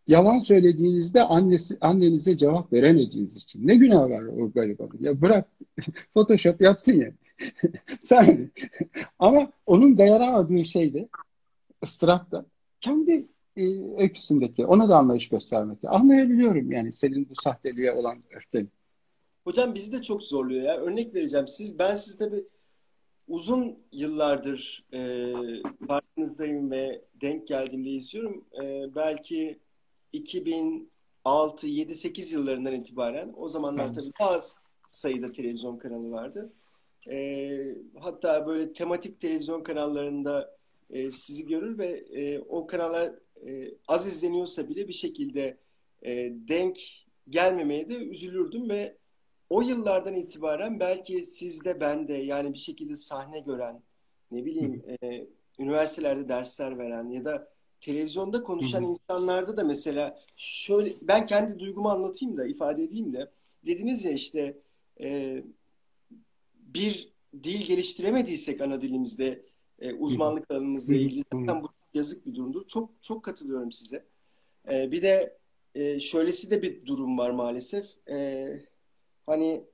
Yalan 0.07 0.39
söylediğinizde 0.39 1.23
annesi, 1.23 1.77
annenize 1.81 2.37
cevap 2.37 2.73
veremediğiniz 2.73 3.37
için. 3.37 3.67
Ne 3.67 3.77
günah 3.77 4.11
var 4.11 4.23
o 4.23 4.53
garibanın? 4.53 4.99
Ya 5.01 5.21
bırak 5.21 5.49
Photoshop 6.15 6.61
yapsın 6.61 7.01
ya. 7.01 7.13
Sen. 8.01 8.51
Ama 9.19 9.53
onun 9.67 9.99
dayanamadığı 9.99 10.65
şey 10.65 10.95
de 10.95 11.09
ıstırap 11.85 12.31
da 12.31 12.47
kendi 12.81 13.27
e, 13.57 13.63
öyküsündeki. 13.99 14.67
Ona 14.67 14.89
da 14.89 14.97
anlayış 14.97 15.29
göstermek. 15.29 15.79
Anlayabiliyorum 15.85 16.73
yani 16.73 16.93
senin 16.93 17.29
bu 17.31 17.35
sahteliğe 17.43 17.93
olan 17.93 18.19
öfkeni. 18.31 18.67
Hocam 19.47 19.75
bizi 19.75 19.93
de 19.93 20.03
çok 20.03 20.23
zorluyor 20.23 20.63
ya. 20.63 20.77
Örnek 20.77 21.15
vereceğim. 21.15 21.49
Siz, 21.49 21.79
ben 21.79 21.97
sizi 21.97 22.19
tabii 22.19 22.45
uzun 23.29 23.79
yıllardır 23.93 24.85
e, 24.93 25.33
parkınızdayım 25.89 26.71
ve 26.71 27.05
denk 27.15 27.49
geldiğimde 27.49 27.91
izliyorum. 27.91 28.45
E, 28.63 28.95
belki 28.95 29.59
2006, 30.13 31.67
7, 31.67 31.95
8 31.95 32.33
yıllarından 32.33 32.75
itibaren 32.75 33.33
o 33.37 33.49
zamanlar 33.49 33.95
tabii 33.95 34.13
daha 34.21 34.39
sayıda 34.89 35.33
televizyon 35.33 35.79
kanalı 35.79 36.11
vardı. 36.11 36.53
E, 37.11 37.77
hatta 38.01 38.47
böyle 38.47 38.73
tematik 38.73 39.21
televizyon 39.21 39.63
kanallarında 39.63 40.57
e, 40.91 41.11
sizi 41.11 41.47
görür 41.47 41.79
ve 41.79 41.87
e, 42.13 42.41
o 42.41 42.67
kanala 42.67 43.19
e, 43.47 43.71
az 43.89 44.07
izleniyorsa 44.07 44.69
bile 44.69 44.89
bir 44.89 44.93
şekilde 44.93 45.59
e, 46.03 46.13
denk 46.49 46.79
gelmemeye 47.29 47.89
de 47.89 47.95
üzülürdüm 47.95 48.69
ve 48.69 48.97
o 49.51 49.61
yıllardan 49.61 50.15
itibaren 50.15 50.81
belki 50.81 51.25
sizde 51.25 51.81
ben 51.81 52.09
de 52.09 52.15
yani 52.15 52.53
bir 52.53 52.59
şekilde 52.59 52.97
sahne 52.97 53.41
gören 53.41 53.83
ne 54.31 54.45
bileyim 54.45 54.83
e, 55.03 55.27
üniversitelerde 55.59 56.29
dersler 56.29 56.79
veren 56.79 57.09
ya 57.11 57.25
da 57.25 57.49
televizyonda 57.81 58.43
konuşan 58.43 58.83
hı 58.83 58.87
insanlarda 58.87 59.57
da 59.57 59.65
mesela 59.65 60.19
şöyle 60.37 60.95
ben 61.03 61.27
kendi 61.27 61.59
duygumu 61.59 61.89
anlatayım 61.89 62.37
da 62.37 62.47
ifade 62.47 62.85
edeyim 62.85 63.13
de 63.13 63.31
dediniz 63.67 64.05
ya 64.05 64.13
işte 64.13 64.59
e, 65.01 65.43
bir 66.55 67.13
dil 67.45 67.67
geliştiremediysek 67.67 68.61
ana 68.61 68.81
dilimizde 68.81 69.43
e, 69.79 69.95
uzmanlık 69.95 70.51
alanımızla 70.51 70.95
ilgili 70.95 71.23
zaten 71.33 71.63
bu 71.63 71.69
yazık 71.95 72.27
bir 72.27 72.35
durumdur. 72.35 72.67
Çok 72.67 72.91
çok 73.01 73.25
katılıyorum 73.25 73.73
size. 73.73 74.05
E, 74.73 74.93
bir 74.93 75.03
de 75.03 75.37
e, 75.75 76.01
şöylesi 76.01 76.51
de 76.51 76.63
bir 76.63 76.87
durum 76.87 77.19
var 77.19 77.31
maalesef. 77.31 77.87
E, 78.09 78.49
hani 79.27 79.65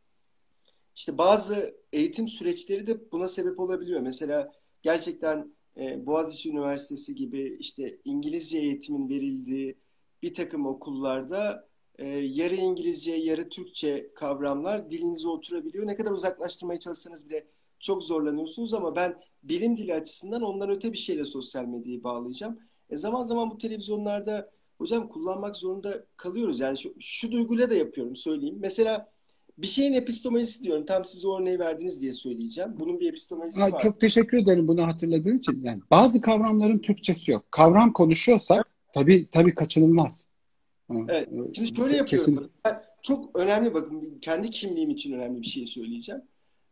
işte 0.97 1.19
bazı 1.19 1.77
eğitim 1.93 2.29
süreçleri 2.29 2.87
de 2.87 3.13
buna 3.13 3.29
sebep 3.29 3.61
olabiliyor. 3.61 4.01
Mesela 4.01 4.53
gerçekten 4.83 5.55
e, 5.77 6.07
Boğaziçi 6.07 6.51
Üniversitesi 6.51 7.15
gibi 7.15 7.57
işte 7.61 7.99
İngilizce 8.05 8.59
eğitimin 8.59 9.09
verildiği 9.09 9.77
bir 10.23 10.35
takım 10.35 10.67
okullarda 10.67 11.69
e, 11.99 12.07
yarı 12.09 12.55
İngilizce, 12.55 13.13
yarı 13.13 13.49
Türkçe 13.49 14.11
kavramlar 14.15 14.91
dilinize 14.91 15.29
oturabiliyor. 15.29 15.87
Ne 15.87 15.97
kadar 15.97 16.11
uzaklaştırmaya 16.11 16.79
çalışsanız 16.81 17.29
bile 17.29 17.47
çok 17.81 18.03
zorlanıyorsunuz 18.03 18.75
ama 18.75 18.97
ben 18.97 19.21
bilim 19.43 19.77
dili 19.77 19.95
açısından 19.95 20.43
ondan 20.43 20.71
öte 20.71 20.93
bir 20.93 20.99
şeyle 20.99 21.25
sosyal 21.25 21.65
medyayı 21.65 22.05
bağlayacağım. 22.05 22.59
E 22.91 22.97
zaman 22.97 23.25
zaman 23.25 23.51
bu 23.51 23.59
televizyonlarda 23.59 24.51
hocam 24.79 25.09
kullanmak 25.09 25.57
zorunda 25.57 26.07
kalıyoruz. 26.17 26.61
Yani 26.61 26.79
şu, 26.79 26.95
şu 27.01 27.33
duyguyla 27.33 27.71
da 27.71 27.75
yapıyorum 27.75 28.17
söyleyeyim. 28.17 28.57
Mesela 28.61 29.13
bir 29.59 29.67
şeyin 29.67 29.93
epistemolojisi 29.93 30.65
diyorum. 30.65 30.87
Tam 30.87 31.05
size 31.05 31.29
örneği 31.29 31.59
verdiniz 31.59 32.01
diye 32.01 32.13
söyleyeceğim. 32.13 32.71
Bunun 32.81 33.01
bir 33.01 33.09
epistemolojisi 33.09 33.61
Ha, 33.61 33.73
var. 33.73 33.81
çok 33.81 34.01
teşekkür 34.01 34.39
ederim 34.39 34.69
bunu 34.69 34.87
hatırladığın 34.87 35.37
için. 35.37 35.61
Yani 35.65 35.83
bazı 35.91 36.21
kavramların 36.21 36.79
Türkçesi 36.79 37.31
yok. 37.31 37.45
Kavram 37.51 37.93
konuşuyorsak 37.93 38.67
tabii 38.95 39.29
tabii 39.33 39.55
kaçınılmaz. 39.55 40.29
Evet. 41.09 41.29
e, 41.33 41.55
Şimdi 41.55 41.77
şöyle 41.77 41.97
yapıyorum. 41.97 42.47
Ben 42.65 42.83
çok 43.03 43.39
önemli 43.39 43.75
bakın 43.75 44.19
kendi 44.21 44.51
kimliğim 44.51 44.91
için 44.91 45.13
önemli 45.13 45.43
bir 45.43 45.47
şey 45.47 45.67
söyleyeceğim. 45.67 46.23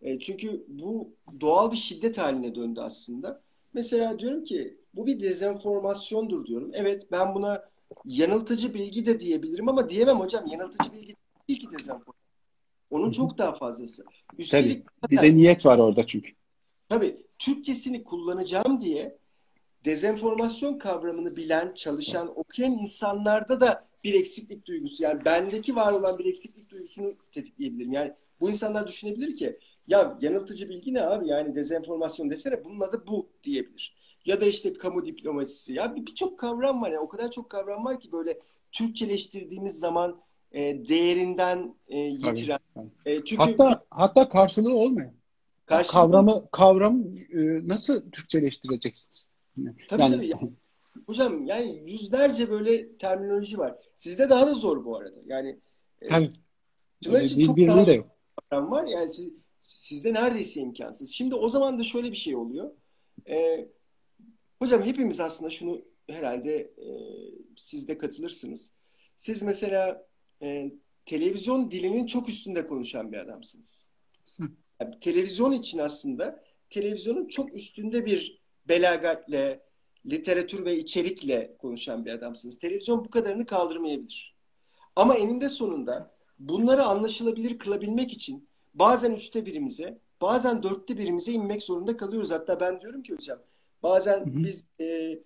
E, 0.03 0.19
çünkü 0.19 0.65
bu 0.69 1.11
doğal 1.41 1.73
bir 1.73 1.77
şiddet 1.77 2.19
haline 2.19 2.55
döndü 2.55 2.81
aslında. 2.81 3.41
Mesela 3.75 4.19
diyorum 4.19 4.45
ki 4.45 4.77
bu 4.95 5.07
bir 5.07 5.21
dezenformasyondur 5.21 6.47
diyorum. 6.47 6.71
Evet 6.75 7.07
ben 7.13 7.35
buna 7.35 7.63
yanıltıcı 8.05 8.75
bilgi 8.75 9.07
de 9.07 9.21
diyebilirim 9.21 9.69
ama 9.69 9.89
diyemem 9.89 10.21
hocam. 10.21 10.47
Yanıltıcı 10.47 10.93
bilgi 10.93 11.17
değil 11.49 11.61
ki 11.61 11.67
dezenformasyon. 11.79 12.20
Onun 12.91 13.11
çok 13.11 13.39
daha 13.39 13.53
fazlası. 13.55 14.05
Tabii. 14.05 14.43
Üstelik 14.43 14.87
Bir 15.11 15.17
zaten 15.17 15.33
de 15.33 15.37
niyet 15.37 15.67
var 15.67 15.79
orada 15.79 16.07
çünkü. 16.07 16.33
tabii 16.89 17.27
Türkçesini 17.39 18.05
kullanacağım 18.05 18.81
diye 18.81 19.19
dezenformasyon 19.85 20.79
kavramını 20.79 21.37
bilen, 21.37 21.75
çalışan, 21.75 22.39
okuyan 22.41 22.73
insanlarda 22.73 23.61
da 23.61 23.89
bir 24.05 24.15
eksiklik 24.15 24.67
duygusu. 24.67 25.03
Yani 25.03 25.25
bendeki 25.25 25.77
var 25.77 25.93
olan 25.93 26.19
bir 26.19 26.25
eksiklik 26.25 26.71
duygusunu 26.71 27.15
tetikleyebilirim. 27.33 27.93
Yani 27.93 28.13
bu 28.41 28.51
insanlar 28.51 28.89
düşünebilir 28.89 29.37
ki 29.37 29.59
ya 29.89 30.19
yanıltıcı 30.23 30.69
bilgi 30.69 30.95
ne 30.95 31.03
abi? 31.03 31.29
Yani 31.29 31.55
dezenformasyon 31.55 32.31
desene 32.31 32.65
bunun 32.65 32.81
adı 32.81 33.05
bu 33.09 33.31
diyebilir. 33.45 33.97
Ya 34.27 34.41
da 34.41 34.47
işte 34.47 34.73
kamu 34.73 35.07
diplomasisi. 35.07 35.73
Ya 35.73 35.97
bir- 35.97 36.07
birçok 36.07 36.39
kavram 36.39 36.83
var 36.83 36.91
ya. 36.91 37.01
O 37.01 37.09
kadar 37.09 37.31
çok 37.31 37.51
kavram 37.51 37.85
var 37.85 38.01
ki 38.01 38.13
böyle 38.13 38.41
Türkçeleştirdiğimiz 38.73 39.79
zaman 39.79 40.21
e, 40.53 40.89
değerinden 40.89 41.75
e, 41.89 41.99
yitiren. 41.99 42.59
tabii. 42.75 42.91
E, 43.07 43.25
çünkü 43.25 43.43
Hatta 43.43 43.85
hatta 43.91 44.29
karşılığı 44.29 44.75
olmayan. 44.75 45.15
karşılıklı 45.67 45.93
Kavramı 46.01 46.49
kavram 46.53 47.03
e, 47.17 47.69
nasıl 47.69 48.11
Türkçeleştireceksiniz? 48.11 49.29
Tabii 49.89 50.03
Yani 50.03 50.15
tabii. 50.15 50.29
Ya, 50.29 50.39
hocam 51.07 51.47
yani 51.47 51.91
yüzlerce 51.91 52.51
böyle 52.51 52.97
terminoloji 52.97 53.59
var. 53.59 53.75
Sizde 53.95 54.31
daha 54.31 54.47
da 54.47 54.55
zor 54.55 54.85
bu 54.85 54.97
arada. 54.97 55.17
Yani 55.27 55.59
e, 56.03 56.09
tabii. 56.09 56.33
İçin 57.01 57.39
bir 57.39 57.45
çok 57.45 57.57
birliği 57.57 57.69
daha 57.69 57.85
zor 57.85 58.05
kavram 58.51 58.71
var. 58.71 58.85
Yani 58.87 59.13
siz, 59.13 59.33
sizde 59.63 60.15
neredeyse 60.15 60.61
imkansız. 60.61 61.11
Şimdi 61.11 61.35
o 61.35 61.49
zaman 61.49 61.79
da 61.79 61.85
şöyle 61.85 62.11
bir 62.11 62.17
şey 62.17 62.37
oluyor. 62.37 62.71
E, 63.29 63.69
hocam 64.59 64.83
hepimiz 64.83 65.21
aslında 65.21 65.51
şunu 65.51 65.83
herhalde 66.11 66.57
e, 66.57 66.89
siz 67.57 67.89
de 67.89 67.99
katılırsınız. 67.99 68.73
Siz 69.17 69.43
mesela 69.43 70.07
e, 70.43 70.73
televizyon 71.07 71.71
dilinin 71.71 72.07
çok 72.07 72.29
üstünde 72.29 72.67
konuşan 72.67 73.13
bir 73.13 73.19
adamsınız. 73.19 73.91
Yani 74.81 75.01
televizyon 75.01 75.53
için 75.53 75.79
aslında 75.79 76.43
televizyonun 76.71 77.29
çok 77.29 77.55
üstünde 77.55 78.07
bir 78.07 78.41
belagatle, 78.69 79.61
literatür 80.07 80.65
ve 80.65 80.77
içerikle 80.77 81.57
konuşan 81.59 82.05
bir 82.05 82.11
adamsınız. 82.11 82.59
Televizyon 82.59 83.05
bu 83.05 83.11
kadarını 83.11 83.47
kaldırmayabilir. 83.47 84.37
Ama 84.97 85.15
eninde 85.15 85.49
sonunda 85.49 86.15
bunları 86.39 86.83
anlaşılabilir 86.83 87.59
kılabilmek 87.59 88.13
için 88.13 88.49
bazen 88.75 89.13
üçte 89.13 89.47
birimize, 89.47 89.99
bazen 90.21 90.63
dörtte 90.63 90.99
birimize 90.99 91.33
inmek 91.33 91.63
zorunda 91.63 91.97
kalıyoruz. 91.97 92.31
Hatta 92.31 92.61
ben 92.61 92.81
diyorum 92.81 93.03
ki 93.03 93.15
hocam, 93.15 93.39
bazen 93.83 94.21
Hı 94.21 94.31
hı. 94.31 94.45
biz 94.45 94.65
e, 94.81 95.19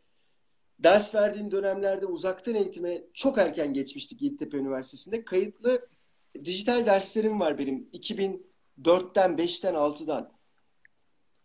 ders 0.85 1.14
verdiğim 1.14 1.51
dönemlerde 1.51 2.07
uzaktan 2.07 2.55
eğitime 2.55 3.03
çok 3.14 3.39
erken 3.39 3.74
geçmiştik 3.74 4.22
Yeditepe 4.22 4.57
Üniversitesi'nde. 4.57 5.24
Kayıtlı 5.24 5.89
dijital 6.45 6.87
derslerim 6.87 7.41
var 7.41 7.59
benim 7.59 7.89
2004'ten, 7.93 9.37
5'ten, 9.37 9.74
6'dan. 9.74 10.30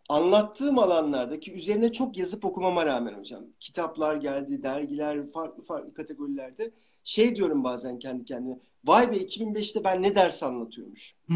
Anlattığım 0.08 0.78
alanlardaki 0.78 1.52
üzerine 1.52 1.92
çok 1.92 2.16
yazıp 2.16 2.44
okumama 2.44 2.86
rağmen 2.86 3.12
hocam. 3.12 3.44
Kitaplar 3.60 4.16
geldi, 4.16 4.62
dergiler 4.62 5.32
farklı 5.32 5.62
farklı 5.62 5.94
kategorilerde. 5.94 6.70
Şey 7.04 7.36
diyorum 7.36 7.64
bazen 7.64 7.98
kendi 7.98 8.24
kendime. 8.24 8.58
Vay 8.84 9.12
be 9.12 9.16
2005'te 9.16 9.84
ben 9.84 10.02
ne 10.02 10.14
ders 10.14 10.42
anlatıyormuş. 10.42 11.14
Hı. 11.28 11.34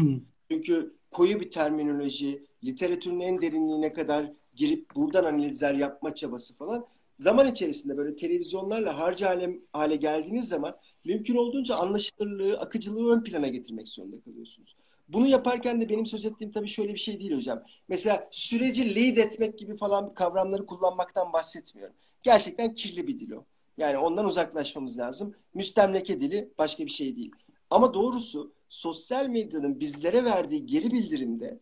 Çünkü 0.51 0.95
koyu 1.11 1.39
bir 1.39 1.51
terminoloji, 1.51 2.43
literatürün 2.63 3.19
en 3.19 3.41
derinliğine 3.41 3.93
kadar 3.93 4.31
girip 4.55 4.95
buradan 4.95 5.23
analizler 5.23 5.73
yapma 5.73 6.15
çabası 6.15 6.55
falan. 6.55 6.85
Zaman 7.15 7.47
içerisinde 7.47 7.97
böyle 7.97 8.15
televizyonlarla 8.15 8.97
harcı 8.97 9.25
hale, 9.25 9.59
hale 9.73 9.95
geldiğiniz 9.95 10.49
zaman 10.49 10.77
mümkün 11.05 11.35
olduğunca 11.35 11.75
anlaşılırlığı, 11.75 12.59
akıcılığı 12.59 13.13
ön 13.13 13.23
plana 13.23 13.47
getirmek 13.47 13.89
zorunda 13.89 14.21
kalıyorsunuz. 14.21 14.75
Bunu 15.07 15.27
yaparken 15.27 15.81
de 15.81 15.89
benim 15.89 16.05
söz 16.05 16.25
ettiğim 16.25 16.51
tabii 16.51 16.67
şöyle 16.67 16.93
bir 16.93 16.99
şey 16.99 17.19
değil 17.19 17.35
hocam. 17.35 17.63
Mesela 17.87 18.27
süreci 18.31 18.95
lead 18.95 19.17
etmek 19.17 19.59
gibi 19.59 19.77
falan 19.77 20.09
kavramları 20.09 20.65
kullanmaktan 20.65 21.33
bahsetmiyorum. 21.33 21.95
Gerçekten 22.23 22.75
kirli 22.75 23.07
bir 23.07 23.19
dil 23.19 23.31
o. 23.31 23.45
Yani 23.77 23.97
ondan 23.97 24.25
uzaklaşmamız 24.25 24.97
lazım. 24.97 25.35
Müstemleke 25.53 26.19
dili 26.19 26.49
başka 26.57 26.85
bir 26.85 26.91
şey 26.91 27.15
değil. 27.15 27.31
Ama 27.69 27.93
doğrusu 27.93 28.53
sosyal 28.69 29.27
medyanın 29.27 29.79
bizlere 29.79 30.23
verdiği 30.23 30.65
geri 30.65 30.91
bildirimde 30.91 31.59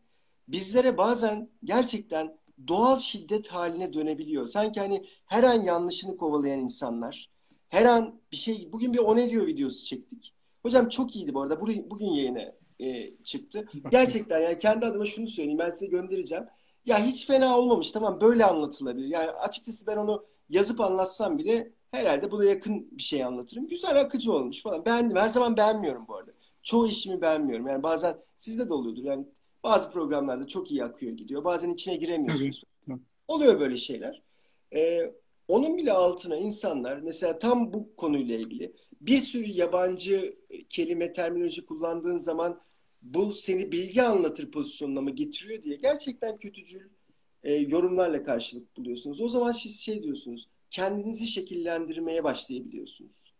bizlere 0.47 0.97
bazen 0.97 1.49
gerçekten 1.63 2.37
doğal 2.67 2.99
şiddet 2.99 3.47
haline 3.47 3.93
dönebiliyor. 3.93 4.47
Sanki 4.47 4.79
hani 4.79 5.05
her 5.25 5.43
an 5.43 5.63
yanlışını 5.63 6.17
kovalayan 6.17 6.59
insanlar, 6.59 7.29
her 7.69 7.85
an 7.85 8.21
bir 8.31 8.37
şey, 8.37 8.69
bugün 8.71 8.93
bir 8.93 8.99
o 8.99 9.15
ne 9.15 9.29
diyor 9.29 9.47
videosu 9.47 9.85
çektik. 9.85 10.33
Hocam 10.63 10.89
çok 10.89 11.15
iyiydi 11.15 11.33
bu 11.33 11.41
arada. 11.41 11.61
Bugün, 11.61 12.05
yayına 12.05 12.53
e, 12.79 13.17
çıktı. 13.23 13.65
Gerçekten 13.91 14.39
yani 14.39 14.57
kendi 14.57 14.85
adıma 14.85 15.05
şunu 15.05 15.27
söyleyeyim. 15.27 15.59
Ben 15.59 15.71
size 15.71 15.87
göndereceğim. 15.87 16.43
Ya 16.85 17.05
hiç 17.05 17.27
fena 17.27 17.57
olmamış. 17.57 17.91
Tamam 17.91 18.21
böyle 18.21 18.45
anlatılabilir. 18.45 19.07
Yani 19.07 19.31
açıkçası 19.31 19.87
ben 19.87 19.97
onu 19.97 20.25
yazıp 20.49 20.81
anlatsam 20.81 21.37
bile 21.37 21.71
herhalde 21.91 22.31
buna 22.31 22.45
yakın 22.45 22.87
bir 22.91 23.03
şey 23.03 23.23
anlatırım. 23.23 23.67
Güzel 23.67 24.01
akıcı 24.01 24.33
olmuş 24.33 24.61
falan. 24.61 24.85
Beğendim. 24.85 25.17
Her 25.17 25.29
zaman 25.29 25.57
beğenmiyorum 25.57 26.05
bu 26.07 26.15
arada. 26.15 26.31
Çoğu 26.63 26.87
işimi 26.87 27.21
beğenmiyorum. 27.21 27.67
Yani 27.67 27.83
bazen 27.83 28.17
sizde 28.37 28.69
de 28.69 28.73
oluyordur. 28.73 29.03
Yani 29.03 29.25
bazı 29.63 29.91
programlarda 29.91 30.47
çok 30.47 30.71
iyi 30.71 30.83
akıyor 30.83 31.11
gidiyor. 31.11 31.43
Bazen 31.43 31.73
içine 31.73 31.95
giremiyorsunuz. 31.95 32.63
Tabii. 32.87 32.99
Oluyor 33.27 33.59
böyle 33.59 33.77
şeyler. 33.77 34.21
Ee, 34.75 35.13
onun 35.47 35.77
bile 35.77 35.91
altına 35.91 36.37
insanlar 36.37 36.97
mesela 36.97 37.39
tam 37.39 37.73
bu 37.73 37.95
konuyla 37.95 38.35
ilgili 38.35 38.73
bir 39.01 39.19
sürü 39.19 39.49
yabancı 39.49 40.37
kelime, 40.69 41.11
terminoloji 41.11 41.65
kullandığın 41.65 42.17
zaman 42.17 42.61
bu 43.01 43.31
seni 43.31 43.71
bilgi 43.71 44.03
anlatır 44.03 44.51
pozisyonuna 44.51 45.01
mı 45.01 45.11
getiriyor 45.11 45.63
diye 45.63 45.75
gerçekten 45.75 46.37
kötücül 46.37 46.89
e, 47.43 47.53
yorumlarla 47.53 48.23
karşılık 48.23 48.77
buluyorsunuz. 48.77 49.21
O 49.21 49.27
zaman 49.27 49.51
siz 49.51 49.79
şey 49.79 50.03
diyorsunuz, 50.03 50.49
kendinizi 50.69 51.27
şekillendirmeye 51.27 52.23
başlayabiliyorsunuz. 52.23 53.33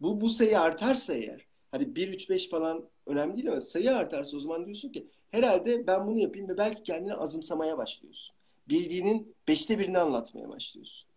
Bu, 0.00 0.20
bu 0.20 0.28
sayı 0.28 0.60
artarsa 0.60 1.14
eğer, 1.14 1.46
hani 1.70 1.96
1, 1.96 2.08
3, 2.08 2.30
5 2.30 2.48
falan 2.48 2.88
önemli 3.06 3.36
değil 3.36 3.48
ama 3.48 3.60
sayı 3.60 3.96
artarsa 3.96 4.36
o 4.36 4.40
zaman 4.40 4.64
diyorsun 4.64 4.92
ki 4.92 5.06
herhalde 5.30 5.86
ben 5.86 6.06
bunu 6.06 6.18
yapayım 6.18 6.48
ve 6.48 6.58
belki 6.58 6.82
kendini 6.82 7.14
azımsamaya 7.14 7.78
başlıyorsun. 7.78 8.36
Bildiğinin 8.68 9.34
beşte 9.48 9.78
birini 9.78 9.98
anlatmaya 9.98 10.48
başlıyorsun. 10.48 11.08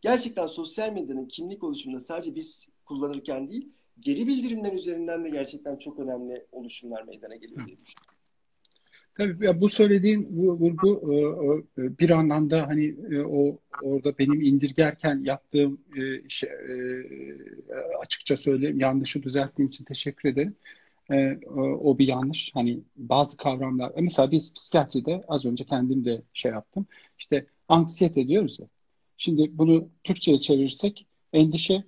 Gerçekten 0.00 0.46
sosyal 0.46 0.92
medyanın 0.92 1.26
kimlik 1.26 1.64
oluşumunda 1.64 2.00
sadece 2.00 2.34
biz 2.34 2.68
kullanırken 2.84 3.50
değil, 3.50 3.68
geri 4.00 4.26
bildirimler 4.26 4.72
üzerinden 4.72 5.24
de 5.24 5.30
gerçekten 5.30 5.76
çok 5.76 5.98
önemli 5.98 6.46
oluşumlar 6.52 7.02
meydana 7.02 7.36
geliyor 7.36 7.66
diye 7.66 7.78
düşünüyorum. 7.80 8.20
Tabii 9.14 9.46
ya 9.46 9.60
bu 9.60 9.68
söylediğin 9.68 10.26
bu 10.30 10.52
vurgu 10.52 11.00
e, 11.76 11.82
e, 11.82 11.98
bir 11.98 12.10
anlamda 12.10 12.68
hani 12.68 12.94
e, 13.10 13.20
o 13.20 13.58
orada 13.82 14.18
benim 14.18 14.40
indirgerken 14.40 15.20
yaptığım 15.24 15.80
şey, 16.28 16.50
açıkça 18.02 18.36
söyleyeyim 18.36 18.80
yanlışı 18.80 19.22
düzelttiğin 19.22 19.68
için 19.68 19.84
teşekkür 19.84 20.28
ederim. 20.28 20.56
O 21.56 21.98
bir 21.98 22.08
yanlış. 22.08 22.50
Hani 22.54 22.80
bazı 22.96 23.36
kavramlar 23.36 23.92
mesela 24.00 24.30
biz 24.30 24.54
psikiyatride 24.54 25.24
az 25.28 25.44
önce 25.44 25.64
kendim 25.64 26.04
de 26.04 26.22
şey 26.32 26.52
yaptım. 26.52 26.86
İşte 27.18 27.46
anksiyete 27.68 28.28
diyoruz 28.28 28.60
ya. 28.60 28.66
Şimdi 29.16 29.58
bunu 29.58 29.88
Türkçe'ye 30.04 30.40
çevirirsek 30.40 31.06
endişe, 31.32 31.84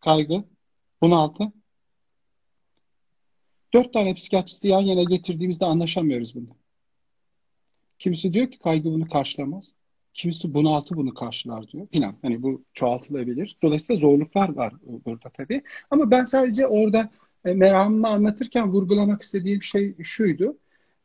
kaygı, 0.00 0.44
bunaltı. 1.02 1.52
Dört 3.74 3.92
tane 3.92 4.14
psikiyatristi 4.14 4.68
yan 4.68 4.80
yana 4.80 5.02
getirdiğimizde 5.02 5.64
anlaşamıyoruz 5.64 6.34
bunda. 6.34 6.52
Kimisi 7.98 8.32
diyor 8.32 8.50
ki 8.50 8.58
kaygı 8.58 8.84
bunu 8.84 9.08
karşılamaz. 9.08 9.74
Kimisi 10.14 10.54
bunaltı 10.54 10.96
bunu 10.96 11.14
karşılar 11.14 11.68
diyor. 11.68 11.86
Filan. 11.88 12.16
Hani 12.22 12.42
bu 12.42 12.64
çoğaltılabilir. 12.72 13.56
Dolayısıyla 13.62 14.00
zorluklar 14.00 14.48
var 14.48 14.74
burada 15.04 15.30
tabii. 15.30 15.62
Ama 15.90 16.10
ben 16.10 16.24
sadece 16.24 16.66
orada 16.66 17.10
meramımı 17.44 18.08
anlatırken 18.08 18.72
vurgulamak 18.72 19.22
istediğim 19.22 19.62
şey 19.62 19.94
şuydu. 20.02 20.56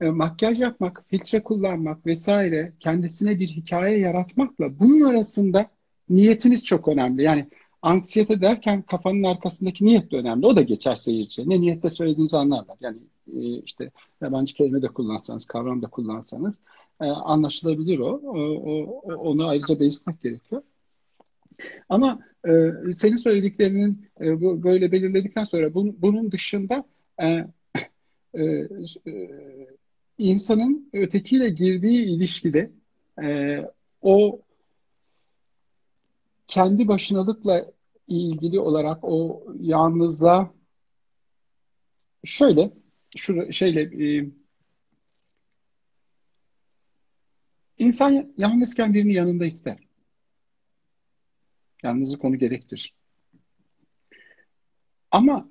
Makyaj 0.01 0.59
yapmak, 0.59 1.05
filtre 1.07 1.43
kullanmak 1.43 2.05
vesaire 2.05 2.73
kendisine 2.79 3.39
bir 3.39 3.47
hikaye 3.47 3.99
yaratmakla 3.99 4.79
bunun 4.79 5.01
arasında 5.01 5.69
niyetiniz 6.09 6.65
çok 6.65 6.87
önemli. 6.87 7.23
Yani 7.23 7.47
anksiyete 7.81 8.41
derken 8.41 8.81
kafanın 8.81 9.23
arkasındaki 9.23 9.85
niyet 9.85 10.11
de 10.11 10.17
önemli. 10.17 10.45
O 10.45 10.55
da 10.55 10.61
geçer 10.61 10.95
seyirci. 10.95 11.49
Ne 11.49 11.61
niyette 11.61 11.89
söylediğinizi 11.89 12.37
anlarlar. 12.37 12.77
Yani 12.81 12.97
e, 13.37 13.61
işte 13.61 13.91
yabancı 14.21 14.53
kelime 14.53 14.81
de 14.81 14.87
kullansanız, 14.87 15.45
kavram 15.45 15.81
da 15.81 15.87
kullansanız 15.87 16.59
e, 17.01 17.05
anlaşılabilir 17.05 17.99
o. 17.99 18.21
o, 18.23 18.33
o 18.65 19.15
onu 19.15 19.47
ayrıca 19.47 19.79
belirtmek 19.79 20.21
gerekiyor. 20.21 20.61
Ama 21.89 22.19
e, 22.47 22.71
senin 22.93 23.15
söylediklerinin 23.15 24.07
e, 24.21 24.41
bu, 24.41 24.63
böyle 24.63 24.91
belirledikten 24.91 25.43
sonra 25.43 25.73
bunun, 25.73 26.01
bunun 26.01 26.31
dışında 26.31 26.85
e, 27.21 27.45
e, 28.33 28.43
e, 29.07 29.29
insanın 30.17 30.89
ötekiyle 30.93 31.49
girdiği 31.49 32.05
ilişkide 32.05 32.71
e, 33.23 33.59
o 34.01 34.41
kendi 36.47 36.87
başınalıkla 36.87 37.71
ilgili 38.07 38.59
olarak 38.59 38.99
o 39.03 39.43
yalnızlığa 39.59 40.53
şöyle 42.25 42.71
şu 43.15 43.53
şeyle 43.53 43.81
e, 43.81 44.29
insan 47.77 48.33
yalnızken 48.37 48.93
birini 48.93 49.13
yanında 49.13 49.45
ister. 49.45 49.88
Yalnızlık 51.83 52.25
onu 52.25 52.37
gerektirir. 52.37 52.93
Ama 55.11 55.49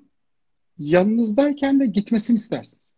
yanınızdayken 0.77 1.79
de 1.79 1.85
gitmesini 1.85 2.35
istersiniz. 2.35 2.93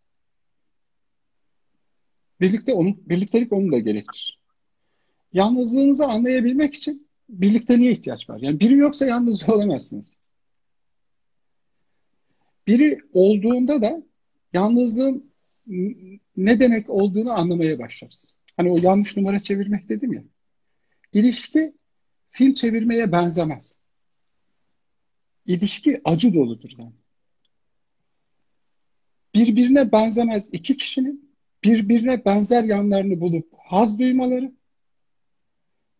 Birlikte 2.41 2.73
onu, 2.73 2.97
birliktelik 3.09 3.53
onu 3.53 3.71
da 3.71 3.79
gerektirir. 3.79 4.39
Yalnızlığınızı 5.33 6.05
anlayabilmek 6.05 6.73
için 6.73 7.07
birlikteliğe 7.29 7.91
ihtiyaç 7.91 8.29
var. 8.29 8.39
Yani 8.41 8.59
biri 8.59 8.77
yoksa 8.77 9.05
yalnız 9.05 9.49
olamazsınız. 9.49 10.17
Biri 12.67 12.99
olduğunda 13.13 13.81
da 13.81 14.03
yalnızlığın 14.53 15.31
ne 16.37 16.59
demek 16.59 16.89
olduğunu 16.89 17.31
anlamaya 17.31 17.79
başlarız. 17.79 18.33
Hani 18.57 18.71
o 18.71 18.77
yanlış 18.77 19.17
numara 19.17 19.39
çevirmek 19.39 19.89
dedim 19.89 20.13
ya. 20.13 20.23
İlişki 21.13 21.73
film 22.31 22.53
çevirmeye 22.53 23.11
benzemez. 23.11 23.77
İlişki 25.45 26.01
acı 26.05 26.33
doludur 26.33 26.69
yani. 26.77 26.93
Birbirine 29.35 29.91
benzemez 29.91 30.49
iki 30.53 30.77
kişinin 30.77 31.31
birbirine 31.63 32.25
benzer 32.25 32.63
yanlarını 32.63 33.21
bulup 33.21 33.53
haz 33.57 33.99
duymaları, 33.99 34.51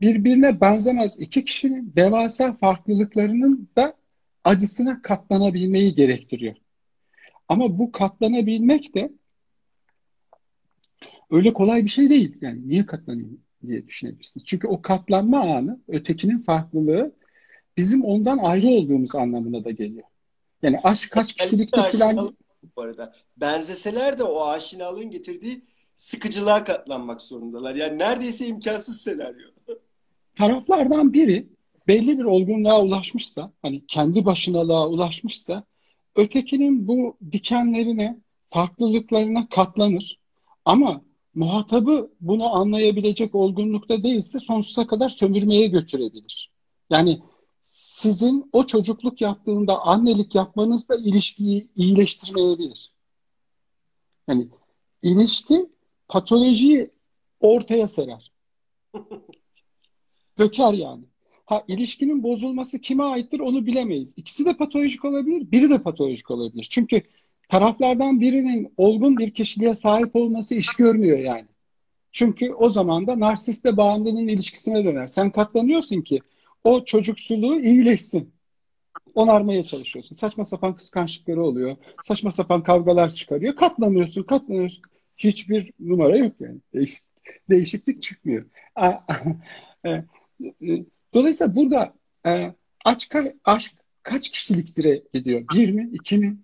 birbirine 0.02 0.62
benzemez 0.62 1.20
iki 1.20 1.44
kişinin 1.44 1.94
devasa 1.96 2.54
farklılıklarının 2.54 3.70
da 3.76 3.98
acısına 4.44 5.02
katlanabilmeyi 5.02 5.96
gerektiriyor. 5.96 6.56
Ama 7.48 7.80
bu 7.80 7.92
katlanabilmek 7.92 8.96
de 8.96 9.12
öyle 11.32 11.54
kolay 11.54 11.84
bir 11.84 11.90
şey 11.90 12.10
değil. 12.10 12.38
Yani 12.42 12.68
niye 12.68 12.86
katlanayım 12.86 13.42
diye 13.68 13.88
düşünebilirsiniz. 13.88 14.46
Çünkü 14.46 14.68
o 14.68 14.82
katlanma 14.82 15.40
anı, 15.40 15.80
ötekinin 15.88 16.40
farklılığı 16.40 17.16
bizim 17.78 18.06
ondan 18.06 18.38
ayrı 18.38 18.68
olduğumuz 18.68 19.16
anlamına 19.16 19.64
da 19.64 19.72
geliyor. 19.72 20.08
Yani 20.62 20.80
aşk 20.84 21.12
kaç 21.12 21.34
kişiliktir 21.34 21.84
falan... 21.84 22.36
Bu 22.76 22.82
arada 22.82 23.14
benzeseler 23.38 24.20
de 24.20 24.24
o 24.24 24.46
aşinalığın 24.46 25.10
getirdiği 25.10 25.66
sıkıcılığa 25.96 26.64
katlanmak 26.64 27.22
zorundalar. 27.22 27.76
Yani 27.76 28.00
neredeyse 28.00 28.48
imkansız 28.48 29.02
senaryo. 29.02 29.48
Taraflardan 30.36 31.14
biri 31.14 31.48
belli 31.88 32.20
bir 32.20 32.24
olgunluğa 32.24 32.84
ulaşmışsa, 32.84 33.52
hani 33.62 33.86
kendi 33.88 34.26
başınalığa 34.26 34.88
ulaşmışsa, 34.88 35.64
ötekinin 36.16 36.88
bu 36.88 37.18
dikenlerine, 37.32 38.20
farklılıklarına 38.50 39.48
katlanır. 39.50 40.20
Ama 40.66 41.02
muhatabı 41.36 42.12
bunu 42.22 42.56
anlayabilecek 42.56 43.36
olgunlukta 43.36 44.04
değilse 44.04 44.40
sonsuza 44.40 44.88
kadar 44.88 45.10
sömürmeye 45.10 45.68
götürebilir. 45.68 46.52
Yani 46.90 47.22
sizin 47.62 48.50
o 48.54 48.66
çocukluk 48.66 49.22
yaptığında 49.22 49.82
annelik 49.82 50.36
yapmanızla 50.36 50.96
ilişkiyi 50.96 51.68
iyileştirmeyebilir. 51.76 52.94
Yani 54.28 54.48
ilişki 55.02 55.70
patolojiyi 56.08 56.90
ortaya 57.40 57.88
serer. 57.88 58.32
Döker 60.40 60.74
yani. 60.74 61.04
Ha 61.46 61.64
ilişkinin 61.68 62.24
bozulması 62.24 62.80
kime 62.80 63.04
aittir 63.04 63.40
onu 63.40 63.66
bilemeyiz. 63.66 64.18
İkisi 64.18 64.46
de 64.46 64.58
patolojik 64.58 65.06
olabilir, 65.06 65.52
biri 65.52 65.70
de 65.70 65.84
patolojik 65.84 66.32
olabilir. 66.32 66.68
Çünkü 66.72 67.02
taraflardan 67.52 68.22
birinin 68.22 68.74
olgun 68.78 69.18
bir 69.18 69.32
kişiliğe 69.32 69.76
sahip 69.76 70.16
olması 70.16 70.56
iş 70.56 70.74
görmüyor 70.76 71.18
yani. 71.18 71.46
Çünkü 72.12 72.54
o 72.54 72.70
zaman 72.70 73.08
da 73.08 73.20
narsiste 73.20 73.78
bağımlının 73.78 74.28
ilişkisine 74.28 74.86
döner. 74.86 75.08
Sen 75.08 75.32
katlanıyorsun 75.32 76.02
ki 76.02 76.20
o 76.64 76.86
çocuksuluğu 76.86 77.62
iyileşsin. 77.62 78.34
Onarmaya 79.16 79.64
çalışıyorsun. 79.64 80.16
Saçma 80.16 80.46
sapan 80.46 80.76
kıskançlıkları 80.76 81.44
oluyor. 81.44 81.76
Saçma 82.04 82.32
sapan 82.32 82.64
kavgalar 82.64 83.10
çıkarıyor. 83.10 83.56
Katlanıyorsun, 83.56 84.24
katlanıyorsun. 84.24 84.84
Hiçbir 85.18 85.72
numara 85.80 86.18
yok 86.18 86.34
yani. 86.40 86.58
Değişik, 86.74 87.04
değişiklik 87.50 88.02
çıkmıyor. 88.02 88.46
E, 89.86 89.90
e, 89.92 90.86
dolayısıyla 91.14 91.56
burada 91.56 91.94
e, 92.26 92.54
aşk, 92.86 93.16
aşk 93.46 93.76
kaç 94.04 94.32
kişiliktire 94.32 95.04
gidiyor? 95.14 95.46
Bir 95.56 95.72
mi? 95.72 95.90
iki 95.94 96.18
mi? 96.18 96.38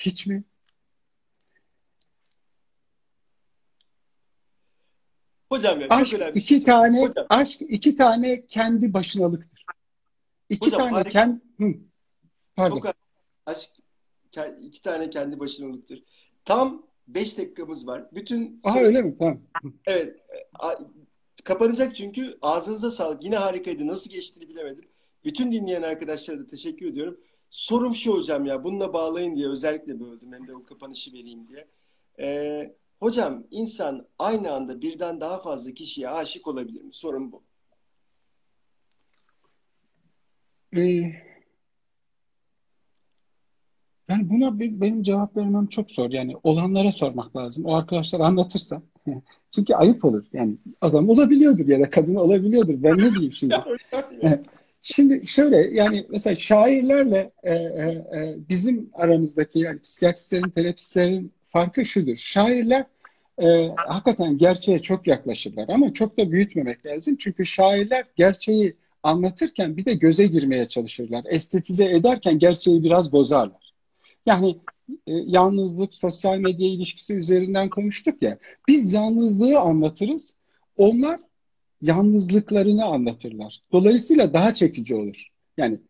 Hiç 0.00 0.26
mi? 0.26 0.44
Hocam 5.48 5.80
ya 5.80 5.88
çok 5.88 5.98
aşk 5.98 6.14
önemli. 6.14 6.38
Iki 6.38 6.48
şey. 6.48 6.64
tane 6.64 7.00
Hocam. 7.00 7.26
aşk 7.28 7.62
iki 7.62 7.96
tane 7.96 8.46
kendi 8.46 8.92
başınalıktır. 8.94 9.64
İki 10.48 10.66
Hocam, 10.66 10.80
tane 10.80 10.92
harika. 10.92 11.10
kendi 11.10 11.40
Pardon. 12.56 12.76
Çok 12.76 12.94
aşk 13.46 13.70
iki 14.62 14.82
tane 14.82 15.10
kendi 15.10 15.40
başınalıktır. 15.40 16.04
Tam 16.44 16.86
beş 17.08 17.38
dakikamız 17.38 17.86
var. 17.86 18.06
Bütün 18.12 18.60
Aha, 18.64 18.80
öyle 18.80 19.02
mi? 19.02 19.16
Tamam. 19.18 19.40
Evet. 19.86 20.16
Kapanacak 21.44 21.96
çünkü 21.96 22.38
ağzınıza 22.42 22.90
sağlık. 22.90 23.24
Yine 23.24 23.36
harikaydı. 23.36 23.86
Nasıl 23.86 24.10
geçtiğini 24.10 24.48
bilemedim. 24.48 24.88
Bütün 25.24 25.52
dinleyen 25.52 25.82
arkadaşlara 25.82 26.38
da 26.38 26.46
teşekkür 26.46 26.86
ediyorum. 26.86 27.20
Sorum 27.50 27.94
şu 27.94 28.14
hocam 28.14 28.44
ya 28.44 28.64
bununla 28.64 28.92
bağlayın 28.92 29.36
diye 29.36 29.48
özellikle 29.48 30.00
böldüm 30.00 30.32
hem 30.32 30.48
de 30.48 30.54
o 30.54 30.64
kapanışı 30.64 31.12
vereyim 31.12 31.46
diye. 31.46 31.68
Ee, 32.20 32.74
hocam 33.00 33.44
insan 33.50 34.06
aynı 34.18 34.52
anda 34.52 34.82
birden 34.82 35.20
daha 35.20 35.40
fazla 35.40 35.70
kişiye 35.74 36.08
aşık 36.08 36.46
olabilir 36.46 36.82
mi? 36.82 36.92
Sorun 36.92 37.32
bu. 37.32 37.42
Ee, 40.76 41.12
yani 44.08 44.30
buna 44.30 44.60
benim 44.60 45.02
cevap 45.02 45.36
vermem 45.36 45.66
çok 45.66 45.90
zor. 45.90 46.10
Yani 46.10 46.36
olanlara 46.42 46.92
sormak 46.92 47.36
lazım. 47.36 47.64
O 47.64 47.74
arkadaşlar 47.74 48.20
anlatırsa. 48.20 48.82
Çünkü 49.50 49.74
ayıp 49.74 50.04
olur. 50.04 50.26
Yani 50.32 50.56
adam 50.80 51.08
olabiliyordur 51.08 51.68
ya 51.68 51.80
da 51.80 51.90
kadın 51.90 52.14
olabiliyordur. 52.14 52.82
Ben 52.82 52.98
ne 52.98 53.10
diyeyim 53.10 53.32
şimdi? 53.32 53.54
Şimdi 54.82 55.26
şöyle 55.26 55.56
yani 55.56 56.06
mesela 56.10 56.36
şairlerle 56.36 57.32
e, 57.42 57.54
e, 57.54 57.56
e, 57.56 58.36
bizim 58.48 58.90
aramızdaki 58.94 59.58
yani 59.58 59.80
psikiyatristlerin, 59.80 60.50
terapistlerin 60.50 61.32
farkı 61.48 61.84
şudur. 61.84 62.16
Şairler 62.16 62.84
e, 63.42 63.70
hakikaten 63.76 64.38
gerçeğe 64.38 64.78
çok 64.78 65.06
yaklaşırlar 65.06 65.68
ama 65.68 65.92
çok 65.92 66.18
da 66.18 66.30
büyütmemek 66.30 66.86
lazım. 66.86 67.16
Çünkü 67.16 67.46
şairler 67.46 68.04
gerçeği 68.16 68.76
anlatırken 69.02 69.76
bir 69.76 69.84
de 69.84 69.94
göze 69.94 70.26
girmeye 70.26 70.68
çalışırlar. 70.68 71.24
Estetize 71.28 71.84
ederken 71.84 72.38
gerçeği 72.38 72.84
biraz 72.84 73.12
bozarlar. 73.12 73.74
Yani 74.26 74.58
e, 75.06 75.12
yalnızlık, 75.12 75.94
sosyal 75.94 76.38
medya 76.38 76.68
ilişkisi 76.68 77.14
üzerinden 77.14 77.70
konuştuk 77.70 78.22
ya. 78.22 78.38
Biz 78.68 78.92
yalnızlığı 78.92 79.60
anlatırız. 79.60 80.36
Onlar 80.76 81.20
yalnızlıklarını 81.82 82.84
anlatırlar. 82.84 83.60
Dolayısıyla 83.72 84.34
daha 84.34 84.54
çekici 84.54 84.94
olur. 84.94 85.28
Yani 85.56 85.80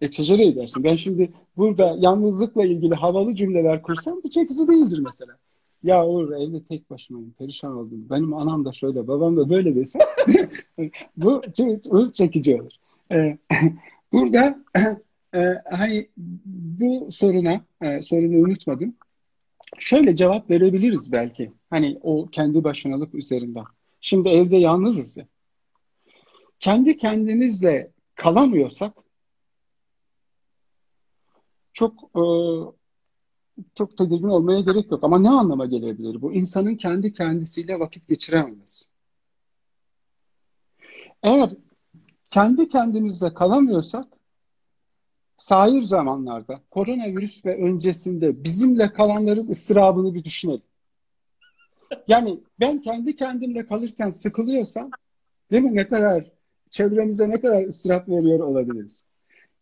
exagere 0.00 0.46
edersin. 0.46 0.84
Ben 0.84 0.96
şimdi 0.96 1.32
burada 1.56 1.96
yalnızlıkla 1.98 2.64
ilgili 2.64 2.94
havalı 2.94 3.34
cümleler 3.34 3.82
kursam 3.82 4.20
bu 4.24 4.30
çekici 4.30 4.68
değildir 4.68 4.98
mesela. 4.98 5.38
Ya 5.82 6.06
Uğur 6.06 6.32
evde 6.32 6.64
tek 6.64 6.90
başımayım, 6.90 7.34
perişan 7.38 7.76
oldum. 7.76 8.06
Benim 8.10 8.34
anam 8.34 8.64
da 8.64 8.72
şöyle, 8.72 9.08
babam 9.08 9.36
da 9.36 9.50
böyle 9.50 9.74
desem 9.74 10.02
bu, 11.16 11.42
bu 11.90 12.12
çekici 12.12 12.62
olur. 12.62 12.72
Ee, 13.12 13.38
burada 14.12 14.58
e, 15.34 15.40
hani 15.70 16.08
bu 16.46 17.08
soruna, 17.12 17.60
e, 17.82 18.02
sorunu 18.02 18.36
unutmadım. 18.36 18.94
Şöyle 19.78 20.16
cevap 20.16 20.50
verebiliriz 20.50 21.12
belki. 21.12 21.52
Hani 21.70 21.98
o 22.02 22.26
kendi 22.26 22.64
başınalık 22.64 23.14
üzerinden. 23.14 23.64
Şimdi 24.00 24.28
evde 24.28 24.56
yalnızız 24.56 25.16
ya. 25.16 25.26
Kendi 26.60 26.96
kendimizle 26.96 27.92
kalamıyorsak 28.14 28.94
çok 31.72 32.10
e, 32.16 32.22
çok 33.74 33.96
tedirgin 33.96 34.28
olmaya 34.28 34.60
gerek 34.60 34.90
yok. 34.90 35.04
Ama 35.04 35.18
ne 35.18 35.30
anlama 35.30 35.66
gelebilir 35.66 36.22
bu? 36.22 36.32
İnsanın 36.32 36.74
kendi 36.74 37.12
kendisiyle 37.12 37.80
vakit 37.80 38.08
geçirememesi. 38.08 38.86
Eğer 41.22 41.50
kendi 42.30 42.68
kendimizde 42.68 43.34
kalamıyorsak 43.34 44.06
sahir 45.36 45.82
zamanlarda 45.82 46.60
koronavirüs 46.70 47.46
ve 47.46 47.56
öncesinde 47.56 48.44
bizimle 48.44 48.92
kalanların 48.92 49.48
ıstırabını 49.48 50.14
bir 50.14 50.24
düşünelim. 50.24 50.67
Yani 52.08 52.40
ben 52.60 52.82
kendi 52.82 53.16
kendimle 53.16 53.66
kalırken 53.66 54.10
sıkılıyorsam 54.10 54.90
değil 55.50 55.62
mi 55.62 55.74
ne 55.74 55.88
kadar 55.88 56.24
çevremize 56.70 57.30
ne 57.30 57.40
kadar 57.40 57.64
ıstırap 57.64 58.08
veriyor 58.08 58.40
olabiliriz. 58.40 59.08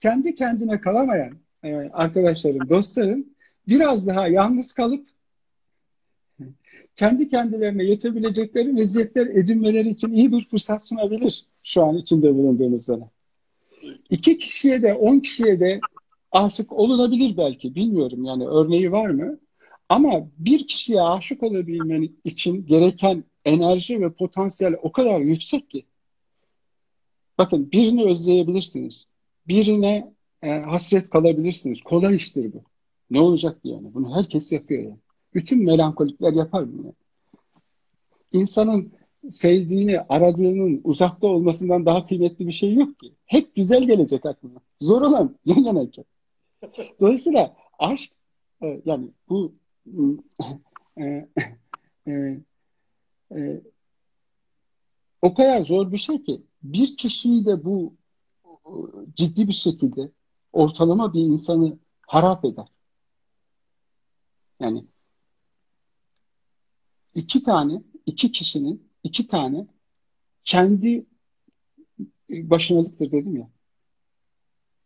Kendi 0.00 0.34
kendine 0.34 0.80
kalamayan 0.80 1.38
e, 1.64 1.74
arkadaşların, 1.74 2.68
dostların 2.68 3.36
biraz 3.68 4.06
daha 4.06 4.28
yalnız 4.28 4.72
kalıp 4.72 5.08
kendi 6.96 7.28
kendilerine 7.28 7.84
yetebilecekleri 7.84 8.72
meziyetler 8.72 9.26
edinmeleri 9.26 9.88
için 9.88 10.12
iyi 10.12 10.32
bir 10.32 10.48
fırsat 10.48 10.84
sunabilir 10.84 11.46
şu 11.62 11.84
an 11.84 11.96
içinde 11.96 12.34
bulunduğumuz 12.34 12.88
dönem. 12.88 13.10
İki 14.10 14.38
kişiye 14.38 14.82
de 14.82 14.94
on 14.94 15.20
kişiye 15.20 15.60
de 15.60 15.80
aşık 16.32 16.72
olunabilir 16.72 17.36
belki 17.36 17.74
bilmiyorum 17.74 18.24
yani 18.24 18.46
örneği 18.48 18.92
var 18.92 19.10
mı? 19.10 19.38
Ama 19.88 20.28
bir 20.38 20.66
kişiye 20.66 21.02
aşık 21.02 21.42
olabilmen 21.42 22.08
için 22.24 22.66
gereken 22.66 23.24
enerji 23.44 24.00
ve 24.00 24.12
potansiyel 24.12 24.74
o 24.82 24.92
kadar 24.92 25.20
yüksek 25.20 25.70
ki. 25.70 25.86
Bakın 27.38 27.72
birini 27.72 28.04
özleyebilirsiniz. 28.04 29.06
Birine 29.48 30.12
e, 30.42 30.50
hasret 30.50 31.10
kalabilirsiniz. 31.10 31.82
Kolay 31.82 32.16
iştir 32.16 32.52
bu. 32.52 32.62
Ne 33.10 33.20
olacak 33.20 33.58
yani? 33.64 33.94
Bunu 33.94 34.16
herkes 34.16 34.52
yapıyor 34.52 34.82
yani. 34.82 34.98
Bütün 35.34 35.64
melankolikler 35.64 36.32
yapar 36.32 36.78
bunu. 36.78 36.94
İnsanın 38.32 38.92
sevdiğini, 39.30 40.00
aradığının 40.00 40.80
uzakta 40.84 41.26
olmasından 41.26 41.86
daha 41.86 42.06
kıymetli 42.06 42.46
bir 42.46 42.52
şey 42.52 42.74
yok 42.74 43.00
ki. 43.00 43.12
Hep 43.26 43.54
güzel 43.54 43.84
gelecek 43.84 44.26
aklına. 44.26 44.58
Zor 44.80 45.02
olan 45.02 45.36
yan 45.44 45.64
yanayken. 45.64 46.04
Dolayısıyla 47.00 47.56
aşk 47.78 48.12
e, 48.62 48.80
yani 48.84 49.08
bu 49.28 49.52
e, 50.98 51.28
e, 52.06 52.40
e, 53.32 53.62
o 55.22 55.34
kadar 55.34 55.62
zor 55.62 55.92
bir 55.92 55.98
şey 55.98 56.24
ki 56.24 56.42
bir 56.62 56.96
kişiyi 56.96 57.46
de 57.46 57.64
bu 57.64 57.94
ciddi 59.14 59.48
bir 59.48 59.52
şekilde 59.52 60.10
ortalama 60.52 61.14
bir 61.14 61.20
insanı 61.20 61.78
harap 62.06 62.44
eder. 62.44 62.66
Yani 64.60 64.84
iki 67.14 67.42
tane, 67.42 67.82
iki 68.06 68.32
kişinin 68.32 68.88
iki 69.02 69.26
tane 69.26 69.66
kendi 70.44 71.06
başınalıktır 72.30 73.12
dedim 73.12 73.36
ya. 73.36 73.50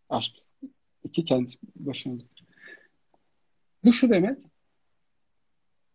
Aşk. 0.09 0.35
İki 1.05 1.25
kendi 1.25 1.53
başınalıktır. 1.77 2.47
Bu 3.85 3.93
şu 3.93 4.11
demek, 4.11 4.39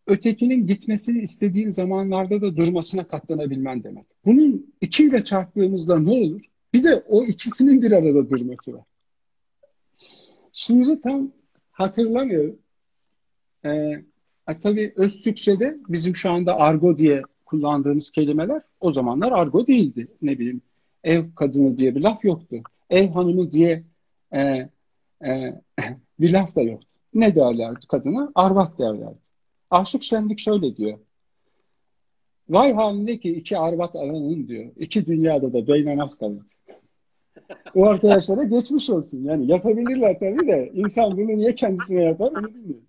ötekinin 0.07 0.67
gitmesini 0.67 1.21
istediğin 1.21 1.69
zamanlarda 1.69 2.41
da 2.41 2.55
durmasına 2.55 3.07
katlanabilmen 3.07 3.83
demek. 3.83 4.05
Bunun 4.25 4.73
ikiyle 4.81 5.23
çarptığımızda 5.23 5.99
ne 5.99 6.11
olur? 6.11 6.41
Bir 6.73 6.83
de 6.83 7.03
o 7.07 7.23
ikisinin 7.23 7.81
bir 7.81 7.91
arada 7.91 8.29
durması 8.29 8.73
var. 8.73 8.83
Şiiri 10.53 11.01
tam 11.01 11.31
hatırlamıyorum. 11.71 12.59
Ee, 13.65 14.03
tabii 14.61 14.93
öz 14.95 15.21
Türkçe'de 15.21 15.77
bizim 15.89 16.15
şu 16.15 16.31
anda 16.31 16.59
argo 16.59 16.97
diye 16.97 17.21
kullandığımız 17.45 18.11
kelimeler 18.11 18.61
o 18.79 18.93
zamanlar 18.93 19.31
argo 19.31 19.67
değildi. 19.67 20.07
Ne 20.21 20.39
bileyim 20.39 20.61
ev 21.03 21.23
kadını 21.35 21.77
diye 21.77 21.95
bir 21.95 22.01
laf 22.01 22.25
yoktu. 22.25 22.57
Ev 22.89 23.09
hanımı 23.09 23.51
diye 23.51 23.83
e, 24.33 24.69
e, 25.25 25.61
bir 26.19 26.33
laf 26.33 26.55
da 26.55 26.61
yoktu. 26.61 26.87
Ne 27.13 27.35
derlerdi 27.35 27.87
kadına? 27.87 28.31
Arvat 28.35 28.79
derlerdi. 28.79 29.24
Aşık 29.69 30.03
Şenlik 30.03 30.39
şöyle 30.39 30.77
diyor. 30.77 30.99
Vay 32.49 32.73
haline 32.73 33.19
ki 33.19 33.29
iki 33.29 33.57
arvat 33.57 33.95
alanın 33.95 34.47
diyor. 34.47 34.71
İki 34.77 35.05
dünyada 35.05 35.53
da 35.53 35.67
beynamaz 35.67 36.17
kalır. 36.17 36.43
o 37.75 37.85
arkadaşlara 37.85 38.43
geçmiş 38.43 38.89
olsun. 38.89 39.23
Yani 39.23 39.51
yapabilirler 39.51 40.19
tabii 40.19 40.47
de 40.47 40.71
insan 40.73 41.17
bunu 41.17 41.27
niye 41.27 41.55
kendisine 41.55 42.03
yapar 42.03 42.31
onu 42.31 42.47
bilmiyorum. 42.47 42.85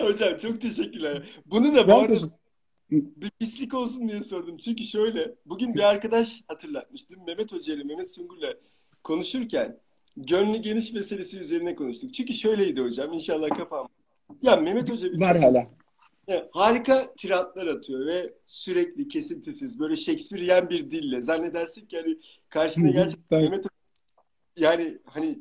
Hocam 0.00 0.38
çok 0.38 0.60
teşekkürler. 0.60 1.28
Bunu 1.46 1.76
da 1.76 1.88
bu 1.88 1.94
arada 1.94 2.16
bir 2.90 3.30
pislik 3.30 3.74
olsun 3.74 4.08
diye 4.08 4.22
sordum. 4.22 4.56
Çünkü 4.56 4.84
şöyle, 4.84 5.34
bugün 5.46 5.74
bir 5.74 5.90
arkadaş 5.90 6.42
hatırlatmıştım. 6.48 7.26
Mehmet 7.26 7.52
Hoca 7.52 7.74
ile 7.74 7.84
Mehmet 7.84 8.10
Sungur'la 8.10 8.54
konuşurken 9.04 9.78
gönlü 10.16 10.58
geniş 10.58 10.92
meselesi 10.92 11.38
üzerine 11.38 11.74
konuştuk. 11.74 12.14
Çünkü 12.14 12.34
şöyleydi 12.34 12.80
hocam, 12.80 13.12
inşallah 13.12 13.48
kafam. 13.48 13.88
Ya 14.42 14.56
Mehmet 14.56 14.90
Hoca 14.90 15.12
bir 15.12 15.20
Var 15.20 15.38
hala. 15.38 15.66
harika 16.52 17.14
tiratlar 17.14 17.66
atıyor 17.66 18.06
ve 18.06 18.34
sürekli 18.46 19.08
kesintisiz 19.08 19.80
böyle 19.80 19.96
Shakespearean 19.96 20.70
bir 20.70 20.90
dille 20.90 21.20
zannedersin 21.20 21.86
ki 21.86 21.96
hani 21.96 22.18
karşında 22.48 22.88
gerçekten 22.88 23.42
Mehmet 23.42 23.64
Hoca 23.64 23.70
yani 24.56 24.98
hani 25.04 25.38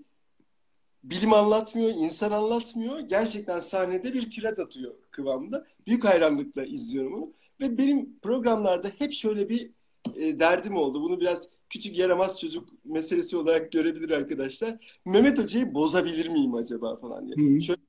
bilim 1.04 1.34
anlatmıyor, 1.34 1.90
insan 1.90 2.32
anlatmıyor. 2.32 3.00
Gerçekten 3.00 3.60
sahnede 3.60 4.14
bir 4.14 4.30
tirat 4.30 4.60
atıyor 4.60 4.94
kıvamında. 5.12 5.68
Büyük 5.88 6.06
hayranlıkla 6.06 6.66
izliyorum 6.66 7.14
onu. 7.14 7.34
Ve 7.62 7.78
benim 7.78 8.20
programlarda 8.20 8.92
hep 8.98 9.14
şöyle 9.14 9.50
bir 9.50 9.72
e, 10.16 10.40
derdim 10.40 10.76
oldu. 10.76 11.02
Bunu 11.02 11.20
biraz 11.20 11.50
küçük 11.70 11.98
yaramaz 11.98 12.40
çocuk 12.40 12.70
meselesi 12.86 13.38
olarak 13.38 13.72
görebilir 13.72 14.10
arkadaşlar. 14.10 15.00
Mehmet 15.06 15.40
Hoca'yı 15.40 15.74
bozabilir 15.74 16.28
miyim 16.28 16.56
acaba 16.56 16.96
falan 16.96 17.28
diye. 17.28 17.56
Hı. 17.56 17.62
Şöyle 17.62 17.82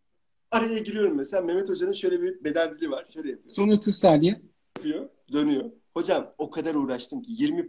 araya 0.51 0.79
giriyorum 0.79 1.17
mesela. 1.17 1.43
Mehmet 1.43 1.69
Hoca'nın 1.69 1.93
şöyle 1.93 2.23
bir 2.23 2.45
beden 2.45 2.79
dili 2.79 2.91
var. 2.91 3.07
Şöyle 3.15 3.31
yapıyor. 3.31 3.55
Son 3.55 3.69
30 3.69 3.97
saniye. 3.97 4.43
Yapıyor, 4.77 5.09
dönüyor. 5.33 5.71
Hocam 5.95 6.35
o 6.39 6.51
kadar 6.51 6.75
uğraştım 6.75 7.23
ki 7.23 7.33
20 7.33 7.69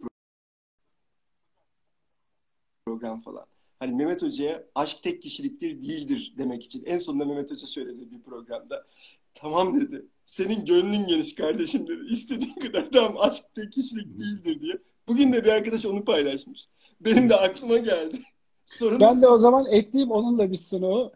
program 2.86 3.22
falan. 3.22 3.46
Hani 3.80 3.96
Mehmet 3.96 4.22
Hoca'ya 4.22 4.64
aşk 4.76 5.04
tek 5.04 5.22
kişiliktir 5.22 5.82
değildir 5.82 6.34
demek 6.38 6.64
için. 6.64 6.84
En 6.86 6.98
sonunda 6.98 7.26
Mehmet 7.26 7.52
Hoca 7.52 7.68
söyledi 7.68 8.12
bir 8.12 8.22
programda. 8.22 8.86
Tamam 9.34 9.82
dedi. 9.82 10.06
Senin 10.26 10.66
gönlün 10.66 11.08
geniş 11.08 11.36
kardeşim 11.36 11.88
dedi. 11.88 12.06
İstediğin 12.10 12.54
kadar 12.54 12.92
tamam 12.92 13.18
aşk 13.18 13.44
tek 13.56 13.72
kişilik 13.72 14.20
değildir 14.20 14.62
diye. 14.62 14.74
Bugün 15.08 15.34
de 15.34 15.44
bir 15.46 15.50
arkadaş 15.50 15.86
onu 15.86 16.06
paylaşmış. 16.06 16.68
Benim 17.02 17.30
de 17.30 17.36
aklıma 17.36 17.78
geldi. 17.78 18.22
Sorun 18.66 19.00
ben 19.00 19.22
de 19.22 19.28
o 19.28 19.38
zaman 19.38 19.66
ekleyeyim 19.66 20.12
onunla 20.12 20.52
bitsin 20.52 20.82
o. 20.82 21.12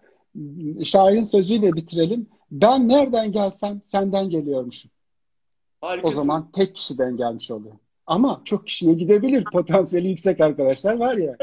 Şairin 0.85 1.23
sözüyle 1.23 1.73
bitirelim. 1.73 2.29
Ben 2.51 2.89
nereden 2.89 3.31
gelsem 3.31 3.81
senden 3.81 4.29
geliyormuşum. 4.29 4.91
Harikasın. 5.81 6.17
O 6.17 6.21
zaman 6.21 6.51
tek 6.51 6.75
kişiden 6.75 7.17
gelmiş 7.17 7.51
oluyor. 7.51 7.75
Ama 8.07 8.41
çok 8.45 8.67
kişiye 8.67 8.93
gidebilir. 8.93 9.43
Potansiyeli 9.43 10.07
yüksek 10.07 10.41
arkadaşlar 10.41 10.99
var 10.99 11.17
ya. 11.17 11.37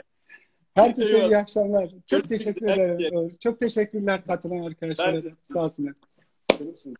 Herkese 0.75 1.27
iyi 1.27 1.37
akşamlar. 1.37 1.91
Çok 1.91 2.09
Görüşmek 2.09 2.39
teşekkür 2.39 2.67
ederim. 2.67 3.37
Çok 3.41 3.61
teşekkürler 3.61 4.25
katılan 4.25 4.63
arkadaşlara. 4.63 5.23
Sağ 5.45 5.65
olsunlar. 5.65 5.95
Görüşürüz. 6.59 6.97